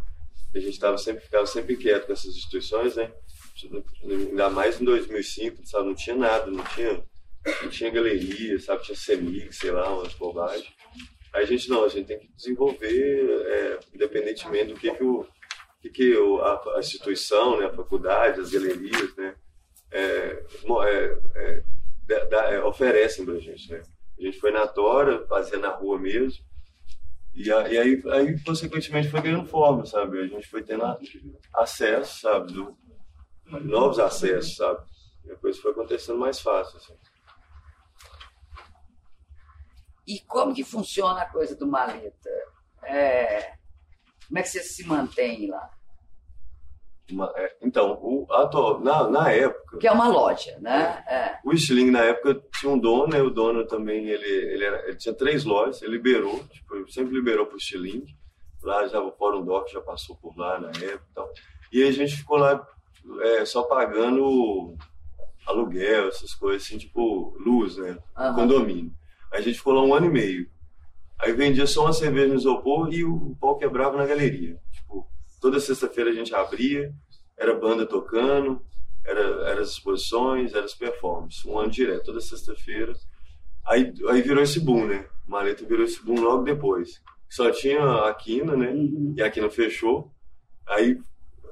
A 0.54 0.58
gente 0.58 0.78
tava 0.78 0.98
sempre, 0.98 1.24
ficava 1.24 1.46
sempre 1.46 1.78
quieto 1.78 2.06
com 2.06 2.12
essas 2.12 2.36
instituições, 2.36 2.94
né? 2.94 3.10
ainda 4.04 4.50
mais 4.50 4.78
em 4.78 4.84
2005, 4.84 5.66
sabe? 5.66 5.86
Não 5.86 5.94
tinha 5.94 6.14
nada, 6.14 6.50
não 6.50 6.62
tinha, 6.64 7.02
não 7.62 7.68
tinha 7.68 7.90
galeria, 7.90 8.58
sabe? 8.58 8.84
Tinha 8.84 8.96
CEMIG, 8.96 9.52
sei 9.52 9.70
lá, 9.70 9.92
umas 9.94 10.14
bobagens. 10.14 10.72
Aí 11.32 11.42
a 11.42 11.46
gente 11.46 11.68
não, 11.68 11.84
a 11.84 11.88
gente 11.88 12.06
tem 12.06 12.18
que 12.18 12.28
desenvolver, 12.34 13.28
é, 13.46 13.78
independentemente 13.94 14.72
do 14.72 14.80
que, 14.80 14.90
que, 14.90 15.04
o, 15.04 15.26
que, 15.82 15.90
que 15.90 16.16
o, 16.16 16.40
a, 16.40 16.76
a, 16.76 16.80
instituição, 16.80 17.58
né, 17.58 17.66
a 17.66 17.74
faculdade, 17.74 18.40
as 18.40 18.50
galerias, 18.50 19.14
né, 19.16 19.34
é, 19.90 20.44
é, 20.84 21.62
é, 22.08 22.54
é 22.54 22.64
oferecem 22.64 23.24
para 23.24 23.34
a 23.34 23.40
gente. 23.40 23.70
Né? 23.70 23.82
A 24.18 24.22
gente 24.22 24.40
foi 24.40 24.50
na 24.50 24.66
Tora, 24.66 25.26
fazia 25.26 25.58
na 25.58 25.70
rua 25.70 25.98
mesmo, 25.98 26.42
e, 27.34 27.52
a, 27.52 27.68
e 27.68 27.76
aí, 27.76 28.02
aí, 28.12 28.40
consequentemente, 28.42 29.10
foi 29.10 29.20
ganhando 29.20 29.46
forma, 29.46 29.84
sabe? 29.84 30.20
A 30.20 30.26
gente 30.26 30.48
foi 30.48 30.62
tendo 30.62 30.84
acesso, 31.54 32.20
sabe, 32.20 32.50
do, 32.54 32.74
novos 33.62 33.98
acessos, 33.98 34.56
sabe? 34.56 34.80
Coisa 35.42 35.60
foi 35.60 35.72
acontecendo 35.72 36.18
mais 36.18 36.40
fácil. 36.40 36.78
Assim. 36.78 36.94
E 40.06 40.20
como 40.20 40.54
que 40.54 40.64
funciona 40.64 41.22
a 41.22 41.30
coisa 41.30 41.56
do 41.56 41.66
maleta? 41.66 42.30
É... 42.82 43.54
Como 44.26 44.38
é 44.38 44.42
que 44.42 44.48
você 44.48 44.62
se 44.62 44.86
mantém 44.86 45.48
lá? 45.48 45.70
É, 47.36 47.56
então, 47.62 47.92
o, 48.02 48.26
atual, 48.32 48.80
na, 48.80 49.08
na 49.08 49.30
época. 49.30 49.78
Que 49.78 49.86
é 49.86 49.92
uma 49.92 50.08
loja, 50.08 50.58
né? 50.58 51.04
É. 51.06 51.38
O 51.44 51.56
Stiling, 51.56 51.92
na 51.92 52.02
época, 52.02 52.42
tinha 52.58 52.72
um 52.72 52.78
dono, 52.78 53.16
e 53.16 53.20
o 53.20 53.30
dono 53.30 53.64
também 53.64 54.08
ele, 54.08 54.26
ele, 54.26 54.64
era, 54.64 54.88
ele 54.88 54.96
tinha 54.96 55.14
três 55.14 55.44
lojas, 55.44 55.82
ele 55.82 55.92
liberou, 55.92 56.42
tipo, 56.48 56.90
sempre 56.90 57.14
liberou 57.14 57.46
para 57.46 57.56
o 57.56 57.60
Stiling. 57.60 58.04
Lá 58.60 58.88
já 58.88 59.00
o 59.00 59.12
Fórum 59.12 59.44
Doc 59.44 59.68
já 59.68 59.80
passou 59.80 60.16
por 60.16 60.36
lá 60.36 60.58
na 60.58 60.70
época 60.70 61.06
e 61.10 61.14
tal. 61.14 61.32
E 61.72 61.84
a 61.84 61.92
gente 61.92 62.16
ficou 62.16 62.36
lá 62.36 62.66
é, 63.20 63.44
só 63.44 63.62
pagando 63.62 64.76
aluguel, 65.46 66.08
essas 66.08 66.34
coisas 66.34 66.66
assim, 66.66 66.76
tipo 66.76 67.36
luz, 67.38 67.76
né? 67.76 67.96
Uhum. 68.18 68.34
Condomínio. 68.34 68.92
A 69.36 69.40
gente 69.40 69.58
ficou 69.58 69.74
lá 69.74 69.82
um 69.82 69.94
ano 69.94 70.06
e 70.06 70.10
meio. 70.10 70.48
Aí 71.18 71.32
vendia 71.32 71.66
só 71.66 71.82
uma 71.82 71.92
cerveja 71.92 72.28
no 72.28 72.34
isopor 72.38 72.92
e 72.92 73.04
o 73.04 73.36
pau 73.38 73.58
quebrava 73.58 73.96
na 73.96 74.06
galeria. 74.06 74.58
Tipo, 74.72 75.06
toda 75.40 75.60
sexta-feira 75.60 76.10
a 76.10 76.12
gente 76.14 76.34
abria, 76.34 76.90
era 77.38 77.54
banda 77.54 77.84
tocando, 77.84 78.62
era, 79.04 79.20
era 79.50 79.60
as 79.60 79.70
exposições, 79.70 80.54
era 80.54 80.64
as 80.64 80.74
performances. 80.74 81.44
Um 81.44 81.58
ano 81.58 81.70
direto, 81.70 82.06
toda 82.06 82.20
sexta-feira. 82.20 82.94
Aí, 83.66 83.92
aí 84.08 84.22
virou 84.22 84.42
esse 84.42 84.58
boom, 84.58 84.86
né? 84.86 85.06
Maleta 85.26 85.66
virou 85.66 85.84
esse 85.84 86.02
boom 86.02 86.20
logo 86.20 86.42
depois. 86.42 87.02
Só 87.28 87.50
tinha 87.50 88.08
a 88.08 88.14
Quina, 88.14 88.56
né? 88.56 88.70
Uhum. 88.70 89.14
E 89.16 89.22
a 89.22 89.30
Quina 89.30 89.50
fechou. 89.50 90.10
Aí 90.66 90.98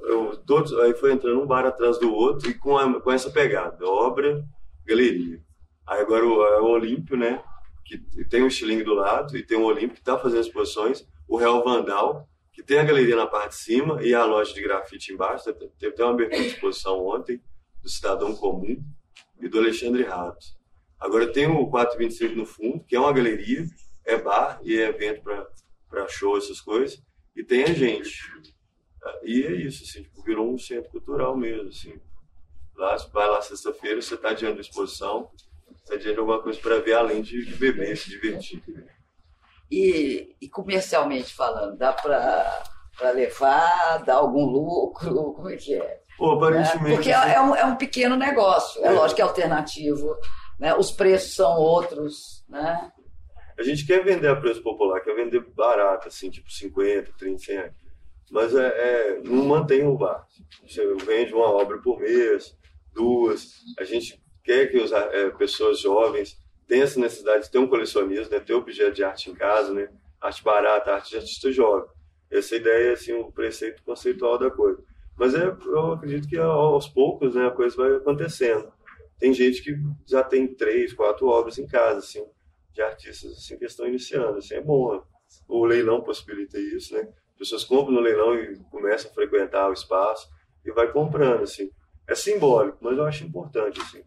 eu, 0.05 0.39
todos, 0.39 0.73
aí 0.79 0.95
foi 0.95 1.13
entrando 1.13 1.43
um 1.43 1.47
bar 1.47 1.67
atrás 1.67 1.99
do 1.99 2.11
outro 2.13 2.49
e 2.49 2.55
com, 2.55 2.79
a, 2.79 3.01
com 3.01 3.13
essa 3.13 3.31
pegada, 3.31 3.85
obra, 3.87 4.43
galeria. 4.87 5.41
Aí 5.87 6.01
agora 6.01 6.27
o, 6.27 6.43
é 6.43 6.61
o 6.61 6.71
Olímpio, 6.71 7.17
né? 7.17 7.43
Que 7.85 7.99
tem 8.25 8.43
um 8.43 8.47
estilingue 8.47 8.85
do 8.85 8.95
lado 8.95 9.37
e 9.37 9.43
tem 9.45 9.59
o 9.59 9.65
Olímpio 9.65 9.95
que 9.95 10.01
está 10.01 10.19
fazendo 10.19 10.41
exposições, 10.41 11.07
o 11.29 11.37
Real 11.37 11.63
Vandal, 11.63 12.29
que 12.53 12.63
tem 12.63 12.79
a 12.79 12.85
galeria 12.85 13.17
na 13.17 13.27
parte 13.27 13.51
de 13.51 13.57
cima 13.57 14.03
e 14.03 14.15
a 14.15 14.25
loja 14.25 14.55
de 14.55 14.63
grafite 14.63 15.13
embaixo. 15.13 15.53
Teve 15.53 15.93
até 15.93 16.05
uma 16.05 16.13
abertura 16.13 16.43
de 16.43 16.49
exposição 16.49 17.05
ontem 17.07 17.41
do 17.83 17.89
Cidadão 17.89 18.35
Comum 18.35 18.83
e 19.41 19.49
do 19.49 19.59
Alexandre 19.59 20.05
Rato. 20.05 20.47
Agora 20.99 21.31
tem 21.31 21.47
o 21.47 21.67
425 21.67 22.35
no 22.35 22.47
fundo, 22.47 22.85
que 22.85 22.97
é 22.97 23.01
uma 23.01 23.13
galeria, 23.13 23.67
é 24.05 24.17
bar 24.17 24.59
e 24.63 24.79
é 24.79 24.89
evento 24.89 25.23
para 25.91 26.09
show, 26.09 26.39
essas 26.39 26.61
coisas. 26.61 27.03
E 27.37 27.45
tem 27.45 27.65
a 27.65 27.73
gente. 27.73 28.23
E 29.23 29.43
é 29.43 29.53
isso, 29.53 29.83
assim, 29.83 30.03
tipo, 30.03 30.23
virou 30.23 30.51
um 30.51 30.57
centro 30.57 30.91
cultural 30.91 31.37
mesmo, 31.37 31.69
assim. 31.69 32.01
Lá, 32.75 32.97
vai 33.13 33.29
lá 33.29 33.43
sexta-feira, 33.43 34.01
você 34.01 34.15
está 34.15 34.33
diante 34.33 34.55
da 34.55 34.61
exposição, 34.61 35.31
diante 35.87 36.13
de 36.13 36.19
alguma 36.19 36.43
coisa 36.43 36.59
para 36.61 36.81
ver 36.81 36.95
além 36.95 37.23
de, 37.23 37.45
de 37.45 37.55
beber, 37.55 37.97
se 37.97 38.11
divertir. 38.11 38.63
E, 39.71 40.35
e 40.41 40.49
comercialmente 40.49 41.35
falando, 41.35 41.77
dá 41.77 41.93
para 41.93 43.11
levar, 43.13 44.03
dá 44.05 44.15
algum 44.15 44.45
lucro? 44.45 45.33
Como 45.35 45.51
é 45.51 45.57
que 45.57 45.75
é? 45.75 46.01
Pô, 46.17 46.33
aparentemente. 46.33 46.93
É, 46.93 46.95
porque 46.95 47.11
é, 47.11 47.35
é, 47.35 47.41
um, 47.41 47.57
é 47.57 47.65
um 47.65 47.77
pequeno 47.77 48.17
negócio, 48.17 48.85
é, 48.85 48.89
é 48.89 48.91
lógico 48.91 49.17
que 49.17 49.23
é 49.23 49.25
alternativo, 49.25 50.17
né? 50.59 50.75
os 50.75 50.91
preços 50.91 51.35
são 51.35 51.57
outros, 51.57 52.45
né? 52.49 52.93
A 53.59 53.63
gente 53.63 53.87
quer 53.87 54.05
vender 54.05 54.29
a 54.29 54.37
preço 54.37 54.63
popular, 54.63 55.01
quer 55.01 55.15
vender 55.15 55.41
barato, 55.55 56.09
assim, 56.09 56.29
tipo 56.29 56.51
50, 56.51 57.13
30, 57.17 57.39
100 57.39 57.55
reais 57.55 57.85
mas 58.31 58.55
é, 58.55 58.67
é, 58.67 59.21
não 59.23 59.45
mantém 59.45 59.87
o 59.87 59.97
bar. 59.97 60.27
Você 60.67 60.83
vende 61.05 61.33
uma 61.33 61.51
obra 61.51 61.79
por 61.79 62.01
mês, 62.01 62.57
duas. 62.93 63.51
A 63.79 63.85
gente 63.85 64.21
quer 64.45 64.67
que 64.71 64.79
as 64.79 64.93
é, 64.93 65.31
pessoas 65.31 65.81
jovens 65.81 66.39
tenham 66.69 66.85
essa 66.85 67.01
necessidade 67.01 67.45
de 67.45 67.51
ter 67.51 67.59
um 67.59 67.67
colecionismo, 67.67 68.31
né? 68.31 68.41
ter 68.41 68.55
objeto 68.55 68.93
de 68.93 69.05
arte 69.05 69.31
em 69.31 69.35
casa, 69.35 69.73
né? 69.73 69.89
arte 70.21 70.43
barata, 70.43 70.93
arte 70.93 71.11
de 71.11 71.17
artista 71.17 71.51
jovem. 71.51 71.89
Essa 72.31 72.57
ideia 72.57 72.91
é 72.91 72.93
assim, 72.93 73.13
o 73.13 73.31
preceito 73.31 73.83
conceitual 73.83 74.39
da 74.39 74.51
coisa. 74.51 74.83
Mas 75.17 75.35
é, 75.35 75.47
eu 75.47 75.93
acredito 75.93 76.29
que 76.29 76.37
aos 76.37 76.89
poucos 76.89 77.35
né, 77.35 77.47
a 77.47 77.51
coisa 77.51 77.77
vai 77.77 77.97
acontecendo. 77.97 78.73
Tem 79.19 79.33
gente 79.33 79.63
que 79.63 79.77
já 80.07 80.23
tem 80.23 80.55
três, 80.55 80.93
quatro 80.93 81.27
obras 81.29 81.59
em 81.59 81.67
casa, 81.67 81.99
assim, 81.99 82.25
de 82.73 82.83
artistas 82.83 83.33
assim, 83.33 83.57
que 83.57 83.65
estão 83.65 83.87
iniciando. 83.87 84.39
Assim, 84.39 84.55
é 84.55 84.61
bom. 84.61 85.03
O 85.49 85.65
leilão 85.65 86.03
possibilita 86.03 86.59
isso, 86.59 86.95
né? 86.95 87.09
pessoas 87.39 87.65
compram 87.65 87.95
no 87.95 88.01
leilão 88.01 88.35
e 88.35 88.57
começam 88.71 89.11
a 89.11 89.15
frequentar 89.15 89.69
o 89.69 89.73
espaço 89.73 90.29
e 90.65 90.73
vai 90.73 90.91
comprando, 90.91 91.43
assim. 91.43 91.71
É 92.09 92.15
simbólico, 92.15 92.79
mas 92.81 92.97
eu 92.97 93.05
acho 93.05 93.25
importante, 93.25 93.81
assim. 93.81 94.03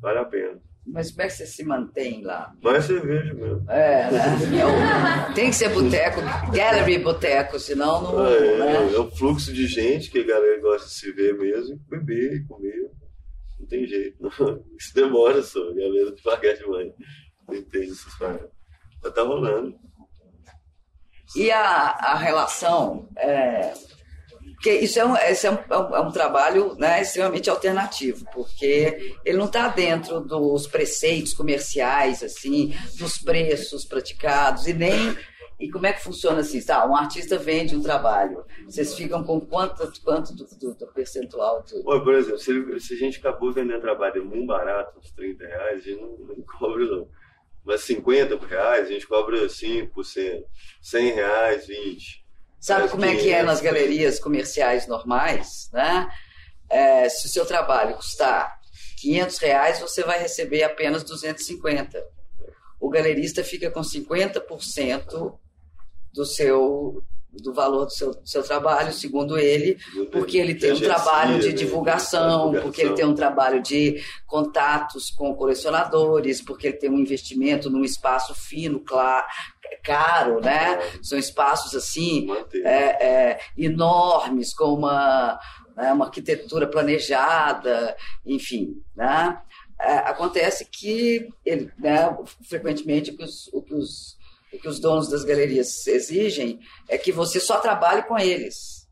Vale 0.00 0.18
a 0.18 0.24
pena. 0.24 0.60
Mas 0.86 1.10
como 1.10 1.22
é 1.22 1.26
que 1.26 1.32
você 1.34 1.46
se 1.46 1.64
mantém 1.64 2.22
lá? 2.22 2.54
Mais 2.62 2.84
cerveja 2.84 3.34
mesmo. 3.34 3.70
É, 3.70 4.10
né? 4.10 5.28
É 5.30 5.34
tem 5.34 5.50
que 5.50 5.56
ser 5.56 5.68
boteco, 5.68 6.20
gallery 6.50 6.98
boteco, 6.98 7.58
senão 7.58 8.02
não. 8.02 8.26
É, 8.26 8.58
né? 8.58 8.94
é, 8.94 8.98
o 8.98 9.10
fluxo 9.10 9.52
de 9.52 9.66
gente 9.66 10.10
que 10.10 10.20
a 10.20 10.26
galera 10.26 10.60
gosta 10.60 10.88
de 10.88 10.94
se 10.94 11.12
ver 11.12 11.36
mesmo, 11.36 11.74
e 11.74 11.90
beber 11.90 12.36
e 12.36 12.44
comer. 12.46 12.90
Não 13.60 13.66
tem 13.66 13.86
jeito. 13.86 14.16
Não. 14.20 14.30
Isso 14.78 14.94
demora 14.94 15.42
só, 15.42 15.60
a 15.68 15.74
galera 15.74 16.12
devagar 16.12 16.56
demais. 16.56 16.92
Não 17.46 17.54
entende 17.54 17.92
essas 17.92 18.14
paradas. 18.18 18.50
Mas 19.02 19.12
tá 19.12 19.22
rolando. 19.22 19.74
E 21.36 21.50
a, 21.50 21.90
a 21.90 22.14
relação. 22.16 23.08
É, 23.16 23.74
porque 24.54 24.72
isso 24.72 24.98
é 24.98 25.04
um, 25.04 25.16
esse 25.16 25.46
é 25.46 25.50
um, 25.50 25.58
é 25.70 26.00
um, 26.00 26.08
é 26.08 26.12
trabalho 26.12 26.74
né, 26.74 27.00
extremamente 27.02 27.48
alternativo, 27.48 28.24
porque 28.32 29.16
ele 29.24 29.38
não 29.38 29.46
está 29.46 29.68
dentro 29.68 30.20
dos 30.20 30.66
preceitos 30.66 31.32
comerciais, 31.32 32.22
assim, 32.22 32.74
dos 32.98 33.18
preços 33.18 33.84
praticados, 33.84 34.66
e 34.66 34.72
nem. 34.72 35.16
E 35.60 35.68
como 35.70 35.86
é 35.86 35.92
que 35.92 36.02
funciona 36.02 36.40
assim? 36.40 36.64
Tá, 36.64 36.86
um 36.86 36.94
artista 36.94 37.36
vende 37.36 37.74
um 37.74 37.82
trabalho. 37.82 38.44
Vocês 38.64 38.94
ficam 38.94 39.24
com 39.24 39.40
quanto, 39.40 39.90
quanto 40.02 40.32
do, 40.32 40.44
do, 40.44 40.74
do 40.74 40.86
percentual? 40.88 41.64
Do... 41.64 41.82
por 41.82 42.14
exemplo, 42.14 42.38
se, 42.38 42.80
se, 42.80 42.94
a 42.94 42.96
gente 42.96 43.18
acabou 43.18 43.52
vendendo 43.52 43.80
trabalho 43.80 44.24
muito 44.24 44.46
barato, 44.46 44.96
uns 44.98 45.10
30 45.10 45.44
reais, 45.44 45.80
a 45.80 45.82
gente 45.82 46.00
não, 46.00 46.16
não 46.16 46.42
cobra, 46.42 46.84
não. 46.84 47.08
Mas 47.64 47.80
50 47.82 48.38
reais, 48.46 48.86
a 48.86 48.92
gente 48.92 49.06
cobra 49.06 49.46
5%. 49.46 50.44
100 50.80 51.12
reais, 51.12 51.66
20. 51.66 52.27
Sabe 52.60 52.88
como 52.88 53.04
é 53.04 53.14
que 53.14 53.30
é 53.30 53.42
nas 53.42 53.60
galerias 53.60 54.18
comerciais 54.18 54.86
normais, 54.86 55.70
né? 55.72 56.08
É, 56.68 57.08
se 57.08 57.26
o 57.26 57.30
seu 57.30 57.46
trabalho 57.46 57.94
custar 57.94 58.58
500 59.00 59.38
reais, 59.38 59.80
você 59.80 60.02
vai 60.02 60.18
receber 60.18 60.64
apenas 60.64 61.04
250. 61.04 62.04
O 62.80 62.90
galerista 62.90 63.44
fica 63.44 63.70
com 63.70 63.80
50% 63.80 65.38
do 66.12 66.26
seu 66.26 67.02
do 67.32 67.52
valor 67.52 67.84
do 67.84 67.92
seu, 67.92 68.10
do 68.12 68.26
seu 68.26 68.42
trabalho, 68.42 68.92
segundo 68.92 69.38
ele, 69.38 69.78
porque 70.10 70.38
ele 70.38 70.54
tem 70.54 70.72
um 70.72 70.80
trabalho 70.80 71.38
de 71.38 71.52
divulgação, 71.52 72.52
porque 72.62 72.80
ele 72.80 72.94
tem 72.94 73.04
um 73.04 73.14
trabalho 73.14 73.62
de 73.62 74.02
contatos 74.26 75.10
com 75.10 75.34
colecionadores, 75.34 76.40
porque 76.40 76.68
ele 76.68 76.76
tem 76.76 76.90
um 76.90 76.98
investimento 76.98 77.70
num 77.70 77.84
espaço 77.84 78.34
fino, 78.34 78.80
claro, 78.80 79.26
caro, 79.82 80.40
né? 80.40 80.78
São 81.02 81.18
espaços 81.18 81.74
assim 81.74 82.28
é, 82.64 83.06
é, 83.06 83.40
enormes, 83.56 84.54
com 84.54 84.72
uma, 84.74 85.38
né, 85.76 85.92
uma 85.92 86.06
arquitetura 86.06 86.66
planejada, 86.66 87.96
enfim, 88.24 88.82
né? 88.96 89.40
É, 89.80 89.98
acontece 89.98 90.64
que 90.64 91.28
ele, 91.44 91.70
né, 91.78 92.16
frequentemente 92.48 93.12
o 93.12 93.16
que 93.16 93.22
os, 93.22 93.48
o 93.52 93.62
que 93.62 93.74
os 93.74 94.17
o 94.52 94.58
que 94.58 94.68
os 94.68 94.80
donos 94.80 95.08
das 95.08 95.24
galerias 95.24 95.86
exigem 95.86 96.60
é 96.88 96.96
que 96.96 97.12
você 97.12 97.38
só 97.38 97.58
trabalhe 97.58 98.02
com 98.02 98.18
eles. 98.18 98.86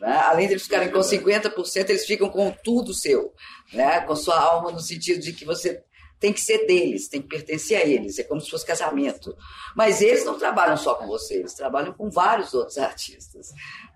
Né? 0.00 0.16
Além 0.24 0.46
de 0.46 0.54
eles 0.54 0.64
ficarem 0.64 0.90
com 0.90 1.00
50%, 1.00 1.90
eles 1.90 2.04
ficam 2.04 2.28
com 2.28 2.50
tudo 2.64 2.92
seu, 2.92 3.32
né? 3.72 4.00
com 4.00 4.16
sua 4.16 4.38
alma, 4.38 4.72
no 4.72 4.80
sentido 4.80 5.20
de 5.20 5.32
que 5.32 5.44
você 5.44 5.82
tem 6.22 6.32
que 6.32 6.40
ser 6.40 6.66
deles, 6.66 7.08
tem 7.08 7.20
que 7.20 7.26
pertencer 7.26 7.76
a 7.76 7.84
eles, 7.84 8.16
é 8.16 8.22
como 8.22 8.40
se 8.40 8.48
fosse 8.48 8.64
casamento. 8.64 9.36
Mas 9.74 10.00
eles 10.00 10.24
não 10.24 10.38
trabalham 10.38 10.76
só 10.76 10.94
com 10.94 11.04
você, 11.04 11.34
eles 11.34 11.52
trabalham 11.52 11.92
com 11.92 12.08
vários 12.08 12.54
outros 12.54 12.78
artistas. 12.78 13.48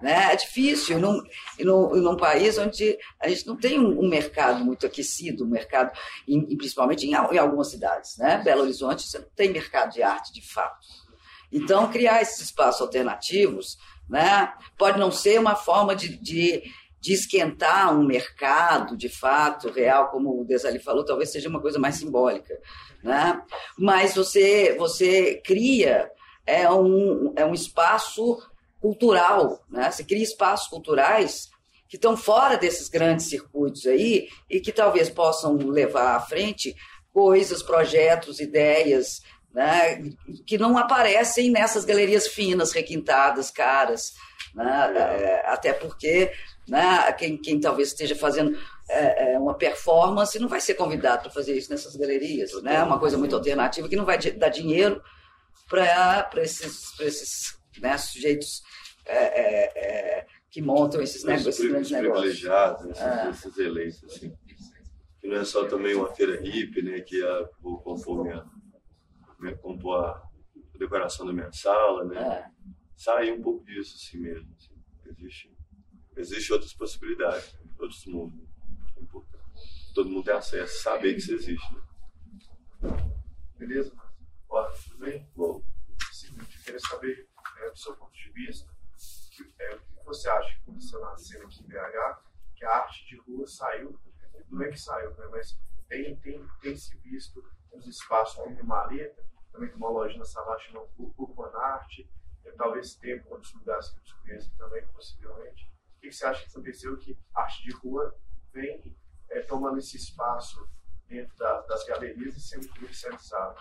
Né? 0.02 0.32
É 0.32 0.34
difícil, 0.34 0.98
num, 0.98 1.22
num, 1.60 1.88
num 1.94 2.16
país 2.16 2.58
onde 2.58 2.98
a 3.20 3.28
gente 3.28 3.46
não 3.46 3.56
tem 3.56 3.78
um, 3.78 4.00
um 4.00 4.08
mercado 4.08 4.64
muito 4.64 4.84
aquecido, 4.84 5.44
um 5.44 5.48
mercado, 5.48 5.96
em, 6.26 6.56
principalmente 6.56 7.06
em, 7.06 7.12
em, 7.12 7.38
algumas 7.38 7.70
cidades. 7.70 8.16
Né? 8.18 8.38
Belo 8.44 8.62
Horizonte, 8.62 9.08
você 9.08 9.20
não 9.20 9.28
tem 9.36 9.52
mercado 9.52 9.92
de 9.92 10.02
arte 10.02 10.32
de 10.32 10.42
fato. 10.42 10.84
Então, 11.52 11.90
criar 11.90 12.22
esses 12.22 12.40
espaços 12.40 12.80
alternativos 12.80 13.78
né, 14.08 14.52
pode 14.78 14.98
não 14.98 15.10
ser 15.10 15.38
uma 15.40 15.54
forma 15.54 15.94
de, 15.94 16.16
de, 16.16 16.62
de 17.00 17.12
esquentar 17.12 17.96
um 17.96 18.04
mercado 18.04 18.96
de 18.96 19.08
fato 19.08 19.70
real, 19.70 20.10
como 20.10 20.40
o 20.40 20.44
Desali 20.44 20.78
falou, 20.78 21.04
talvez 21.04 21.30
seja 21.30 21.48
uma 21.48 21.60
coisa 21.60 21.78
mais 21.78 21.96
simbólica. 21.96 22.58
Né? 23.02 23.42
Mas 23.78 24.14
você, 24.14 24.74
você 24.78 25.40
cria 25.44 26.10
é 26.46 26.70
um, 26.70 27.32
é 27.36 27.44
um 27.44 27.52
espaço 27.52 28.38
cultural, 28.80 29.64
né? 29.68 29.90
você 29.90 30.04
cria 30.04 30.22
espaços 30.22 30.68
culturais 30.68 31.50
que 31.88 31.96
estão 31.96 32.16
fora 32.16 32.56
desses 32.56 32.88
grandes 32.88 33.26
circuitos 33.26 33.86
aí 33.86 34.28
e 34.48 34.60
que 34.60 34.72
talvez 34.72 35.08
possam 35.10 35.56
levar 35.56 36.16
à 36.16 36.20
frente 36.20 36.74
coisas, 37.12 37.62
projetos, 37.62 38.40
ideias 38.40 39.22
né, 39.56 40.12
que 40.46 40.58
não 40.58 40.76
aparecem 40.76 41.50
nessas 41.50 41.86
galerias 41.86 42.28
finas, 42.28 42.72
requintadas, 42.72 43.50
caras. 43.50 44.12
Né, 44.54 44.92
é, 44.98 45.46
até 45.46 45.72
porque 45.72 46.30
né, 46.68 47.10
quem, 47.14 47.38
quem 47.38 47.58
talvez 47.58 47.88
esteja 47.88 48.14
fazendo 48.14 48.54
é, 48.88 49.32
é 49.32 49.38
uma 49.38 49.54
performance 49.54 50.38
não 50.38 50.48
vai 50.48 50.60
ser 50.60 50.74
convidado 50.74 51.22
para 51.22 51.30
fazer 51.30 51.56
isso 51.56 51.70
nessas 51.70 51.96
galerias. 51.96 52.52
Né, 52.62 52.74
é 52.76 52.82
uma 52.82 52.98
coisa 52.98 53.16
muito 53.16 53.34
alternativa 53.34 53.88
que 53.88 53.96
não 53.96 54.04
vai 54.04 54.18
dar 54.18 54.50
dinheiro 54.50 55.02
para 55.70 56.28
esses, 56.36 56.94
pra 56.94 57.06
esses 57.06 57.58
né, 57.80 57.96
sujeitos 57.96 58.62
é, 59.06 59.16
é, 59.16 59.72
é, 59.74 60.26
que 60.50 60.60
montam 60.60 61.00
esses, 61.00 61.24
negócios, 61.24 61.54
esses 61.54 61.70
grandes 61.70 61.90
negócios. 61.92 62.20
privilegiados, 62.20 62.84
esses, 62.90 63.46
esses 63.46 63.58
eleitos. 63.58 64.04
Assim. 64.04 64.36
Que 65.18 65.28
não 65.28 65.36
é 65.38 65.44
só 65.46 65.64
também 65.64 65.94
uma 65.94 66.14
feira 66.14 66.38
hippie, 66.42 66.82
né, 66.82 67.00
que 67.00 67.24
é, 67.24 67.48
vou 67.62 67.78
compor 67.78 68.22
minha 68.22 68.44
né, 69.40 69.54
compor 69.56 70.04
a 70.04 70.30
decoração 70.78 71.26
da 71.26 71.32
minha 71.32 71.52
sala, 71.52 72.04
né? 72.04 72.20
É. 72.20 72.50
Sair 72.96 73.32
um 73.32 73.42
pouco 73.42 73.64
disso 73.64 73.96
assim 73.96 74.18
mesmo. 74.18 74.52
Assim. 74.54 74.74
Existe, 75.06 75.56
existe 76.16 76.52
outras 76.52 76.72
possibilidades, 76.74 77.58
outros 77.78 78.06
mundos. 78.06 78.48
É 78.96 79.00
importante. 79.00 79.92
Todo 79.94 80.10
mundo 80.10 80.24
tem 80.24 80.34
acesso, 80.34 80.82
saber 80.82 81.12
que 81.12 81.20
isso 81.20 81.34
existe. 81.34 81.74
Né? 81.74 81.80
Beleza? 83.58 83.94
Olá, 84.48 84.70
tudo 84.70 84.98
bem? 84.98 85.28
Bom. 85.34 85.62
Seguinte, 86.12 86.56
eu 86.58 86.64
queria 86.64 86.80
saber, 86.80 87.28
é, 87.58 87.70
do 87.70 87.78
seu 87.78 87.96
ponto 87.96 88.12
de 88.12 88.30
vista, 88.32 88.70
que, 89.30 89.52
é, 89.58 89.74
o 89.74 89.78
que 89.78 90.04
você 90.04 90.28
acha 90.28 90.54
que 90.54 90.62
aconteceu 90.62 91.00
na 91.00 91.16
cena 91.16 91.44
aqui 91.44 91.62
em 91.62 91.66
BH, 91.66 92.22
que 92.54 92.64
a 92.64 92.70
arte 92.70 93.06
de 93.06 93.16
rua 93.18 93.46
saiu, 93.46 93.98
não 94.50 94.62
é 94.62 94.70
que 94.70 94.78
saiu, 94.78 95.10
né, 95.16 95.26
mas 95.30 95.58
tem, 95.88 96.16
tem, 96.16 96.46
tem 96.60 96.76
se 96.76 96.96
visto 96.98 97.42
uns 97.72 97.86
espaços 97.86 98.36
como 98.36 98.64
Maleta, 98.64 99.25
também 99.56 99.70
tem 99.70 99.78
uma 99.78 99.88
loja 99.88 100.18
na 100.18 100.24
Savassi 100.24 100.66
chamada 100.66 100.88
Urban 100.98 101.50
Art, 101.56 101.98
talvez 102.56 102.94
tenha 102.96 103.22
outros 103.28 103.52
lugares 103.54 103.90
que 103.90 104.00
você 104.00 104.14
conhece 104.22 104.50
também, 104.56 104.86
possivelmente. 104.88 105.70
O 105.96 106.00
que 106.00 106.12
você 106.12 106.26
acha 106.26 106.44
que 106.44 106.50
aconteceu 106.50 106.96
que 106.96 107.18
a 107.34 107.42
arte 107.42 107.62
de 107.62 107.72
rua 107.72 108.16
vem 108.52 108.96
é, 109.30 109.40
tomando 109.40 109.78
esse 109.78 109.96
espaço 109.96 110.68
dentro 111.06 111.36
da, 111.36 111.62
das 111.62 111.84
galerias 111.84 112.36
e 112.36 112.40
sendo 112.40 112.68
comercializado? 112.68 113.60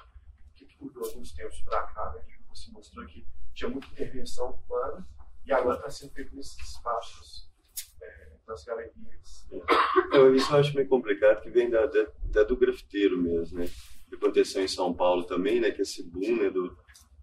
O 0.49 0.53
que, 0.53 0.65
que 0.65 0.83
mudou 0.83 1.03
de 1.09 1.17
uns 1.17 1.31
tempos 1.33 1.61
para 1.61 1.83
cá? 1.87 2.13
Né? 2.13 2.23
Você 2.49 2.71
mostrou 2.71 3.05
que 3.05 3.27
tinha 3.53 3.69
muita 3.69 3.87
intervenção 3.87 4.49
urbana 4.49 5.07
e 5.45 5.51
agora 5.51 5.77
está 5.77 5.89
sendo 5.89 6.13
feito 6.13 6.35
nesses 6.35 6.57
espaços 6.57 7.49
é, 8.01 8.31
nas 8.47 8.63
galerias. 8.63 9.47
Eu, 10.11 10.35
isso 10.35 10.51
eu 10.53 10.59
acho 10.59 10.75
meio 10.75 10.87
complicado, 10.87 11.41
que 11.41 11.49
vem 11.49 11.69
da, 11.69 11.85
da, 11.85 12.07
da 12.25 12.43
do 12.43 12.55
grafiteiro 12.55 13.17
mesmo, 13.17 13.59
né? 13.59 13.65
Aconteceu 14.25 14.63
em 14.63 14.67
São 14.67 14.93
Paulo 14.93 15.23
também, 15.23 15.59
né, 15.59 15.71
que 15.71 15.81
esse 15.81 16.03
boom 16.03 16.35
né, 16.37 16.49
do, 16.49 16.75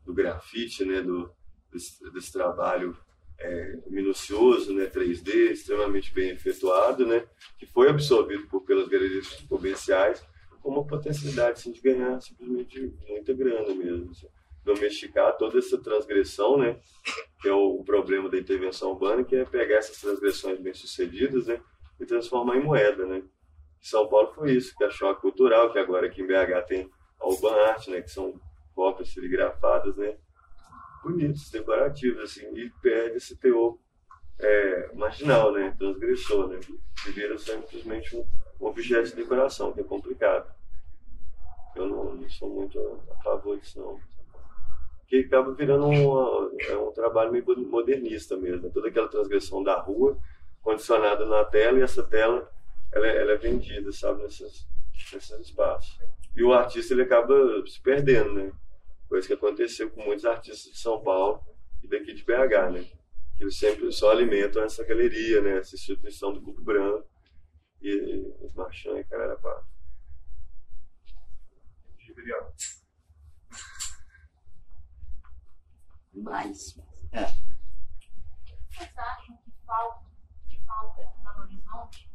do 0.05 0.15
grafite, 0.15 0.85
né, 0.85 1.03
do, 1.03 1.31
desse, 1.73 2.11
desse 2.13 2.33
trabalho 2.33 2.97
é, 3.39 3.79
minucioso, 3.89 4.73
né, 4.73 4.87
3D, 4.87 5.51
extremamente 5.51 6.13
bem 6.15 6.31
efetuado, 6.31 7.07
né, 7.07 7.27
que 7.59 7.67
foi 7.67 7.89
absorvido 7.89 8.47
por, 8.47 8.63
pelas 8.63 8.89
galerias 8.89 9.29
comerciais 9.49 10.25
com 10.63 10.71
uma 10.71 10.87
potencialidade 10.87 11.59
assim, 11.59 11.73
de 11.73 11.81
ganhar 11.81 12.21
simplesmente 12.21 12.95
muita 13.09 13.33
grana 13.33 13.75
mesmo. 13.75 14.11
Assim. 14.13 14.29
Domesticar 14.65 15.37
toda 15.37 15.59
essa 15.59 15.77
transgressão, 15.77 16.57
né, 16.57 16.79
que 17.41 17.49
é 17.49 17.53
o 17.53 17.83
problema 17.83 18.29
da 18.29 18.39
intervenção 18.39 18.93
urbana, 18.93 19.25
que 19.25 19.35
é 19.35 19.45
pegar 19.45 19.79
essas 19.79 20.01
transgressões 20.01 20.61
bem-sucedidas 20.61 21.49
né, 21.49 21.61
e 21.99 22.07
transformar 22.07 22.57
em 22.57 22.63
moeda. 22.63 23.05
Né. 23.05 23.25
São 23.83 24.09
Paulo 24.09 24.33
foi 24.33 24.53
isso, 24.53 24.77
que 24.77 24.85
é 24.85 24.91
choque 24.91 25.21
cultural, 25.21 25.73
que 25.73 25.79
agora 25.79 26.07
aqui 26.07 26.23
em 26.23 26.27
BH 26.27 26.67
tem 26.69 26.89
a 27.21 27.27
Urban 27.27 27.53
Art, 27.67 27.89
né, 27.89 28.01
que 28.01 28.11
são 28.11 28.41
cópias 28.77 29.13
serigrafadas, 29.13 29.97
né, 29.97 30.17
bonitos, 31.03 31.51
decorativos, 31.51 32.23
assim, 32.23 32.47
e 32.55 32.71
perde 32.81 33.17
esse 33.17 33.37
teor 33.37 33.77
é, 34.39 34.91
marginal, 34.95 35.53
né, 35.53 35.75
transgressor, 35.77 36.47
né, 36.47 36.61
que 36.61 37.11
vira 37.11 37.37
simplesmente 37.37 38.17
um, 38.17 38.25
um 38.61 38.67
objeto 38.67 39.09
de 39.11 39.17
decoração, 39.17 39.73
que 39.73 39.81
é 39.81 39.85
complicado. 39.85 40.55
Eu 41.75 41.89
não, 41.89 42.15
não 42.15 42.29
sou 42.31 42.51
muito 42.51 42.79
a, 43.11 43.23
favor 43.25 43.59
disso, 43.59 43.81
não. 43.81 43.99
Que 45.09 45.25
acaba 45.25 45.53
virando 45.53 45.87
uma, 45.87 46.53
é 46.69 46.77
um 46.77 46.93
trabalho 46.93 47.33
meio 47.33 47.45
modernista 47.69 48.37
mesmo, 48.37 48.71
toda 48.71 48.89
aquela 48.89 49.09
transgressão 49.09 49.61
da 49.61 49.75
rua, 49.81 50.17
condicionada 50.63 51.27
na 51.27 51.45
tela, 51.45 51.81
e 51.81 51.83
essa 51.83 52.05
tela 52.05 52.49
ela 52.93 53.07
é, 53.07 53.17
ela 53.23 53.33
é 53.33 53.37
vendida, 53.37 53.91
sabe, 53.93 54.23
nesses, 54.23 54.69
nesses 55.13 55.31
espaços. 55.41 55.99
E 56.37 56.43
o 56.43 56.53
artista 56.53 56.95
ele 56.95 57.03
acaba 57.03 57.35
se 57.67 57.81
perdendo, 57.81 58.35
né? 58.35 58.53
Coisa 59.09 59.27
que 59.27 59.35
aconteceu 59.35 59.91
com 59.91 60.03
muitos 60.03 60.25
artistas 60.25 60.73
de 60.73 60.79
São 60.79 61.03
Paulo 61.03 61.45
e 61.83 61.89
daqui 61.89 62.15
de 62.15 62.25
BH, 62.25 62.73
né? 62.73 62.85
Que 63.37 63.45
eles 63.45 63.59
sempre 63.59 63.91
só 63.93 64.11
alimentam 64.11 64.63
essa 64.63 64.85
galeria, 64.85 65.41
né? 65.41 65.59
Essa 65.59 65.75
instituição 65.75 66.33
do 66.33 66.41
grupo 66.41 66.63
branco 66.63 67.09
e 67.81 68.35
os 68.41 68.55
marchands 68.55 69.01
e 69.01 69.05
caralho 69.05 69.39
quatro. 69.41 69.67
Obrigado. 72.11 72.53
Mais. 76.15 76.79
É. 77.13 77.27
Vocês 78.71 78.97
acham 78.97 79.37
que 79.39 79.53
falta, 79.67 80.07
que 80.49 80.59
falta 80.65 81.03
no 81.03 81.25
Belo 81.25 81.41
Horizonte 81.43 82.13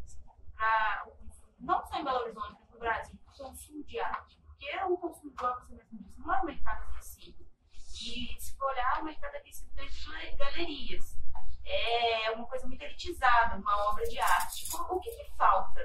não 1.59 1.85
só 1.85 1.97
em 1.97 2.03
Belo 2.03 2.19
Horizonte, 2.19 2.55
mas 2.59 2.69
no 2.69 2.79
Brasil, 2.79 3.19
o 3.27 3.37
consumo 3.37 3.83
de 3.83 3.99
arte. 3.99 4.37
Porque 4.45 4.75
o 4.85 4.97
consumo, 4.97 5.31
igual 5.31 5.55
você 5.59 5.73
mesmo 5.73 5.97
disse, 5.99 6.19
não 6.19 6.33
é 6.33 6.41
um 6.41 6.45
mercado 6.45 6.83
aquecido. 6.83 7.47
E 7.73 8.39
se 8.39 8.55
for 8.57 8.71
olhar, 8.71 9.01
o 9.01 9.05
mercado 9.05 9.35
aquecido 9.35 9.69
de 9.75 10.35
galerias. 10.37 11.17
É 11.65 12.31
uma 12.31 12.47
coisa 12.47 12.65
muito 12.65 12.81
elitizada, 12.81 13.57
uma 13.57 13.89
obra 13.89 14.05
de 14.05 14.17
arte. 14.19 14.65
O 14.73 14.99
que, 14.99 15.11
que 15.11 15.35
falta? 15.35 15.81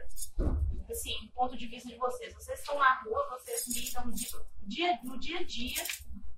Assim, 0.89 1.27
do 1.27 1.33
ponto 1.33 1.57
de 1.57 1.67
vista 1.67 1.89
de 1.89 1.97
vocês. 1.97 2.33
Vocês 2.35 2.61
estão 2.61 2.79
na 2.79 3.01
rua, 3.03 3.29
vocês 3.31 3.67
lidam 3.69 4.07
no 4.07 5.19
dia 5.19 5.39
a 5.41 5.45
dia 5.45 5.85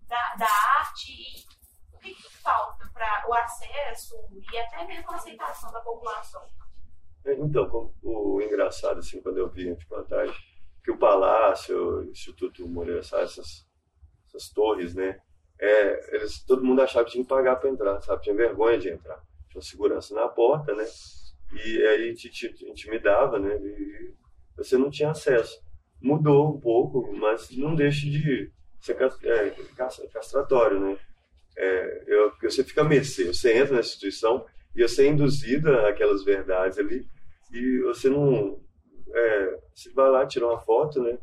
da, 0.06 0.34
da 0.36 0.48
arte. 0.78 1.12
E 1.12 1.44
o 1.92 1.98
que, 1.98 2.14
que 2.14 2.36
falta 2.38 2.88
para 2.90 3.28
o 3.28 3.34
acesso 3.34 4.14
e 4.30 4.58
até 4.58 4.84
mesmo 4.86 5.10
a 5.10 5.16
aceitação 5.16 5.70
da 5.72 5.80
população? 5.80 6.48
Então, 7.26 7.92
o 8.02 8.40
engraçado, 8.42 8.98
assim, 8.98 9.20
quando 9.20 9.38
eu 9.38 9.48
vi 9.48 9.74
de 9.74 9.86
vantagem, 9.86 10.34
que 10.82 10.90
o 10.90 10.98
Palácio, 10.98 12.00
o 12.00 12.04
Instituto 12.04 12.68
Moreira 12.68 13.00
essas, 13.00 13.66
essas 14.26 14.50
torres, 14.50 14.94
né, 14.94 15.18
é, 15.58 16.16
eles, 16.16 16.42
todo 16.44 16.64
mundo 16.64 16.82
achava 16.82 17.04
que 17.04 17.12
tinha 17.12 17.24
que 17.24 17.28
pagar 17.28 17.56
para 17.56 17.70
entrar, 17.70 18.00
sabe? 18.02 18.22
Tinha 18.22 18.34
vergonha 18.34 18.78
de 18.78 18.90
entrar. 18.90 19.22
Tinha 19.48 19.62
segurança 19.62 20.14
na 20.14 20.28
porta, 20.28 20.74
né? 20.74 20.84
E 21.52 21.86
aí 21.86 22.14
te, 22.14 22.28
te, 22.28 22.52
te 22.52 22.68
intimidava, 22.68 23.38
né? 23.38 23.56
E 23.56 24.12
você 24.56 24.76
não 24.76 24.90
tinha 24.90 25.10
acesso. 25.10 25.62
Mudou 26.00 26.54
um 26.54 26.60
pouco, 26.60 27.12
mas 27.16 27.50
não 27.56 27.74
deixa 27.74 28.10
de 28.10 28.52
ser 28.80 28.96
é, 29.22 29.50
castratório, 30.12 30.80
né? 30.80 30.98
É, 31.56 32.04
eu, 32.08 32.32
você 32.42 32.64
fica 32.64 32.80
a 32.80 32.84
mercê, 32.84 33.26
você 33.26 33.56
entra 33.56 33.74
na 33.74 33.80
instituição 33.80 34.44
você 34.82 35.06
é 35.06 35.08
induzida 35.08 35.88
àquelas 35.88 36.24
verdades 36.24 36.78
ali 36.78 37.06
e 37.52 37.80
você 37.80 38.08
não 38.08 38.60
é, 39.14 39.58
você 39.74 39.90
vai 39.92 40.10
lá 40.10 40.26
tirar 40.26 40.48
uma 40.48 40.60
foto, 40.60 41.02
né? 41.02 41.18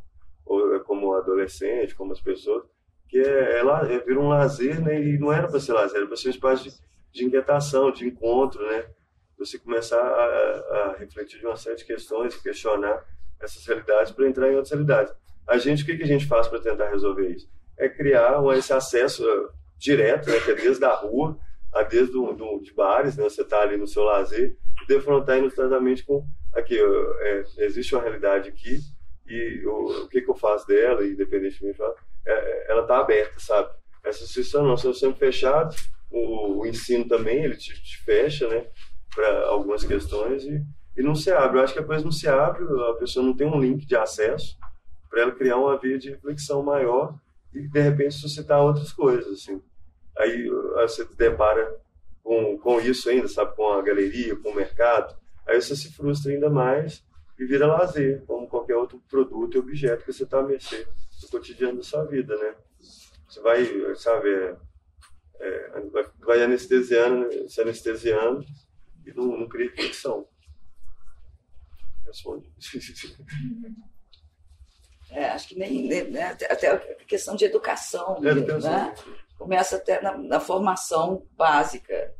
Ou 0.45 0.75
é 0.75 0.79
como 0.79 1.13
adolescente, 1.13 1.95
como 1.95 2.13
as 2.13 2.21
pessoas, 2.21 2.63
que 3.07 3.19
é, 3.19 3.59
é, 3.59 3.95
é 3.95 3.99
vira 3.99 4.19
um 4.19 4.29
lazer, 4.29 4.81
né? 4.81 5.01
E 5.01 5.17
não 5.17 5.31
era 5.31 5.47
para 5.47 5.59
ser 5.59 5.73
lazer, 5.73 5.97
era 5.97 6.07
para 6.07 6.15
ser 6.15 6.29
um 6.29 6.31
espaço 6.31 6.63
de, 6.63 6.73
de 7.11 7.25
inquietação, 7.25 7.91
de 7.91 8.07
encontro, 8.07 8.65
né? 8.65 8.85
Você 9.37 9.59
começar 9.59 9.99
a, 9.99 10.91
a, 10.91 10.95
refletir 10.97 11.39
de 11.39 11.45
uma 11.45 11.57
série 11.57 11.75
de 11.75 11.85
questões, 11.85 12.35
questionar 12.35 13.03
essas 13.41 13.65
realidades 13.65 14.11
para 14.11 14.27
entrar 14.27 14.47
em 14.47 14.55
outras 14.55 14.71
realidades. 14.71 15.13
A 15.47 15.57
gente, 15.57 15.83
o 15.83 15.85
que, 15.85 15.97
que 15.97 16.03
a 16.03 16.07
gente 16.07 16.27
faz 16.27 16.47
para 16.47 16.59
tentar 16.59 16.89
resolver 16.89 17.27
isso? 17.27 17.49
É 17.77 17.89
criar 17.89 18.39
esse 18.55 18.71
acesso 18.71 19.23
direto, 19.77 20.29
né? 20.29 20.39
Que 20.39 20.51
é 20.51 20.55
desde 20.55 20.85
a 20.85 20.95
rua, 20.95 21.37
a 21.74 21.84
desde 21.84 22.11
do, 22.11 22.34
do, 22.34 22.59
de 22.59 22.74
bares, 22.74 23.17
né? 23.17 23.24
Você 23.24 23.41
está 23.41 23.61
ali 23.61 23.78
no 23.78 23.88
seu 23.88 24.03
lazer, 24.03 24.57
e 24.84 24.88
defrontar 24.88 25.38
inusitadamente 25.38 26.03
com 26.05 26.26
aqui, 26.53 26.78
é, 26.78 27.43
existe 27.59 27.95
uma 27.95 28.03
realidade 28.03 28.49
aqui 28.49 28.80
e 29.28 29.65
o, 29.65 30.07
que, 30.09 30.22
que 30.22 30.30
eu 30.30 30.36
faço 30.36 30.67
dela, 30.67 31.05
independentemente, 31.05 31.82
é, 31.82 32.32
é, 32.32 32.72
ela 32.72 32.82
está 32.82 32.99
aberta, 32.99 33.39
sabe? 33.39 33.69
Essa 34.03 34.24
instituição 34.24 34.65
não, 34.65 34.76
são 34.76 34.93
sempre 34.93 35.19
fechados, 35.19 35.89
o, 36.09 36.59
o, 36.59 36.65
ensino 36.65 37.07
também, 37.07 37.43
ele 37.43 37.55
te, 37.55 37.74
te 37.82 38.03
fecha, 38.03 38.47
né, 38.47 38.67
para 39.15 39.45
algumas 39.45 39.84
questões 39.84 40.43
e, 40.43 40.61
e 40.97 41.01
não 41.01 41.15
se 41.15 41.32
abre. 41.32 41.59
Eu 41.59 41.63
acho 41.63 41.74
que 41.74 41.80
a 41.80 41.86
coisa 41.86 42.03
não 42.03 42.11
se 42.11 42.28
abre, 42.28 42.63
a 42.89 42.93
pessoa 42.95 43.26
não 43.26 43.36
tem 43.36 43.47
um 43.47 43.59
link 43.59 43.86
de 43.86 43.95
acesso 43.95 44.57
para 45.09 45.22
ela 45.22 45.32
criar 45.32 45.57
uma 45.57 45.78
via 45.78 45.97
de 45.97 46.09
reflexão 46.09 46.63
maior 46.63 47.15
e, 47.53 47.67
de 47.67 47.80
repente, 47.80 48.15
suscitar 48.15 48.61
outras 48.61 48.91
coisas, 48.91 49.32
assim. 49.32 49.61
Aí 50.18 50.47
você 50.47 51.05
se 51.05 51.16
depara 51.16 51.80
com, 52.24 52.57
com 52.57 52.80
isso 52.80 53.09
ainda, 53.09 53.28
sabe, 53.28 53.55
com 53.55 53.72
a 53.74 53.82
galeria, 53.82 54.36
com 54.36 54.49
o 54.49 54.55
mercado, 54.55 55.16
aí 55.47 55.62
você 55.62 55.76
se 55.76 55.91
frustra 55.93 56.32
ainda 56.32 56.49
mais 56.49 57.03
e 57.39 57.45
vira 57.45 57.66
lazer, 57.66 58.24
como 58.26 58.47
qualquer 58.47 58.76
outro 58.76 59.01
produto 59.09 59.55
e 59.55 59.59
objeto 59.59 60.05
que 60.05 60.14
você 60.14 60.24
está 60.24 60.39
a 60.39 60.43
mercê 60.43 60.88
do 61.22 61.28
cotidiano 61.30 61.78
da 61.78 61.84
sua 61.84 62.05
vida, 62.05 62.36
né? 62.38 62.55
Você 63.28 63.41
vai, 63.41 63.95
sabe, 63.95 64.30
é, 64.30 64.57
é, 65.39 65.84
vai 66.20 66.43
anestesiando, 66.43 67.49
se 67.49 67.62
anestesiando 67.62 68.45
e 69.05 69.14
não, 69.14 69.38
não 69.38 69.47
cria 69.47 69.70
reflexão. 69.70 70.28
Responde. 72.05 72.51
É, 75.14 75.26
acho 75.26 75.49
que 75.49 75.59
nem, 75.59 75.89
né, 76.09 76.38
até 76.49 76.72
a 76.72 76.80
questão 77.05 77.36
de 77.36 77.43
educação, 77.43 78.22
é, 78.24 78.34
né? 78.34 78.95
Começa 79.41 79.77
até 79.77 79.99
na, 80.01 80.17
na 80.17 80.39
formação 80.39 81.25
básica. 81.35 82.13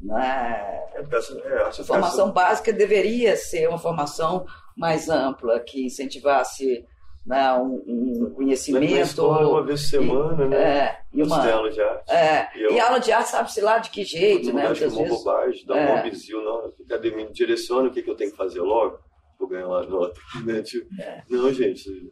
Né? 0.00 0.80
É, 0.94 1.62
a 1.62 1.72
formação 1.84 2.32
básica 2.32 2.72
deveria 2.72 3.36
ser 3.36 3.68
uma 3.68 3.78
formação 3.78 4.46
mais 4.74 5.10
ampla, 5.10 5.60
que 5.60 5.84
incentivasse 5.84 6.86
né, 7.26 7.52
um, 7.52 7.82
um 7.86 8.30
conhecimento. 8.34 8.94
Na 8.94 9.00
escola, 9.00 9.46
uma 9.46 9.62
vez 9.62 9.82
por 9.82 9.88
semana, 9.88 10.44
e, 10.46 10.48
né? 10.48 10.78
É, 10.78 11.00
e 11.12 11.22
uma 11.22 11.52
aula 11.52 11.70
de 11.70 11.80
arte. 11.82 12.10
É, 12.10 12.48
e, 12.56 12.62
eu, 12.62 12.72
e 12.72 12.80
aula 12.80 12.98
de 12.98 13.12
arte 13.12 13.28
sabe-se 13.28 13.60
lá 13.60 13.78
de 13.78 13.90
que 13.90 14.02
jeito, 14.02 14.50
né? 14.54 14.66
Acho 14.66 14.80
que 14.80 14.84
é 14.84 14.88
uma 14.88 15.08
bobagem, 15.08 15.66
dá 15.66 15.76
é. 15.76 16.02
um 16.02 16.42
não. 16.42 16.72
Cadê? 16.88 17.10
Me 17.10 17.30
direciona 17.30 17.88
o 17.88 17.92
que, 17.92 18.02
que 18.02 18.10
eu 18.10 18.16
tenho 18.16 18.30
que 18.30 18.36
fazer 18.38 18.62
logo, 18.62 18.98
vou 19.38 19.48
ganhar 19.48 19.66
uma 19.66 19.82
nota. 19.82 20.18
Né? 20.46 20.62
Tipo, 20.62 20.88
é. 20.98 21.22
Não, 21.28 21.52
gente, 21.52 22.10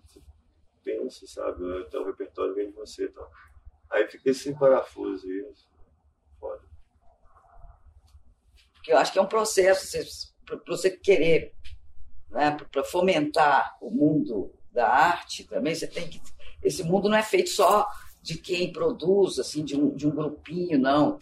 pensa, 0.84 1.26
sabe? 1.26 1.64
Então, 1.86 2.02
o 2.02 2.06
repertório 2.06 2.54
vem 2.54 2.68
de 2.68 2.74
você. 2.74 3.04
Então. 3.04 3.26
Aí 3.90 4.06
fica 4.08 4.30
esse 4.30 4.54
parafuso 4.54 5.26
aí. 5.26 5.46
Foda. 6.38 6.62
Porque 8.74 8.92
eu 8.92 8.98
acho 8.98 9.12
que 9.12 9.18
é 9.18 9.22
um 9.22 9.26
processo 9.26 10.34
para 10.44 10.58
você 10.66 10.90
querer, 10.90 11.54
né, 12.30 12.56
para 12.70 12.84
fomentar 12.84 13.76
o 13.80 13.90
mundo 13.90 14.52
da 14.70 14.88
arte 14.88 15.44
também, 15.44 15.74
você 15.74 15.86
tem 15.86 16.08
que. 16.08 16.20
Esse 16.62 16.82
mundo 16.82 17.08
não 17.08 17.16
é 17.16 17.22
feito 17.22 17.50
só 17.50 17.88
de 18.22 18.36
quem 18.36 18.72
produz, 18.72 19.38
assim, 19.38 19.64
de 19.64 19.76
um, 19.76 19.94
de 19.94 20.06
um 20.06 20.10
grupinho, 20.10 20.78
não. 20.78 21.18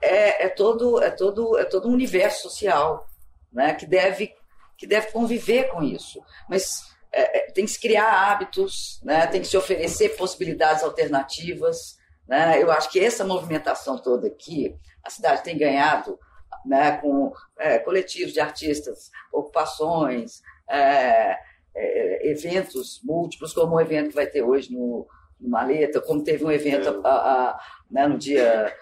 É, 0.00 0.46
é, 0.46 0.48
todo, 0.48 1.02
é, 1.02 1.10
todo, 1.10 1.56
é 1.56 1.64
todo 1.64 1.88
um 1.88 1.92
universo 1.92 2.42
social 2.42 3.08
né, 3.52 3.74
que, 3.74 3.86
deve, 3.86 4.34
que 4.76 4.86
deve 4.86 5.10
conviver 5.12 5.70
com 5.70 5.82
isso. 5.82 6.22
Mas 6.48 6.93
é, 7.14 7.38
é, 7.38 7.50
tem 7.52 7.64
que 7.64 7.70
se 7.70 7.80
criar 7.80 8.10
hábitos, 8.10 9.00
né? 9.04 9.26
tem 9.28 9.40
que 9.40 9.46
se 9.46 9.56
oferecer 9.56 10.16
possibilidades 10.16 10.82
alternativas. 10.82 11.96
Né? 12.26 12.60
Eu 12.60 12.72
acho 12.72 12.90
que 12.90 12.98
essa 12.98 13.24
movimentação 13.24 13.96
toda 13.96 14.26
aqui, 14.26 14.74
a 15.02 15.10
cidade 15.10 15.44
tem 15.44 15.56
ganhado 15.56 16.18
né, 16.66 16.96
com 16.96 17.32
é, 17.58 17.78
coletivos 17.78 18.32
de 18.32 18.40
artistas, 18.40 19.10
ocupações, 19.32 20.42
é, 20.68 21.38
é, 21.76 22.30
eventos 22.30 23.00
múltiplos, 23.04 23.52
como 23.52 23.76
o 23.76 23.80
evento 23.80 24.08
que 24.08 24.14
vai 24.14 24.26
ter 24.26 24.42
hoje 24.42 24.72
no, 24.72 25.06
no 25.38 25.48
Maleta, 25.48 26.00
como 26.00 26.24
teve 26.24 26.44
um 26.44 26.50
evento 26.50 27.00
a, 27.04 27.10
a, 27.10 27.60
né, 27.90 28.08
no 28.08 28.18
dia 28.18 28.74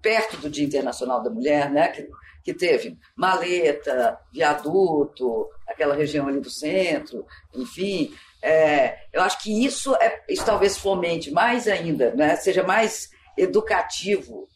perto 0.00 0.36
do 0.36 0.48
Dia 0.50 0.64
Internacional 0.64 1.22
da 1.22 1.30
Mulher, 1.30 1.70
né, 1.70 1.88
que 1.88 2.08
que 2.46 2.54
teve 2.54 2.96
Maleta, 3.16 4.16
Viaduto, 4.32 5.50
aquela 5.66 5.96
região 5.96 6.28
ali 6.28 6.38
do 6.38 6.48
centro, 6.48 7.26
enfim. 7.52 8.14
É, 8.40 8.98
eu 9.12 9.20
acho 9.20 9.42
que 9.42 9.64
isso, 9.64 9.96
é, 9.96 10.22
isso 10.28 10.46
talvez 10.46 10.78
fomente 10.78 11.32
mais 11.32 11.66
ainda, 11.66 12.14
né, 12.14 12.36
seja 12.36 12.62
mais 12.62 13.10
educativo 13.36 14.46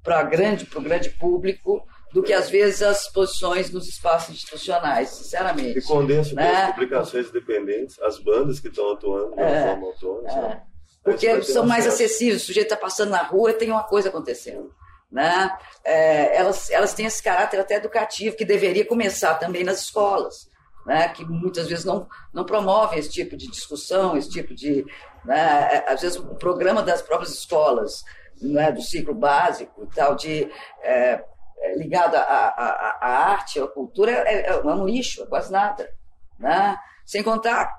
para 0.00 0.22
grande, 0.22 0.64
o 0.72 0.80
grande 0.80 1.10
público 1.10 1.84
do 2.12 2.22
que 2.22 2.32
às 2.32 2.48
vezes 2.48 2.82
as 2.82 3.08
posições 3.08 3.68
nos 3.72 3.88
espaços 3.88 4.36
institucionais, 4.36 5.08
sinceramente. 5.08 5.80
E 5.80 5.82
condensa 5.82 6.36
né? 6.36 6.66
as 6.66 6.70
publicações 6.74 7.28
independentes, 7.30 7.98
as 8.00 8.20
bandas 8.20 8.60
que 8.60 8.68
estão 8.68 8.92
atuando 8.92 9.34
de 9.34 9.42
uma 9.42 9.50
é, 9.50 9.66
forma 9.66 9.86
autônoma. 9.88 10.28
É. 10.30 10.62
Porque 11.02 11.42
são 11.42 11.66
mais 11.66 11.84
acessíveis, 11.84 12.42
o 12.42 12.46
sujeito 12.46 12.66
está 12.72 12.76
passando 12.76 13.10
na 13.10 13.22
rua 13.24 13.50
e 13.50 13.54
tem 13.54 13.72
uma 13.72 13.82
coisa 13.82 14.08
acontecendo 14.08 14.72
né? 15.12 15.54
É, 15.84 16.36
elas, 16.36 16.70
elas 16.70 16.94
têm 16.94 17.04
esse 17.04 17.22
caráter 17.22 17.60
até 17.60 17.74
educativo 17.74 18.34
que 18.34 18.46
deveria 18.46 18.86
começar 18.86 19.34
também 19.34 19.62
nas 19.62 19.82
escolas, 19.82 20.48
né? 20.86 21.10
que 21.10 21.22
muitas 21.22 21.68
vezes 21.68 21.84
não, 21.84 22.08
não 22.32 22.46
promovem 22.46 22.98
esse 22.98 23.10
tipo 23.10 23.36
de 23.36 23.46
discussão, 23.48 24.16
esse 24.16 24.30
tipo 24.30 24.54
de. 24.54 24.86
Né? 25.24 25.68
É, 25.70 25.92
às 25.92 26.00
vezes 26.00 26.18
o 26.18 26.34
programa 26.36 26.82
das 26.82 27.02
próprias 27.02 27.34
escolas, 27.34 28.02
né? 28.40 28.72
do 28.72 28.80
ciclo 28.80 29.14
básico 29.14 29.84
e 29.84 29.94
tal, 29.94 30.16
de, 30.16 30.50
é, 30.80 31.22
é 31.58 31.76
ligado 31.76 32.14
à, 32.16 32.96
arte, 33.00 33.60
à 33.60 33.66
cultura, 33.66 34.12
é, 34.12 34.46
é, 34.48 34.56
um 34.56 34.86
lixo, 34.86 35.22
é 35.22 35.26
quase 35.26 35.52
nada. 35.52 35.92
Né? 36.38 36.74
Sem 37.04 37.22
contar 37.22 37.70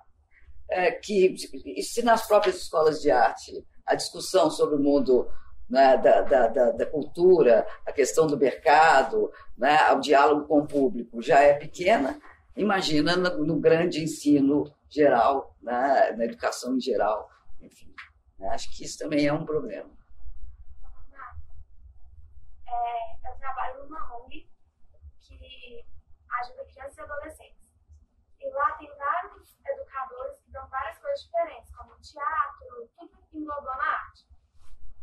é, 0.69 0.91
que, 0.91 1.35
se 1.81 2.03
nas 2.03 2.27
próprias 2.27 2.57
escolas 2.57 3.01
de 3.01 3.09
arte 3.09 3.65
a 3.85 3.95
discussão 3.95 4.51
sobre 4.51 4.75
o 4.75 4.79
mundo 4.79 5.27
né, 5.73 5.97
da, 5.97 6.85
cultura, 6.85 7.65
a 7.83 7.91
questão 7.91 8.27
do 8.27 8.37
mercado, 8.37 9.33
né, 9.57 9.91
o 9.93 9.99
diálogo 9.99 10.45
com 10.45 10.59
o 10.59 10.67
público 10.67 11.19
já 11.19 11.39
é 11.39 11.55
pequena, 11.55 12.21
imagina 12.55 13.15
no, 13.15 13.59
grande 13.59 14.03
ensino 14.03 14.71
geral, 14.87 15.57
né, 15.59 16.11
na 16.15 16.25
educação 16.25 16.75
em 16.75 16.79
geral. 16.79 17.27
Enfim, 17.59 17.91
acho 18.51 18.69
que 18.69 18.85
isso 18.85 18.99
também 18.99 19.25
é 19.25 19.33
um 19.33 19.45
problema. 19.45 19.89
É, 22.67 23.27
eu 23.27 23.35
trabalho 23.39 23.83
numa 23.83 24.17
ONG 24.19 24.47
que 25.21 25.85
ajuda 26.39 26.65
crianças 26.65 26.97
e 26.97 27.01
adolescentes. 27.01 27.63
E 28.39 28.49
lá 28.51 28.71
tem 28.73 28.91
vários 28.95 29.57
educadores 29.65 30.39
que 30.39 30.51
dão 30.51 30.67
várias 30.67 30.99
coisas 30.99 31.23
diferentes, 31.23 31.75
como 31.75 31.99
teatro, 31.99 32.89
tudo 32.95 33.11
englobando 33.33 33.81
a 33.81 33.85
arte. 33.85 34.32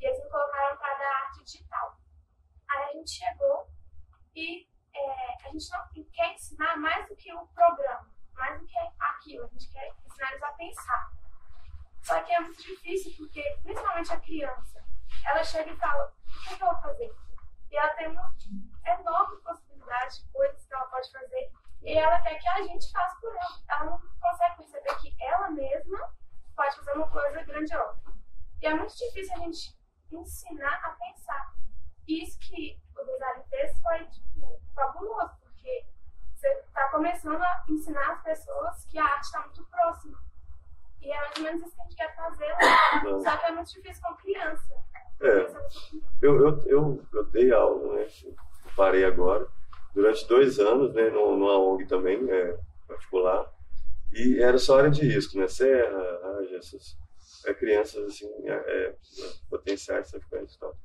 E 0.01 0.11
me 0.11 0.31
colocaram 0.31 0.77
para 0.79 0.95
dar 0.95 1.25
arte 1.25 1.45
digital. 1.45 2.01
Aí 2.71 2.85
a 2.85 2.93
gente 2.93 3.11
chegou 3.11 3.69
e 4.35 4.67
é, 4.95 5.47
a 5.47 5.51
gente 5.51 5.71
não 5.71 6.05
quer 6.13 6.35
ensinar 6.35 6.77
mais 6.77 7.09
do 7.09 7.17
que 7.17 7.33
o 7.35 7.47
programa, 7.49 8.11
mais 8.35 8.59
do 8.61 8.67
que 8.67 8.77
aquilo. 8.99 9.45
A 9.45 9.49
gente 9.49 9.71
quer 9.71 9.95
ensinar 10.07 10.31
eles 10.31 10.43
a 10.43 10.53
pensar. 10.53 11.13
Só 12.03 12.23
que 12.23 12.33
é 12.33 12.41
muito 12.41 12.63
difícil 12.63 13.15
porque, 13.19 13.43
principalmente 13.63 14.13
a 14.13 14.21
criança, 14.21 14.85
ela 15.27 15.45
chega 15.45 15.71
e 15.71 15.77
fala: 15.77 16.07
o 16.07 16.43
que, 16.43 16.55
é 16.55 16.57
que 16.57 16.63
eu 16.63 16.67
vou 16.69 16.81
fazer? 16.81 17.15
E 17.71 17.77
ela 17.77 17.95
tem 17.95 18.09
uma 18.09 18.35
enorme 18.87 19.37
possibilidade 19.43 20.23
de 20.23 20.33
coisas 20.33 20.65
que 20.65 20.75
ela 20.75 20.87
pode 20.87 21.11
fazer. 21.13 21.53
E 21.83 21.93
ela 21.97 22.21
quer 22.21 22.39
que 22.39 22.49
a 22.49 22.63
gente 22.63 22.91
faça 22.91 23.17
por 23.21 23.31
ela. 23.31 23.63
Ela 23.69 23.85
não 23.91 24.01
consegue 24.21 24.57
perceber 24.57 24.95
que 24.97 25.17
ela 25.23 25.51
mesma 25.51 26.15
pode 26.57 26.77
fazer 26.77 26.93
uma 26.93 27.09
coisa 27.09 27.43
grandiosa. 27.45 28.03
E 28.61 28.67
é 28.67 28.75
muito 28.75 28.95
difícil 28.97 29.35
a 29.35 29.39
gente 29.39 29.80
ensinar 30.13 30.81
a 30.85 30.91
pensar. 30.91 31.55
Isso 32.07 32.39
que 32.41 32.79
o 32.99 33.05
Desari 33.05 33.43
fez 33.49 33.81
foi, 33.81 34.05
tipo, 34.07 34.61
fabuloso, 34.75 35.33
porque 35.43 35.85
você 36.35 36.49
está 36.49 36.89
começando 36.89 37.41
a 37.43 37.65
ensinar 37.69 38.13
as 38.13 38.23
pessoas 38.23 38.85
que 38.87 38.99
a 38.99 39.05
arte 39.05 39.25
está 39.25 39.41
muito 39.41 39.65
próxima. 39.67 40.19
E 41.01 41.11
é 41.11 41.19
mais 41.19 41.37
ou 41.37 41.43
menos 41.45 41.63
isso 41.63 41.75
que 41.77 41.81
a 41.81 41.85
gente 41.85 41.97
quer 41.97 42.17
fazer 42.17 42.53
lá. 42.53 43.21
Só 43.23 43.37
que 43.37 43.47
é 43.47 43.53
muito 43.53 43.73
difícil 43.73 44.03
com 44.03 44.15
criança. 44.17 44.75
É. 45.21 45.47
Eu, 46.23 46.41
eu, 46.41 46.63
eu, 46.67 47.05
eu 47.13 47.25
dei 47.27 47.53
aula, 47.53 47.95
né? 47.95 48.09
parei 48.77 49.05
agora, 49.05 49.47
durante 49.95 50.27
dois 50.27 50.59
anos, 50.59 50.95
né? 50.95 51.11
Numa 51.11 51.59
ONG 51.59 51.87
também, 51.87 52.19
é, 52.31 52.59
particular. 52.89 53.53
E 54.13 54.43
era 54.43 54.59
só 54.59 54.79
área 54.79 54.91
de 54.91 55.07
risco, 55.07 55.39
né? 55.39 55.47
Serra, 55.47 56.21
Raja, 56.23 56.57
essas 56.57 56.97
é, 57.47 57.55
crianças 57.55 58.05
assim, 58.05 58.29
é, 58.45 58.53
é 58.53 58.97
potenciais 59.49 60.11
traficantes 60.11 60.55
e 60.55 60.59
tal. 60.59 60.77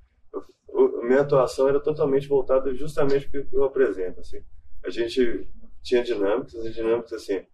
Eu, 0.70 1.03
minha 1.03 1.22
atuação 1.22 1.68
era 1.68 1.80
totalmente 1.80 2.28
voltada 2.28 2.74
justamente 2.74 3.30
para 3.30 3.41
o 3.41 3.47
que 3.47 3.56
eu 3.56 3.64
apresento. 3.64 4.20
Assim. 4.20 4.43
A 4.84 4.89
gente 4.89 5.47
tinha 5.82 6.03
dinâmicas, 6.03 6.56
as 6.56 6.74
dinâmicas 6.74 7.14
assim, 7.14 7.45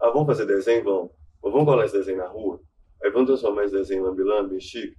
ah, 0.00 0.10
vamos 0.10 0.26
fazer 0.26 0.46
desenho? 0.46 0.84
Vamos. 0.84 1.10
Ou 1.42 1.50
vamos 1.50 1.66
colar 1.66 1.84
esse 1.84 1.96
desenho 1.96 2.18
na 2.18 2.28
rua? 2.28 2.60
Aí 3.02 3.10
vamos 3.10 3.28
transformar 3.28 3.64
esse 3.64 3.74
desenho 3.74 4.02
em 4.02 4.04
lambi-lambi, 4.04 4.56
em 4.56 4.60
chique? 4.60 4.96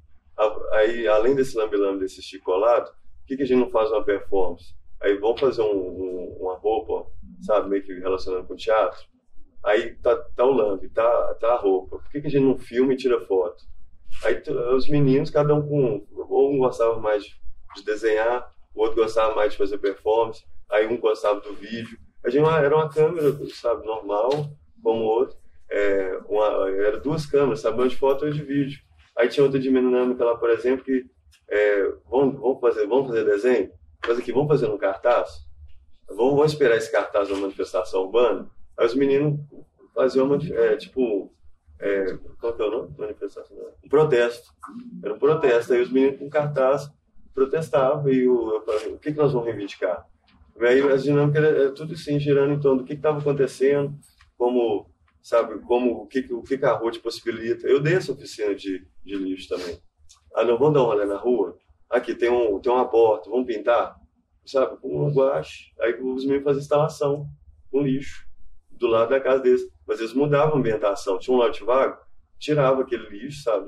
Aí, 0.71 1.07
além 1.07 1.35
desse 1.35 1.55
lambi-lambi, 1.55 1.99
desse 1.99 2.21
chique 2.21 2.43
colado, 2.43 2.85
por 2.87 3.27
que, 3.27 3.37
que 3.37 3.43
a 3.43 3.45
gente 3.45 3.59
não 3.59 3.69
faz 3.69 3.91
uma 3.91 4.03
performance? 4.03 4.75
Aí 5.01 5.17
vamos 5.17 5.39
fazer 5.39 5.61
um, 5.61 5.75
um, 5.75 6.37
uma 6.39 6.57
roupa, 6.57 7.09
sabe, 7.41 7.69
meio 7.69 7.83
que 7.83 7.93
relacionando 7.93 8.47
com 8.47 8.55
teatro? 8.55 8.99
Aí 9.63 9.95
tá, 9.95 10.15
tá 10.15 10.45
o 10.45 10.51
lambe, 10.51 10.89
tá, 10.89 11.35
tá 11.35 11.53
a 11.53 11.57
roupa. 11.57 11.97
Por 11.97 12.09
que, 12.09 12.21
que 12.21 12.27
a 12.27 12.29
gente 12.29 12.43
não 12.43 12.57
filma 12.57 12.93
e 12.93 12.97
tira 12.97 13.19
foto? 13.25 13.63
Aí 14.23 14.41
os 14.75 14.87
meninos, 14.87 15.29
cada 15.29 15.53
um 15.53 15.61
com. 15.61 16.05
Ou 16.29 16.53
um 16.53 16.57
gostava 16.57 16.99
mais 16.99 17.23
de 17.23 17.83
desenhar, 17.85 18.51
o 18.75 18.81
outro 18.81 19.01
gostava 19.01 19.35
mais 19.35 19.53
de 19.53 19.57
fazer 19.57 19.77
performance, 19.77 20.43
aí 20.69 20.87
um 20.87 20.99
gostava 20.99 21.39
do 21.39 21.53
vídeo. 21.53 21.97
A 22.23 22.29
gente 22.29 22.47
era 22.47 22.75
uma 22.75 22.89
câmera, 22.89 23.35
sabe, 23.49 23.85
normal, 23.85 24.29
como 24.81 25.03
outro. 25.03 25.37
É, 25.69 26.19
uma, 26.27 26.69
era 26.69 26.99
duas 26.99 27.25
câmeras, 27.25 27.61
sabe, 27.61 27.77
uma 27.77 27.87
de 27.87 27.95
foto 27.95 28.27
e 28.27 28.33
de 28.33 28.43
vídeo. 28.43 28.79
Aí 29.17 29.27
tinha 29.27 29.43
outra 29.43 29.59
dinâmica 29.59 30.23
lá, 30.23 30.35
por 30.35 30.49
exemplo, 30.49 30.83
que 30.83 31.05
é, 31.49 31.91
vamos, 32.09 32.39
vamos, 32.39 32.59
fazer, 32.59 32.87
vamos 32.87 33.07
fazer 33.07 33.25
desenho? 33.25 33.71
Mas 34.07 34.17
aqui, 34.17 34.31
vamos 34.31 34.47
fazer 34.47 34.69
um 34.69 34.77
cartaz? 34.77 35.45
Vamos, 36.07 36.35
vamos 36.35 36.51
esperar 36.51 36.77
esse 36.77 36.91
cartaz 36.91 37.29
na 37.29 37.37
manifestação 37.37 38.03
urbana? 38.03 38.49
Aí 38.77 38.85
os 38.85 38.95
meninos 38.95 39.39
faziam 39.93 40.25
uma, 40.25 40.37
é, 40.37 40.75
tipo, 40.77 41.33
é, 41.79 42.17
qual 42.39 42.53
que 42.53 42.61
é 42.61 42.65
o 42.65 42.71
nome? 42.71 42.95
Manifestação. 42.97 43.57
Um 43.83 43.89
protesto. 43.89 44.51
Era 45.03 45.13
um 45.13 45.19
protesto. 45.19 45.73
Aí 45.73 45.81
os 45.81 45.91
meninos 45.91 46.19
com 46.19 46.29
cartaz 46.29 46.89
protestavam 47.33 48.11
e 48.11 48.27
o, 48.27 48.55
eu 48.55 48.61
falei, 48.61 48.93
o 48.93 48.99
que, 48.99 49.11
que 49.11 49.17
nós 49.17 49.33
vamos 49.33 49.47
reivindicar? 49.47 50.05
E 50.59 50.65
aí 50.65 50.81
as 50.81 51.03
dinâmicas 51.03 51.43
era, 51.43 51.71
tudo 51.71 51.93
assim, 51.93 52.19
girando 52.19 52.53
em 52.53 52.59
torno 52.59 52.81
do 52.81 52.85
que 52.85 52.93
estava 52.93 53.19
acontecendo, 53.19 53.95
como, 54.37 54.89
sabe, 55.23 55.59
como, 55.61 56.03
o 56.03 56.07
que, 56.07 56.19
o 56.31 56.43
que 56.43 56.63
a 56.63 56.73
rua 56.73 56.91
te 56.91 56.99
possibilita. 56.99 57.67
Eu 57.67 57.79
dei 57.79 57.95
essa 57.95 58.11
oficina 58.11 58.53
de, 58.53 58.85
de 59.03 59.15
lixo 59.15 59.49
também. 59.49 59.79
Ah, 60.35 60.43
não, 60.43 60.57
vamos 60.57 60.75
dar 60.75 60.81
uma 60.81 60.93
olhada 60.93 61.13
na 61.13 61.19
rua? 61.19 61.57
Aqui 61.89 62.13
tem, 62.13 62.29
um, 62.29 62.59
tem 62.59 62.71
uma 62.71 62.87
porta, 62.87 63.29
vamos 63.29 63.47
pintar? 63.47 63.99
Sabe, 64.45 64.77
com 64.77 65.07
um 65.07 65.11
guache. 65.11 65.71
Aí 65.79 65.93
os 65.99 66.25
meninos 66.25 66.43
faziam 66.43 66.61
instalação 66.61 67.27
com 67.71 67.81
lixo 67.81 68.30
do 68.81 68.87
lado 68.87 69.09
da 69.09 69.21
casa 69.21 69.43
deles. 69.43 69.61
Mas 69.87 69.99
eles 69.99 70.13
mudavam 70.13 70.55
a 70.55 70.57
ambientação. 70.57 71.19
Tinha 71.19 71.33
um 71.33 71.37
lote 71.37 71.63
vago, 71.63 71.97
tirava 72.39 72.81
aquele 72.81 73.07
lixo, 73.07 73.43
sabe? 73.43 73.65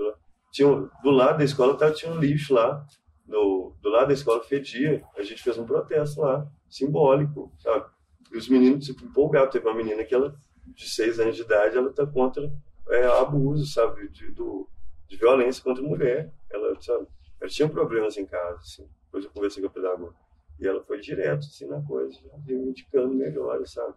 Tinha, 0.51 0.67
do 1.01 1.11
lado 1.11 1.37
da 1.37 1.43
escola 1.43 1.77
tá, 1.77 1.91
tinha 1.91 2.11
um 2.11 2.19
lixo 2.19 2.53
lá. 2.53 2.85
No, 3.25 3.73
do 3.81 3.89
lado 3.89 4.07
da 4.07 4.13
escola 4.13 4.43
fedia. 4.43 5.01
A 5.15 5.23
gente 5.23 5.41
fez 5.41 5.57
um 5.57 5.65
protesto 5.65 6.19
lá, 6.19 6.45
simbólico, 6.69 7.53
sabe? 7.59 7.85
E 8.31 8.37
os 8.37 8.49
meninos 8.49 8.85
se 8.85 8.91
empolgavam. 8.91 9.49
Teve 9.49 9.67
uma 9.67 9.75
menina 9.75 10.03
que 10.03 10.13
ela, 10.13 10.35
de 10.67 10.89
seis 10.89 11.19
anos 11.19 11.35
de 11.35 11.43
idade, 11.43 11.77
ela 11.77 11.93
tá 11.93 12.05
contra 12.05 12.51
é, 12.89 13.05
abuso, 13.05 13.65
sabe? 13.67 14.09
De, 14.09 14.31
do, 14.31 14.67
de 15.07 15.15
violência 15.15 15.63
contra 15.63 15.83
mulher. 15.83 16.33
Ela, 16.51 16.75
sabe? 16.81 17.07
Ela 17.39 17.49
tinha 17.49 17.69
problemas 17.69 18.17
em 18.17 18.25
casa, 18.25 18.57
assim. 18.57 18.89
Depois 19.05 19.25
eu 19.25 19.31
conversei 19.31 19.61
com 19.61 19.69
a 19.69 19.71
pedagoga. 19.71 20.15
E 20.59 20.67
ela 20.67 20.83
foi 20.83 20.99
direto, 20.99 21.39
assim, 21.39 21.67
na 21.67 21.81
coisa, 21.81 22.19
reivindicando 22.45 23.13
melhores, 23.13 23.71
sabe? 23.71 23.95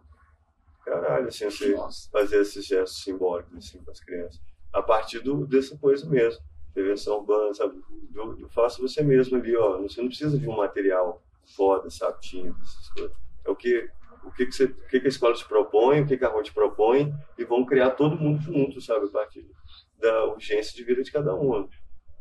Caralho, 0.87 1.27
assim, 1.27 1.45
você 1.45 1.75
fazer 2.11 2.41
esses 2.41 2.65
gestos 2.65 3.03
simbólicos 3.03 3.57
assim, 3.57 3.83
com 3.83 3.91
as 3.91 3.99
crianças. 3.99 4.39
A 4.71 4.81
partir 4.81 5.19
do, 5.19 5.45
dessa 5.45 5.77
coisa 5.77 6.09
mesmo. 6.09 6.41
Prevenção 6.73 7.17
urbana, 7.17 7.53
sabe? 7.53 7.81
Do, 8.11 8.35
do, 8.35 8.49
faça 8.49 8.81
você 8.81 9.01
mesmo 9.01 9.37
ali, 9.37 9.55
ó. 9.55 9.81
Você 9.81 9.99
não 9.99 10.07
precisa 10.07 10.37
de 10.37 10.47
um 10.47 10.55
material 10.55 11.21
foda, 11.55 11.89
sabe? 11.89 12.19
Tinta, 12.21 12.55
essas 12.61 12.89
coisas. 12.89 13.17
É 13.45 13.49
o 13.49 13.55
que, 13.55 13.89
o 14.23 14.31
que, 14.31 14.45
que, 14.45 14.51
você, 14.51 14.65
o 14.65 14.87
que, 14.87 14.99
que 14.99 15.07
a 15.07 15.09
escola 15.09 15.33
te 15.33 15.45
propõe, 15.45 16.01
o 16.01 16.07
que, 16.07 16.17
que 16.17 16.25
a 16.25 16.29
rua 16.29 16.43
te 16.43 16.53
propõe, 16.53 17.11
e 17.37 17.43
vão 17.43 17.65
criar 17.65 17.91
todo 17.91 18.15
mundo 18.15 18.41
junto, 18.41 18.79
sabe? 18.79 19.05
A 19.07 19.09
partir 19.09 19.49
da 19.97 20.25
urgência 20.25 20.75
de 20.75 20.83
vida 20.83 21.03
de 21.03 21.11
cada 21.11 21.35
um. 21.35 21.67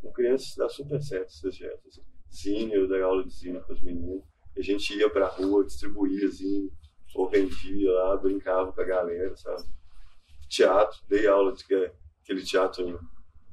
Com 0.00 0.12
crianças 0.12 0.54
dá 0.56 0.68
super 0.68 1.02
certo 1.02 1.28
esses 1.28 1.54
gestos. 1.54 1.98
Assim. 1.98 2.06
Zinho, 2.34 2.74
eu 2.74 2.88
dei 2.88 3.02
aula 3.02 3.24
de 3.24 3.32
zinho 3.32 3.62
com 3.62 3.72
os 3.72 3.82
meninos. 3.82 4.24
A 4.56 4.62
gente 4.62 4.96
ia 4.96 5.10
pra 5.10 5.28
rua, 5.28 5.64
distribuía 5.64 6.26
zinho 6.28 6.70
ou 7.16 7.28
vendia 7.28 7.90
lá, 7.92 8.16
brincava 8.16 8.72
com 8.72 8.80
a 8.80 8.84
galera, 8.84 9.34
sabe? 9.36 9.64
Teatro, 10.48 10.98
dei 11.08 11.26
aula 11.26 11.52
de 11.52 11.64
aquele 12.22 12.42
teatro 12.42 13.00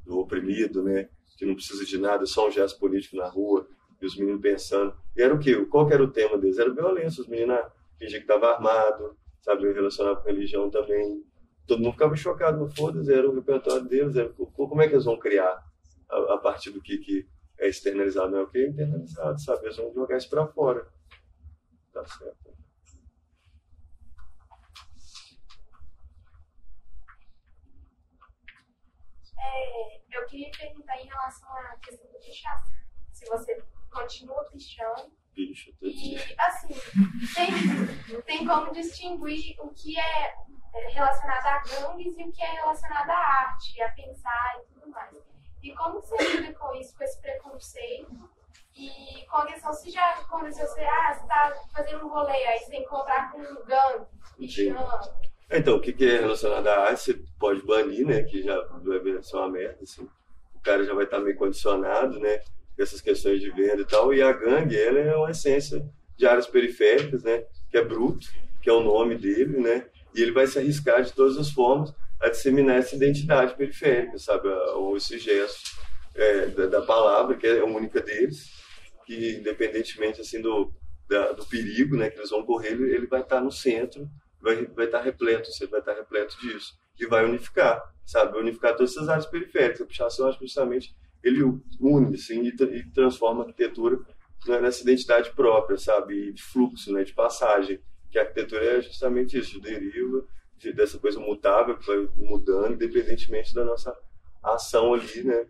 do 0.06 0.20
oprimido, 0.20 0.84
né? 0.84 1.10
Que 1.38 1.46
não 1.46 1.56
precisa 1.56 1.86
de 1.86 1.98
nada, 1.98 2.26
só 2.26 2.48
um 2.48 2.52
gesto 2.52 2.78
político 2.78 3.16
na 3.16 3.28
rua, 3.28 3.68
e 4.02 4.06
os 4.06 4.18
meninos 4.18 4.42
pensando. 4.42 4.94
E 5.16 5.22
era 5.22 5.34
o 5.34 5.40
quê? 5.40 5.56
Qual 5.66 5.88
que 5.88 5.94
era 5.94 6.04
o 6.04 6.12
tema 6.12 6.38
deles? 6.38 6.60
Era 6.60 6.74
violência, 6.74 7.22
os 7.22 7.28
meninos 7.28 7.56
ah, 7.56 7.72
fingiam 7.98 8.20
que 8.20 8.26
estavam 8.32 8.50
armados, 8.50 9.16
sabe? 9.42 9.72
Relacionado 9.72 10.22
com 10.22 10.28
religião 10.28 10.70
também. 10.70 11.24
Todo 11.66 11.82
mundo 11.82 11.94
ficava 11.94 12.16
chocado, 12.16 12.60
no 12.60 12.70
foda-se, 12.70 13.14
era 13.14 13.30
o 13.30 13.34
repertório 13.34 13.86
deles, 13.86 14.18
era, 14.18 14.30
como 14.30 14.82
é 14.82 14.88
que 14.88 14.96
eles 14.96 15.06
vão 15.06 15.18
criar 15.18 15.64
a, 16.10 16.34
a 16.34 16.38
partir 16.38 16.72
do 16.72 16.82
que, 16.82 16.98
que 16.98 17.26
é 17.58 17.70
externalizado, 17.70 18.32
não 18.32 18.40
é 18.40 18.44
o 18.44 18.48
que 18.48 18.58
é 18.58 18.68
internalizado, 18.68 19.40
sabe? 19.40 19.66
Eles 19.66 19.78
vão 19.78 19.94
jogar 19.94 20.18
isso 20.18 20.30
para 20.30 20.46
fora. 20.48 20.86
Tá 21.94 22.06
certo. 22.06 22.43
É, 29.44 30.02
eu 30.12 30.26
queria 30.26 30.50
perguntar 30.52 30.98
em 30.98 31.06
relação 31.06 31.50
à 31.50 31.78
questão 31.78 32.10
do 32.12 32.20
pichaça. 32.20 32.72
Se 33.12 33.26
você 33.26 33.62
continua 33.92 34.44
pichando. 34.46 35.12
Bicho, 35.36 35.74
e, 35.82 36.16
assim, 36.38 36.68
tem, 37.34 38.22
tem 38.22 38.46
como 38.46 38.72
distinguir 38.72 39.56
o 39.60 39.70
que 39.70 40.00
é, 40.00 40.36
é 40.76 40.90
relacionado 40.90 41.46
a 41.48 41.58
gangues 41.60 42.16
e 42.18 42.24
o 42.24 42.32
que 42.32 42.44
é 42.44 42.52
relacionado 42.52 43.10
à 43.10 43.18
arte, 43.18 43.82
a 43.82 43.90
pensar 43.94 44.62
e 44.62 44.74
tudo 44.74 44.92
mais. 44.92 45.18
E 45.64 45.74
como 45.74 46.02
você 46.02 46.18
lida 46.36 46.54
com 46.54 46.76
isso, 46.76 46.96
com 46.96 47.04
esse 47.04 47.20
preconceito? 47.20 48.30
E 48.76 49.26
com 49.28 49.38
a 49.38 49.46
questão, 49.48 49.74
se 49.74 49.90
já 49.90 50.14
aconteceu, 50.14 50.68
você, 50.68 50.84
ah, 50.84 51.14
você 51.14 51.28
tá 51.28 51.54
fazendo 51.74 52.06
um 52.06 52.10
rolê, 52.10 52.32
aí 52.32 52.60
você 52.60 52.72
tem 52.72 52.80
que 52.82 52.86
encontrar 52.86 53.32
com 53.32 53.40
um 53.40 53.66
gangue, 53.66 54.06
pichando. 54.38 55.33
Então, 55.56 55.76
o 55.76 55.80
que, 55.80 55.94
é 56.04 56.20
relacionado 56.20 56.68
à 56.68 56.80
arte, 56.80 57.04
você 57.04 57.20
pode 57.40 57.62
banir, 57.62 58.06
né? 58.08 58.24
Que 58.24 58.42
já 58.42 58.60
vai 58.60 59.22
ser 59.22 59.36
uma 59.36 59.50
merda, 59.50 59.78
assim. 59.84 60.08
O 60.56 60.60
cara 60.60 60.84
já 60.84 60.96
vai 60.96 61.06
estar 61.06 61.20
meio 61.20 61.36
condicionado, 61.36 62.20
né? 62.20 62.42
Essas 62.78 63.02
questões 63.02 63.40
de 63.40 63.52
venda 63.52 63.82
e 63.82 63.86
tal. 63.86 64.12
E 64.12 64.22
a 64.22 64.32
gangue, 64.32 64.76
ela 64.76 64.98
é 64.98 65.16
uma 65.16 65.30
essência 65.30 65.88
de 66.18 66.26
áreas 66.26 66.48
periféricas, 66.48 67.22
né? 67.22 67.44
Que 67.70 67.78
é 67.78 67.86
bruto, 67.86 68.28
que 68.64 68.70
é 68.70 68.74
o 68.74 68.82
nome 68.82 69.16
dele, 69.16 69.60
né? 69.60 69.86
E 70.16 70.24
ele 70.24 70.32
vai 70.32 70.48
se 70.48 70.58
arriscar 70.58 71.04
de 71.04 71.14
todas 71.14 71.38
as 71.38 71.52
formas 71.52 71.94
a 72.20 72.30
disseminar 72.30 72.78
essa 72.78 72.96
identidade 72.96 73.56
periférica, 73.56 74.18
sabe? 74.18 74.48
Ou 74.48 74.98
esse 74.98 75.20
gesto 75.20 75.78
é, 76.16 76.48
da, 76.48 76.66
da, 76.66 76.82
palavra, 76.82 77.38
que 77.38 77.46
é 77.46 77.60
a 77.60 77.66
única 77.66 78.02
deles, 78.02 78.50
que 79.06 79.36
independentemente, 79.36 80.20
assim, 80.20 80.42
do, 80.42 80.74
da, 81.08 81.34
do 81.34 81.46
perigo, 81.46 81.96
né? 81.96 82.10
Que 82.10 82.18
eles 82.18 82.32
vão 82.32 82.44
correr, 82.44 82.72
ele, 82.72 82.92
ele 82.96 83.06
vai 83.06 83.22
estar 83.22 83.40
no 83.40 83.52
centro 83.52 84.10
vai, 84.44 84.66
vai 84.66 84.86
estar 84.86 85.02
repleto, 85.02 85.50
você 85.50 85.66
vai 85.66 85.80
estar 85.80 85.94
repleto 85.94 86.38
disso. 86.40 86.78
E 87.00 87.08
vai 87.08 87.26
unificar, 87.26 87.82
sabe? 88.06 88.38
Unificar 88.38 88.76
todas 88.76 88.92
essas 88.92 89.08
áreas 89.10 89.26
periféricas. 89.26 89.82
A 89.82 89.86
pichação, 89.86 90.28
acho 90.28 90.38
que 90.38 90.46
justamente 90.46 90.96
ele 91.24 91.42
une 91.80 92.16
assim, 92.16 92.44
e, 92.44 92.50
e 92.50 92.92
transforma 92.92 93.44
a 93.44 93.48
arquitetura 93.48 94.00
nessa 94.46 94.84
identidade 94.84 95.32
própria, 95.32 95.78
sabe? 95.78 96.34
de 96.34 96.44
fluxo, 96.44 96.92
né? 96.92 97.04
de 97.04 97.14
passagem. 97.14 97.80
Que 98.12 98.20
a 98.20 98.24
arquitetura 98.24 98.64
é 98.64 98.82
justamente 98.82 99.40
isso, 99.40 99.54
de 99.54 99.62
deriva, 99.62 100.28
de, 100.58 100.74
dessa 100.74 101.00
coisa 101.00 101.20
mutável 101.20 101.78
que 101.78 101.88
vai 101.88 102.08
mudando, 102.16 102.74
independentemente 102.74 103.56
da 103.56 103.64
nossa 103.64 103.98
ação 104.44 104.94
ali, 104.94 105.24
né? 105.24 105.48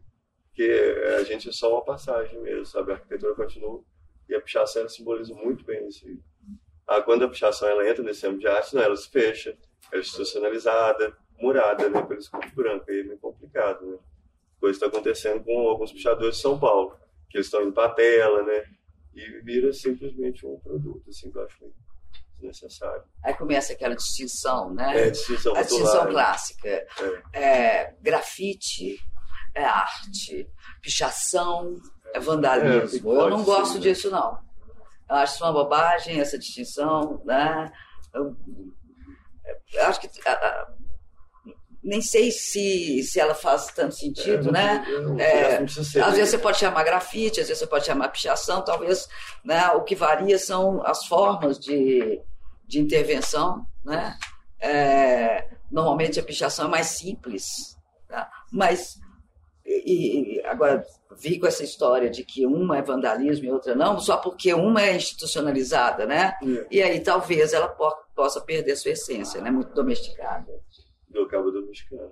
Que 0.54 0.72
a 1.20 1.24
gente 1.24 1.50
é 1.50 1.52
só 1.52 1.74
uma 1.74 1.84
passagem 1.84 2.40
mesmo, 2.42 2.66
sabe? 2.66 2.92
A 2.92 2.96
arquitetura 2.96 3.34
continua 3.34 3.84
e 4.30 4.36
a 4.36 4.40
pichação 4.40 4.88
simboliza 4.88 5.34
muito 5.34 5.66
bem 5.66 5.86
isso. 5.88 6.06
Ah, 6.88 7.02
quando 7.02 7.24
a 7.24 7.30
pichação 7.30 7.68
ela 7.68 7.88
entra 7.90 8.04
nesse 8.04 8.26
âmbito 8.26 8.42
de 8.42 8.48
arte, 8.48 8.76
não, 8.76 8.82
ela 8.82 8.96
se 8.96 9.10
fecha, 9.10 9.58
ela 9.92 10.00
é 10.00 10.00
institucionalizada, 10.00 11.16
murada, 11.40 11.90
né, 11.90 12.02
pelo 12.02 12.20
escudo 12.20 12.48
branco, 12.54 12.86
aí 12.90 13.00
é 13.00 13.04
meio 13.04 13.18
complicado, 13.20 13.86
né? 13.86 13.98
coisa 14.64 14.78
está 14.78 14.88
acontecendo 14.88 15.44
com 15.44 15.68
alguns 15.68 15.92
pichadores 15.92 16.38
de 16.38 16.42
São 16.42 16.58
Paulo, 16.58 16.98
que 17.30 17.36
eles 17.36 17.48
estão 17.48 17.62
indo 17.64 17.74
para 17.74 17.92
a 17.92 17.94
tela, 17.94 18.44
né? 18.44 18.64
E 19.14 19.42
vira 19.42 19.74
simplesmente 19.74 20.46
um 20.46 20.58
produto, 20.58 21.10
assim, 21.10 21.30
que 21.30 21.38
eu 21.38 21.44
acho 21.44 21.74
necessário. 22.42 23.04
Aí 23.22 23.34
começa 23.34 23.74
aquela 23.74 23.94
distinção, 23.94 24.74
né? 24.74 25.08
É, 25.08 25.10
distinção 25.10 25.54
a 25.54 25.64
distinção 25.64 26.06
né? 26.06 26.12
clássica. 26.12 26.70
É. 26.70 26.88
É, 27.34 27.96
grafite 28.02 28.98
é 29.54 29.66
arte, 29.66 30.50
pichação 30.82 31.76
é 32.14 32.20
vandalismo. 32.22 33.12
É, 33.12 33.18
eu 33.18 33.30
não 33.30 33.44
gosto 33.44 33.74
ser, 33.74 33.80
né? 33.80 33.82
disso, 33.82 34.10
não. 34.10 34.40
Eu 35.10 35.16
acho 35.18 35.44
uma 35.44 35.54
bobagem, 35.54 36.20
essa 36.20 36.38
distinção, 36.38 37.22
né? 37.26 37.72
Eu, 38.14 38.36
eu 39.74 39.84
acho 39.86 40.00
que 40.00 40.10
a- 40.28 40.32
a- 40.32 40.68
nem 41.84 42.02
sei 42.02 42.32
se, 42.32 43.04
se 43.04 43.20
ela 43.20 43.36
faz 43.36 43.68
tanto 43.68 43.94
sentido, 43.96 44.50
É, 44.50 44.52
né? 44.52 44.86
não- 44.88 45.02
não- 45.16 45.20
É, 45.20 45.60
não 45.60 45.68
ser, 45.68 46.02
às 46.02 46.16
vezes 46.16 46.30
você 46.30 46.38
pode 46.38 46.58
chamar 46.58 46.84
grafite, 46.84 47.42
às 47.42 47.48
vezes 47.48 47.60
você 47.60 47.68
pode 47.68 47.86
chamar 47.86 48.08
pichação, 48.10 48.64
talvez 48.64 49.08
né, 49.44 49.68
o 49.72 49.84
que 49.84 49.94
varia 49.96 50.40
são 50.40 50.82
as 50.86 51.06
formas 51.06 51.60
de, 51.60 52.22
de 52.66 52.80
intervenção. 52.80 53.66
Né? 53.84 54.18
É, 54.62 55.50
normalmente 55.70 56.18
a 56.20 56.24
pichação 56.24 56.68
é 56.68 56.70
mais 56.70 56.88
simples, 56.88 57.78
tá? 58.08 58.32
mas 58.50 58.98
e, 59.66 60.38
e 60.40 60.46
agora 60.46 60.86
vi 61.18 61.40
com 61.40 61.48
essa 61.48 61.64
história 61.64 62.10
de 62.10 62.24
que 62.24 62.46
uma 62.46 62.78
é 62.78 62.82
vandalismo 62.82 63.46
e 63.46 63.52
outra 63.52 63.74
não, 63.76 64.00
só 64.00 64.18
porque 64.18 64.54
uma 64.54 64.82
é 64.82 64.96
institucionalizada, 64.96 66.06
né? 66.06 66.34
É. 66.44 66.68
E 66.70 66.82
aí 66.84 67.00
talvez 67.00 67.54
ela 67.54 67.68
po- 67.70 67.96
possa 68.16 68.42
perder 68.42 68.76
sua 68.76 68.92
essência, 68.92 69.40
né? 69.42 69.50
Muito 69.52 69.74
domesticada. 69.74 70.52
do 71.10 71.28
cabo 71.28 71.52
do 71.52 71.66
mexicano. 71.66 72.12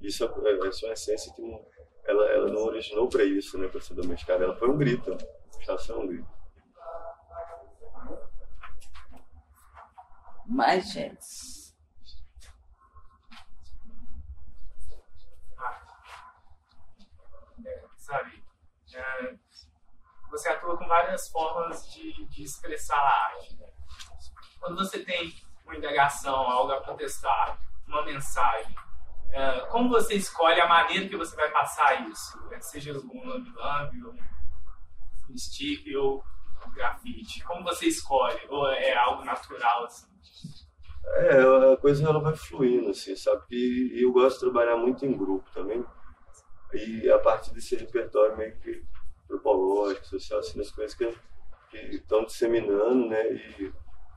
Isso 0.00 0.24
é, 0.24 0.66
é 0.68 0.72
só 0.72 0.88
a 0.88 0.92
essência 0.92 1.32
que 1.34 1.42
não, 1.42 1.64
ela, 2.04 2.24
ela 2.30 2.48
não 2.50 2.62
originou 2.64 3.08
para 3.08 3.24
isso, 3.24 3.56
né, 3.58 3.68
para 3.68 3.80
ser 3.80 3.94
domesticada. 3.94 4.44
Ela 4.44 4.56
foi 4.56 4.68
um 4.70 4.76
grito, 4.76 5.16
pichação 5.58 5.96
é 5.96 6.04
um 6.04 6.06
grito. 6.08 6.28
Mais 10.46 10.90
gente. 10.92 11.61
É, 19.02 19.34
você 20.30 20.48
atua 20.48 20.76
com 20.78 20.86
várias 20.86 21.28
formas 21.28 21.90
de, 21.92 22.24
de 22.26 22.44
expressar 22.44 22.96
a 22.96 23.24
arte. 23.26 23.56
né? 23.56 23.66
Quando 24.60 24.76
você 24.76 25.04
tem 25.04 25.34
uma 25.64 25.76
indagação, 25.76 26.34
algo 26.34 26.72
a 26.72 26.80
protestar, 26.80 27.58
uma 27.86 28.04
mensagem, 28.04 28.74
é, 29.32 29.60
como 29.66 29.88
você 29.88 30.14
escolhe 30.14 30.60
a 30.60 30.68
maneira 30.68 31.08
que 31.08 31.16
você 31.16 31.34
vai 31.34 31.50
passar 31.50 32.08
isso? 32.08 32.38
É, 32.52 32.60
Seja 32.60 32.92
um 32.92 33.26
lambi-lambi, 33.28 34.04
ou 34.04 34.12
um 35.30 35.36
stick 35.36 35.86
ou 35.96 36.22
um 36.66 36.70
grafite. 36.70 37.42
Como 37.44 37.64
você 37.64 37.86
escolhe? 37.86 38.40
Ou 38.48 38.70
é 38.70 38.94
algo 38.94 39.24
natural 39.24 39.84
assim? 39.84 40.06
É, 41.14 41.72
a 41.72 41.76
coisa 41.78 42.06
ela 42.06 42.20
vai 42.20 42.36
fluindo, 42.36 42.90
assim, 42.90 43.16
sabe? 43.16 43.42
E 43.50 44.04
eu 44.04 44.12
gosto 44.12 44.34
de 44.34 44.52
trabalhar 44.52 44.76
muito 44.76 45.04
em 45.04 45.16
grupo 45.16 45.50
também. 45.52 45.84
E 46.72 47.10
a 47.10 47.18
partir 47.18 47.52
desse 47.52 47.74
repertório 47.74 48.36
meio 48.36 48.56
que 48.60 48.84
antropológico, 49.32 50.06
social, 50.06 50.40
assim, 50.40 50.58
das 50.58 50.70
coisas 50.70 50.94
que 50.94 51.08
estão 51.90 52.24
disseminando, 52.24 53.08
né? 53.08 53.32
E, 53.32 53.72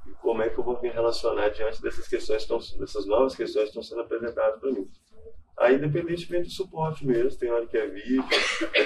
e 0.07 0.11
como 0.22 0.41
é 0.41 0.49
que 0.49 0.57
eu 0.57 0.63
vou 0.63 0.80
me 0.82 0.89
relacionar 0.89 1.49
diante 1.49 1.82
dessas 1.82 2.07
questões, 2.07 2.45
que 2.45 2.53
estão, 2.53 2.78
dessas 2.80 3.05
novas 3.05 3.36
questões 3.36 3.63
que 3.63 3.70
estão 3.70 3.84
sendo 3.84 4.01
apresentadas 4.01 4.59
para 4.59 4.72
mim. 4.72 4.88
Aí, 5.57 5.76
independentemente 5.76 6.49
do 6.49 6.53
suporte 6.53 7.05
mesmo, 7.05 7.39
tem 7.39 7.49
hora 7.49 7.66
que 7.66 7.78
é 7.78 7.88
vídeo, 7.88 8.24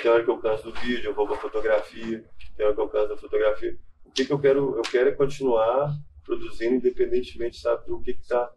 tem 0.01 0.11
hora 0.11 0.23
que 0.23 0.30
eu 0.30 0.38
canso 0.38 0.63
do 0.65 0.80
vídeo, 0.80 1.09
eu 1.09 1.15
vou 1.15 1.27
para 1.27 1.38
fotografia, 1.38 2.23
tem 2.55 2.65
hora 2.65 2.75
que 2.75 2.82
eu 2.82 2.89
canso 2.89 3.09
da 3.09 3.17
fotografia. 3.17 3.77
O 4.05 4.11
que, 4.11 4.25
que 4.25 4.32
eu 4.32 4.39
quero? 4.39 4.75
Eu 4.77 4.84
quero 4.84 5.09
é 5.09 5.11
continuar 5.13 5.91
produzindo 6.23 6.75
independentemente, 6.75 7.59
sabe, 7.59 7.88
do 7.88 7.99
que 8.01 8.11
está, 8.11 8.51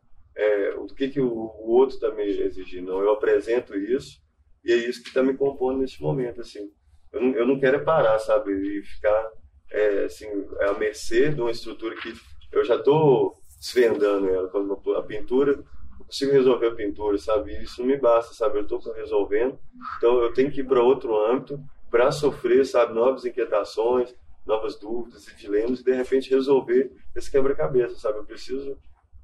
do 0.87 0.95
que, 0.95 1.09
que 1.09 1.21
o, 1.21 1.27
o 1.27 1.71
outro 1.71 1.95
está 1.95 2.11
me 2.11 2.23
exigindo. 2.23 2.93
Não, 2.93 3.01
eu 3.01 3.13
apresento 3.13 3.75
isso 3.75 4.21
e 4.63 4.73
é 4.73 4.77
isso 4.77 5.03
que 5.03 5.09
está 5.09 5.23
me 5.23 5.35
compondo 5.35 5.79
nesse 5.79 6.01
momento, 6.03 6.43
assim. 6.43 6.71
Eu 7.13 7.21
não, 7.21 7.35
eu 7.35 7.47
não 7.47 7.61
quero 7.61 7.77
é 7.77 7.81
parar, 7.81 8.19
sabe, 8.19 8.53
e 8.53 8.83
ficar 8.83 9.31
é, 9.71 10.05
assim, 10.05 10.27
à 10.61 10.73
mercê 10.75 11.31
de 11.31 11.41
uma 11.41 11.51
estrutura 11.51 11.95
que 11.97 12.15
eu 12.51 12.65
já 12.65 12.77
estou 12.77 13.39
desvendando 13.59 14.29
ela. 14.29 14.49
Quando 14.49 14.81
a 14.97 15.03
pintura, 15.03 15.53
eu 15.53 16.05
consigo 16.05 16.33
resolver 16.33 16.69
a 16.69 16.75
pintura, 16.75 17.19
sabe? 17.19 17.53
E 17.53 17.63
Isso 17.63 17.81
não 17.81 17.89
me 17.89 17.97
basta, 17.97 18.35
sabe? 18.35 18.59
Eu 18.59 18.63
estou 18.63 18.81
resolvendo, 18.95 19.59
então 19.99 20.21
eu 20.23 20.33
tenho 20.33 20.51
que 20.51 20.61
ir 20.61 20.65
para 20.65 20.83
outro 20.83 21.17
âmbito 21.17 21.61
para 21.91 22.11
sofrer, 22.11 22.65
sabe, 22.65 22.95
novas 22.95 23.25
inquietações, 23.27 24.15
novas 24.47 24.77
dúvidas 24.77 25.29
e 25.29 25.37
dilemas 25.37 25.81
e 25.81 25.85
de 25.85 25.93
repente 25.93 26.31
resolver 26.31 26.91
esse 27.15 27.31
quebra-cabeça, 27.31 27.97
sabe? 27.97 28.19
Eu 28.19 28.25
preciso 28.25 28.79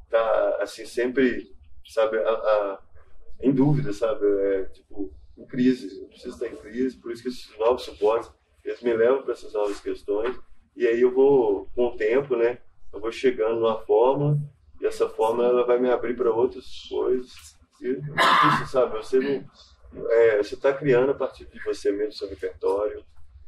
estar 0.05 0.62
assim 0.62 0.84
sempre, 0.84 1.51
sabe, 1.86 2.18
a, 2.18 2.30
a, 2.30 2.78
em 3.41 3.53
dúvida, 3.53 3.93
sabe? 3.93 4.24
É, 4.26 4.64
tipo, 4.66 5.11
em 5.39 5.47
crise. 5.47 6.01
Eu 6.01 6.09
preciso 6.09 6.34
estar 6.34 6.49
em 6.49 6.57
crise, 6.57 6.97
por 6.97 7.12
isso 7.12 7.22
que 7.22 7.28
esses 7.28 7.59
novos 7.59 7.82
suportes 7.82 8.30
eles 8.64 8.82
me 8.82 8.93
levam 8.93 9.22
para 9.22 9.32
essas 9.32 9.53
novas 9.53 9.80
questões 9.80 10.39
e 10.76 10.86
aí 10.86 11.01
eu 11.01 11.12
vou 11.12 11.66
com 11.74 11.86
o 11.86 11.97
tempo, 11.97 12.36
né? 12.36 12.59
Eu 12.93 13.01
vou 13.01 13.11
chegando 13.11 13.61
numa 13.61 13.78
forma 13.80 14.39
e 14.80 14.86
essa 14.86 15.09
forma 15.09 15.45
ela 15.45 15.64
vai 15.64 15.78
me 15.78 15.91
abrir 15.91 16.14
para 16.14 16.30
outras 16.30 16.86
coisas. 16.89 17.59
E 17.80 17.89
isso, 17.89 18.72
sabe? 18.72 18.97
Você 18.97 19.18
não, 19.18 20.09
é, 20.11 20.43
você 20.43 20.55
está 20.55 20.72
criando 20.72 21.11
a 21.11 21.14
partir 21.14 21.47
de 21.47 21.62
você 21.64 21.91
mesmo 21.91 22.12
seu 22.12 22.28
repertório 22.28 23.05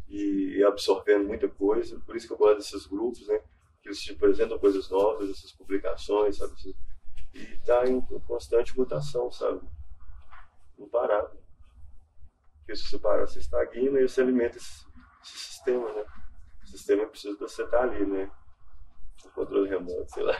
e, 0.08 0.62
absorvendo 0.64 1.26
muita 1.26 1.48
coisa. 1.48 2.00
Por 2.00 2.16
isso 2.16 2.26
que 2.26 2.32
eu 2.32 2.38
gosto 2.38 2.58
desses 2.58 2.86
grupos, 2.86 3.26
né? 3.26 3.40
Que 3.82 3.88
eles 3.88 4.00
te 4.00 4.12
apresentam 4.12 4.58
coisas 4.58 4.90
novas, 4.90 5.30
essas 5.30 5.52
publicações, 5.52 6.38
sabe? 6.38 6.54
E 7.34 7.38
está 7.38 7.86
em 7.86 8.00
constante 8.26 8.76
mutação, 8.76 9.30
sabe? 9.30 9.60
Não 10.78 10.88
parar. 10.88 11.30
Porque 12.70 12.84
se 12.84 12.88
você 12.88 12.98
parar, 13.00 13.26
você 13.26 13.40
estagna 13.40 13.98
e 14.00 14.08
você 14.08 14.20
alimenta 14.20 14.56
esse, 14.56 14.86
esse 15.24 15.38
sistema, 15.38 15.92
né? 15.92 16.04
O 16.62 16.66
sistema 16.68 17.04
precisa 17.04 17.34
de 17.34 17.40
você 17.40 17.64
estar 17.64 17.82
ali, 17.82 18.06
né? 18.06 18.30
O 19.24 19.30
controle 19.30 19.68
remoto, 19.68 20.08
sei 20.08 20.22
lá. 20.22 20.36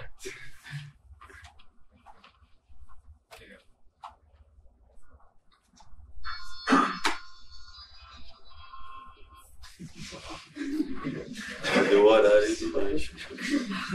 Cadê 11.75 11.97
o 11.97 12.07
horário 12.07 12.39
aí 12.39 12.55
do 12.55 12.77
lanche? 12.77 13.13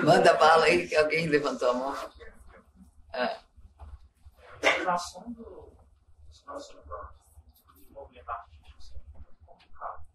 Manda 0.03 0.33
bala 0.33 0.65
aí, 0.65 0.89
que 0.89 0.95
alguém 0.97 1.27
levantou 1.27 1.69
a 1.69 1.73
mão. 1.73 2.11
É. 3.13 3.39
A 4.61 4.69
relação 4.77 5.31
do, 5.31 5.71
dos 6.27 6.43
nossos 6.45 6.75
do 7.87 7.93
movimento 7.93 8.29
artístico 8.29 8.81
sempre 8.81 9.07
foi 9.11 9.21
muito 9.21 9.45
complicado. 9.45 10.05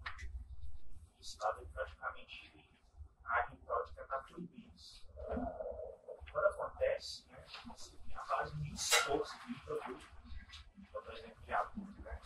O 1.19 1.25
Estado 1.41 1.67
praticamente 1.73 2.53
de 2.53 3.95
tentar 3.95 4.19
proibir 4.19 4.75
isso. 4.77 5.07
Quando 6.31 6.45
acontece, 6.45 7.27
né, 7.29 7.47
você 7.67 7.97
tem 7.97 8.15
a 8.15 8.23
base 8.25 8.55
de 8.61 8.75
esforço 8.75 9.49
de 9.49 9.55
produto, 9.61 10.07
então, 10.77 11.03
por 11.03 11.15
exemplo, 11.15 11.43
de 11.43 11.53
adulto, 11.55 12.03
né? 12.03 12.21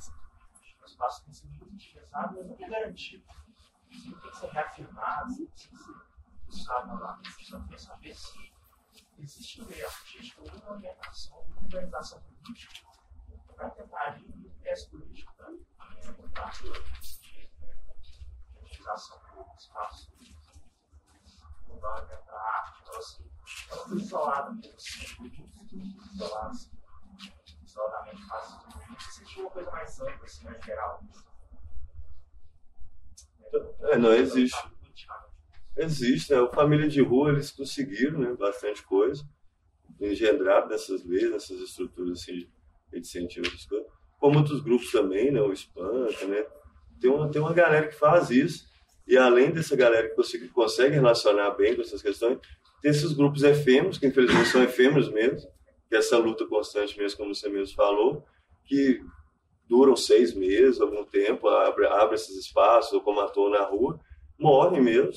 O 0.83 0.85
espaço 0.85 1.23
tem 1.23 1.33
que 1.33 1.39
ser 1.39 1.63
utilizado, 1.63 2.35
mas 2.35 2.45
não 2.45 2.67
é 2.67 2.69
garantido. 2.69 3.25
Isso 3.89 4.21
tem 4.21 4.31
que 4.31 4.37
ser 4.37 4.49
reafirmado, 4.49 5.37
tem 5.37 5.47
que 5.47 5.61
ser 5.61 5.95
buscado 6.47 7.01
lá. 7.01 7.21
A 7.21 7.23
gente 7.23 7.53
não 7.53 7.69
quer 7.69 7.79
saber 7.79 8.17
se 8.17 8.53
existe 9.17 9.61
no 9.61 9.69
meio 9.69 9.87
artístico 9.87 10.43
uma 10.43 10.73
orientação, 10.73 11.39
uma 11.39 11.63
organização 11.63 12.21
política 12.21 12.91
para 13.55 13.71
tentar 13.71 14.09
agir 14.09 14.29
no 14.37 14.51
viés 14.51 14.87
político. 14.87 15.33
Por 16.17 16.31
parte 16.33 16.65
de 16.65 17.14
utilização 18.85 19.19
do 19.35 19.59
espaço 19.59 20.13
urbano 21.69 22.07
dentro 22.07 22.27
da 22.27 22.41
arte, 22.41 22.83
então, 22.83 22.99
assim, 22.99 23.25
ela 23.71 23.89
foi 23.89 23.97
isolada 23.97 24.53
mesmo, 24.53 24.75
assim, 24.77 25.97
isolada, 26.15 26.51
assim, 26.51 26.71
isoladamente 27.65 28.27
fácil. 28.27 28.59
Existe 28.97 29.41
uma 29.41 29.51
coisa 29.51 29.71
mais 29.71 30.01
ampla, 30.01 30.25
assim, 30.25 30.45
mais 30.45 30.65
geral. 30.65 31.03
É, 33.81 33.99
não 33.99 34.13
existe. 34.13 34.75
Existe, 35.77 36.33
né? 36.33 36.41
O 36.41 36.53
Família 36.53 36.89
de 36.89 37.03
Rua, 37.03 37.31
eles 37.31 37.51
conseguiram 37.51 38.19
né, 38.21 38.33
bastante 38.35 38.83
coisa, 38.85 39.29
engendrado 40.01 40.69
nessas 40.69 41.05
leis, 41.05 41.31
nessas 41.33 41.59
estruturas 41.61 42.21
assim, 42.21 42.33
de 42.93 42.99
incentivo, 42.99 43.47
essas 43.47 43.67
coisas. 43.67 43.89
Como 44.19 44.39
outros 44.39 44.61
grupos 44.61 44.93
também, 44.93 45.33
né? 45.33 45.41
O 45.41 45.53
Espanta, 45.53 46.27
né? 46.27 46.47
Tem 47.01 47.11
uma, 47.11 47.29
tem 47.29 47.43
uma 47.43 47.53
galera 47.53 47.89
que 47.89 47.97
faz 47.97 48.31
isso, 48.31 48.73
e 49.07 49.17
além 49.17 49.51
dessa 49.51 49.77
galera 49.77 50.09
que 50.09 50.15
consegue, 50.15 50.49
consegue 50.49 50.95
relacionar 50.95 51.51
bem 51.51 51.75
com 51.75 51.83
essas 51.83 52.01
questões, 52.01 52.39
tem 52.81 52.91
esses 52.91 53.13
grupos 53.13 53.43
efêmeros, 53.43 53.99
que 53.99 54.07
infelizmente 54.07 54.49
são 54.49 54.63
efêmeros 54.63 55.11
mesmo, 55.11 55.49
que 55.89 55.95
é 55.95 55.99
essa 55.99 56.19
luta 56.19 56.47
constante 56.47 56.99
mesmo, 56.99 57.19
como 57.19 57.35
você 57.35 57.49
mesmo 57.49 57.75
falou, 57.75 58.25
que 58.65 59.01
duram 59.69 59.97
seis 59.97 60.35
meses, 60.35 60.81
algum 60.81 61.05
tempo, 61.05 61.49
abre, 61.49 61.87
abre 61.87 62.15
esses 62.15 62.37
espaços, 62.37 62.93
ou 62.93 63.01
como 63.01 63.21
ator 63.21 63.51
na 63.51 63.63
rua, 63.63 63.99
morrem 64.39 64.81
mesmo. 64.81 65.13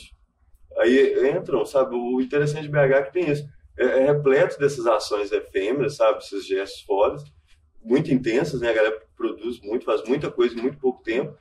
Aí 0.77 1.29
entram, 1.29 1.65
sabe? 1.65 1.95
O 1.95 2.21
interessante 2.21 2.63
de 2.63 2.69
BH 2.69 2.77
é 2.77 3.01
que 3.03 3.13
tem 3.13 3.29
isso. 3.29 3.47
É, 3.77 3.85
é 3.85 4.11
repleto 4.11 4.59
dessas 4.59 4.85
ações 4.85 5.31
efêmeras, 5.31 5.95
sabe? 5.95 6.19
Esses 6.19 6.45
gestos 6.45 6.81
fodas, 6.81 7.23
muito 7.83 8.13
intensas, 8.13 8.61
né? 8.61 8.69
A 8.69 8.73
galera 8.73 9.01
produz 9.15 9.59
muito, 9.61 9.85
faz 9.85 10.03
muita 10.03 10.29
coisa 10.29 10.55
em 10.57 10.61
muito 10.61 10.77
pouco 10.77 11.01
tempo. 11.03 11.35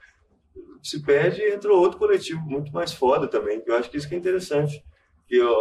Se 0.82 1.02
perde 1.02 1.40
e 1.40 1.52
entra 1.52 1.72
outro 1.72 1.98
coletivo 1.98 2.40
muito 2.40 2.72
mais 2.72 2.92
foda 2.92 3.26
também. 3.26 3.62
Eu 3.66 3.76
acho 3.76 3.90
que 3.90 3.96
isso 3.96 4.08
que 4.08 4.14
é 4.14 4.18
interessante. 4.18 4.84
Que, 5.26 5.36
eu, 5.36 5.54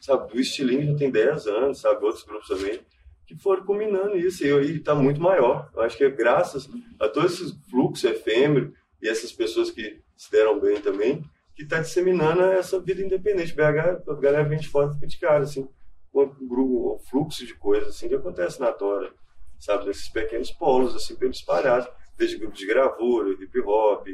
sabe, 0.00 0.36
o 0.36 0.40
Estilingue 0.40 0.86
já 0.86 0.96
tem 0.96 1.10
10 1.10 1.46
anos, 1.46 1.80
sabe? 1.80 2.04
Outros 2.04 2.24
grupos 2.24 2.48
também 2.48 2.80
que 3.26 3.36
foram 3.36 3.64
combinando 3.64 4.16
isso 4.16 4.44
e 4.44 4.76
está 4.76 4.94
muito 4.94 5.20
maior. 5.20 5.68
Eu 5.74 5.82
acho 5.82 5.96
que 5.96 6.04
é 6.04 6.10
graças 6.10 6.68
a 6.98 7.08
todo 7.08 7.26
esse 7.26 7.58
fluxo 7.68 8.06
efêmero 8.06 8.72
e 9.02 9.08
essas 9.08 9.32
pessoas 9.32 9.70
que 9.70 10.00
se 10.16 10.30
deram 10.30 10.60
bem 10.60 10.80
também, 10.80 11.22
que 11.54 11.64
está 11.64 11.80
disseminando 11.80 12.42
essa 12.42 12.78
vida 12.80 13.02
independente. 13.02 13.52
BH, 13.52 14.08
a 14.08 14.14
galera 14.14 14.44
vem 14.44 14.58
de 14.58 14.68
fora 14.68 14.92
fica 14.92 15.06
de 15.06 15.18
cara, 15.18 15.42
assim, 15.42 15.68
com 16.12 16.22
um 16.22 16.98
fluxo 17.10 17.44
de 17.44 17.54
coisas 17.54 17.88
assim 17.88 18.08
que 18.08 18.14
acontece 18.14 18.60
na 18.60 18.72
Tora, 18.72 19.12
sabe, 19.58 19.86
nesses 19.86 20.08
pequenos 20.08 20.52
polos, 20.52 20.94
assim, 20.94 21.16
bem 21.16 21.30
espalhados, 21.30 21.88
desde 22.16 22.38
grupos 22.38 22.58
de 22.58 22.66
gravura, 22.66 23.30
hip 23.30 23.60
hop, 23.60 24.06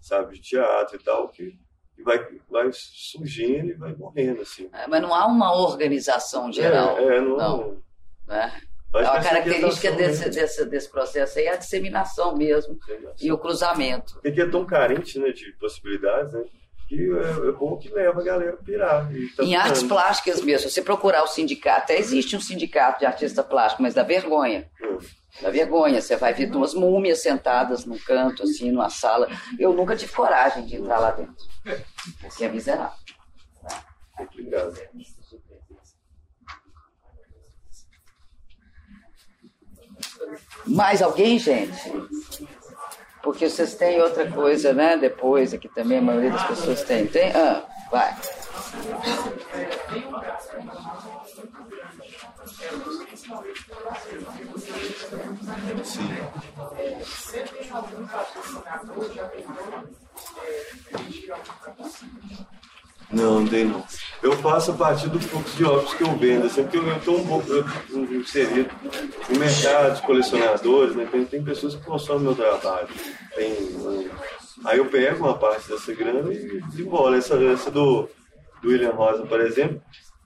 sabe, 0.00 0.34
de 0.34 0.40
teatro 0.40 0.96
e 0.96 1.02
tal, 1.02 1.28
que 1.28 1.58
vai, 2.02 2.18
vai 2.48 2.70
surgindo 2.72 3.68
e 3.68 3.74
vai 3.74 3.94
morrendo, 3.94 4.42
assim. 4.42 4.68
É, 4.72 4.86
mas 4.86 5.02
não 5.02 5.14
há 5.14 5.26
uma 5.26 5.54
organização 5.54 6.52
geral. 6.52 6.98
É, 6.98 7.16
é 7.16 7.20
não, 7.20 7.36
não 7.36 7.82
né? 8.26 8.60
É 8.94 9.04
a 9.04 9.22
característica 9.22 9.92
desse, 9.92 10.28
desse, 10.30 10.64
desse 10.64 10.90
processo 10.90 11.38
aí 11.38 11.44
é 11.44 11.52
a 11.52 11.56
disseminação 11.56 12.36
mesmo 12.36 12.76
e 13.20 13.30
o 13.30 13.38
cruzamento. 13.38 14.18
Porque 14.20 14.40
é 14.40 14.48
tão 14.48 14.66
carente 14.66 15.16
né, 15.18 15.30
de 15.30 15.52
possibilidades, 15.52 16.32
né? 16.32 16.42
que 16.88 16.96
é, 16.96 17.48
é 17.48 17.52
bom 17.52 17.76
que 17.76 17.88
leva 17.88 18.20
a 18.20 18.24
galera 18.24 18.54
a 18.54 18.56
pirar. 18.56 19.08
Tá 19.36 19.44
em 19.44 19.54
artes 19.54 19.84
plásticas 19.84 20.42
mesmo, 20.42 20.68
se 20.68 20.74
você 20.74 20.82
procurar 20.82 21.22
o 21.22 21.28
sindicato, 21.28 21.82
até 21.82 21.98
existe 21.98 22.34
um 22.34 22.40
sindicato 22.40 22.98
de 22.98 23.06
artista 23.06 23.44
plástico, 23.44 23.82
mas 23.82 23.94
dá 23.94 24.02
vergonha. 24.02 24.68
Hum. 24.82 24.98
Dá 25.40 25.50
vergonha, 25.50 26.00
você 26.00 26.16
vai 26.16 26.34
ver 26.34 26.46
duas 26.46 26.74
múmias 26.74 27.22
sentadas 27.22 27.84
num 27.84 27.98
canto, 27.98 28.42
assim, 28.42 28.70
numa 28.70 28.90
sala. 28.90 29.28
Eu 29.58 29.72
nunca 29.72 29.96
tive 29.96 30.12
coragem 30.12 30.66
de 30.66 30.76
entrar 30.76 30.98
lá 30.98 31.10
dentro, 31.12 31.46
porque 32.20 32.44
é 32.44 32.48
miserável. 32.48 32.98
Mais 40.66 41.00
alguém, 41.00 41.38
gente? 41.38 41.90
Porque 43.22 43.48
vocês 43.48 43.74
têm 43.74 44.00
outra 44.00 44.30
coisa, 44.30 44.72
né? 44.72 44.96
Depois, 44.96 45.52
aqui 45.52 45.68
também 45.68 45.98
a 45.98 46.02
maioria 46.02 46.30
das 46.30 46.46
pessoas 46.46 46.82
tem. 46.82 47.06
Tem? 47.06 47.32
Ah, 47.32 47.66
vai. 47.90 48.16
Sim. 55.84 56.08
Não, 63.12 63.40
não 63.40 63.46
tem 63.46 63.64
não. 63.64 63.84
Eu 64.22 64.32
faço 64.36 64.70
a 64.70 64.74
partir 64.74 65.08
do 65.08 65.18
fluxo 65.20 65.56
de 65.56 65.64
óculos 65.64 65.94
que 65.94 66.02
eu 66.04 66.16
vendo, 66.16 66.46
assim, 66.46 66.62
porque 66.62 66.78
eu 66.78 66.96
estou 66.96 67.18
um 67.18 67.26
pouco 67.26 67.46
inserido 68.14 68.70
no 69.28 69.38
mercado 69.38 69.96
de 69.96 70.02
colecionadores, 70.02 70.94
né? 70.94 71.08
Tem, 71.10 71.24
tem 71.24 71.42
pessoas 71.42 71.74
que 71.74 71.84
consomem 71.84 72.22
meu 72.22 72.34
trabalho. 72.36 72.88
Tem, 73.34 74.10
aí 74.64 74.78
eu 74.78 74.86
pego 74.86 75.24
uma 75.24 75.36
parte 75.36 75.68
dessa 75.68 75.92
grana 75.92 76.32
e 76.32 76.60
desenvolvo. 76.62 77.14
Essa, 77.14 77.34
essa 77.42 77.70
do, 77.70 78.08
do 78.62 78.68
William 78.68 78.92
Rosa, 78.92 79.26
por 79.26 79.40
exemplo, 79.40 79.82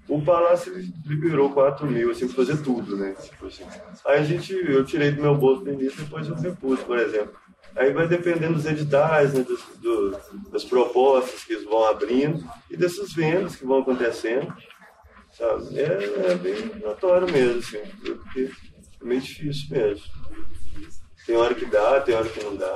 o 0.08 0.20
Palácio 0.20 0.72
liberou 1.06 1.50
4 1.50 1.86
mil, 1.86 2.10
assim, 2.10 2.26
pra 2.26 2.36
fazer 2.36 2.62
tudo, 2.62 2.96
né? 2.96 3.14
Tipo 3.20 3.46
assim. 3.46 3.64
Aí 4.06 4.20
a 4.20 4.22
gente, 4.22 4.52
eu 4.52 4.84
tirei 4.84 5.10
do 5.10 5.22
meu 5.22 5.34
bolso 5.34 5.64
no 5.64 5.72
início, 5.72 6.04
depois 6.04 6.28
eu 6.28 6.34
repus, 6.34 6.80
por 6.80 6.98
exemplo. 6.98 7.34
Aí 7.74 7.92
vai 7.92 8.06
dependendo 8.06 8.54
dos 8.54 8.66
editais, 8.66 9.34
né, 9.34 9.42
dos, 9.42 9.60
do, 9.78 10.16
das 10.50 10.64
propostas 10.64 11.44
que 11.44 11.54
eles 11.54 11.64
vão 11.64 11.86
abrindo 11.86 12.44
e 12.70 12.76
dessas 12.76 13.12
vendas 13.12 13.56
que 13.56 13.66
vão 13.66 13.80
acontecendo. 13.80 14.54
Sabe? 15.32 15.80
É, 15.80 16.32
é 16.32 16.34
bem 16.36 16.80
notório 16.80 17.30
mesmo, 17.32 17.58
assim, 17.58 17.80
porque 18.04 18.50
é 19.00 19.04
meio 19.04 19.20
difícil 19.20 19.70
mesmo. 19.70 20.04
Tem 21.26 21.36
hora 21.36 21.54
que 21.54 21.64
dá, 21.64 22.00
tem 22.00 22.14
hora 22.14 22.28
que 22.28 22.44
não 22.44 22.54
dá. 22.56 22.66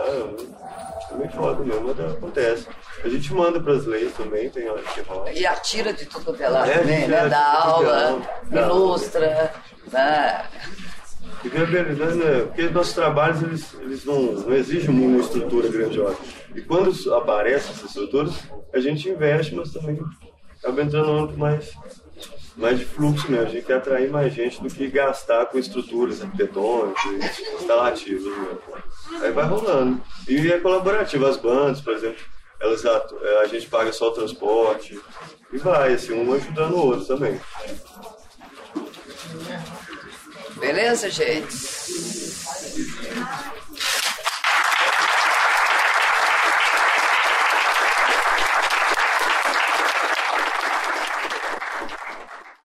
É 1.11 1.15
meio 1.17 1.31
foda 1.31 1.65
mesmo, 1.65 1.95
mas 1.95 2.13
acontece. 2.13 2.67
A 3.05 3.09
gente 3.09 3.33
manda 3.35 3.61
para 3.61 3.75
as 3.75 3.85
leis 3.85 4.13
também, 4.15 4.49
tem 4.49 4.69
hora 4.69 4.83
que 4.83 5.01
rola. 5.03 5.31
E 5.33 5.47
atira 5.47 5.93
de 5.93 6.07
tudo 6.07 6.33
pela 6.35 6.67
é, 6.67 6.79
também, 6.79 7.09
né? 7.09 7.29
Dá 7.29 7.63
aula, 7.63 8.23
ilustra, 8.51 9.53
né? 9.93 10.45
Porque, 11.43 11.59
né, 11.59 12.41
porque 12.47 12.69
nossos 12.71 12.95
trabalhos 12.95 13.43
eles, 13.43 13.75
eles 13.81 14.05
não, 14.05 14.23
não 14.23 14.55
exigem 14.55 14.91
uma 14.91 15.21
estrutura 15.21 15.69
grandiosa. 15.69 16.17
E 16.55 16.61
quando 16.63 17.15
aparecem 17.15 17.71
essas 17.71 17.85
estruturas, 17.85 18.35
a 18.75 18.81
gente 18.81 19.09
investe, 19.09 19.55
mas 19.55 19.73
também 19.73 19.99
acaba 20.59 20.83
entrando 20.83 21.13
no 21.13 21.37
mais, 21.37 21.73
mais 22.59 22.79
de 22.79 22.85
fluxo 22.85 23.31
mesmo. 23.31 23.47
A 23.47 23.51
gente 23.51 23.65
quer 23.65 23.77
atrair 23.77 24.11
mais 24.11 24.35
gente 24.35 24.61
do 24.61 24.69
que 24.69 24.89
gastar 24.89 25.47
com 25.47 25.59
estruturas 25.59 26.21
arquitetônicas, 26.21 27.39
instalativas. 27.61 28.25
Mesmo. 28.25 28.59
Aí 29.23 29.33
vai 29.33 29.47
rolando. 29.47 30.03
E 30.29 30.53
é 30.53 30.59
colaborativo. 30.59 31.27
As 31.27 31.37
bandas, 31.37 31.81
por 31.81 31.95
exemplo, 31.95 32.23
elas, 32.61 32.85
a, 32.85 33.07
a 33.43 33.47
gente 33.47 33.69
paga 33.69 33.93
só 33.93 34.09
o 34.09 34.13
transporte. 34.13 35.01
E 35.53 35.59
vai, 35.59 35.95
assim, 35.95 36.13
um 36.13 36.35
ajudando 36.35 36.75
o 36.75 36.87
outro 36.87 37.07
também. 37.07 37.41
Beleza, 40.57 41.09
gente? 41.09 41.57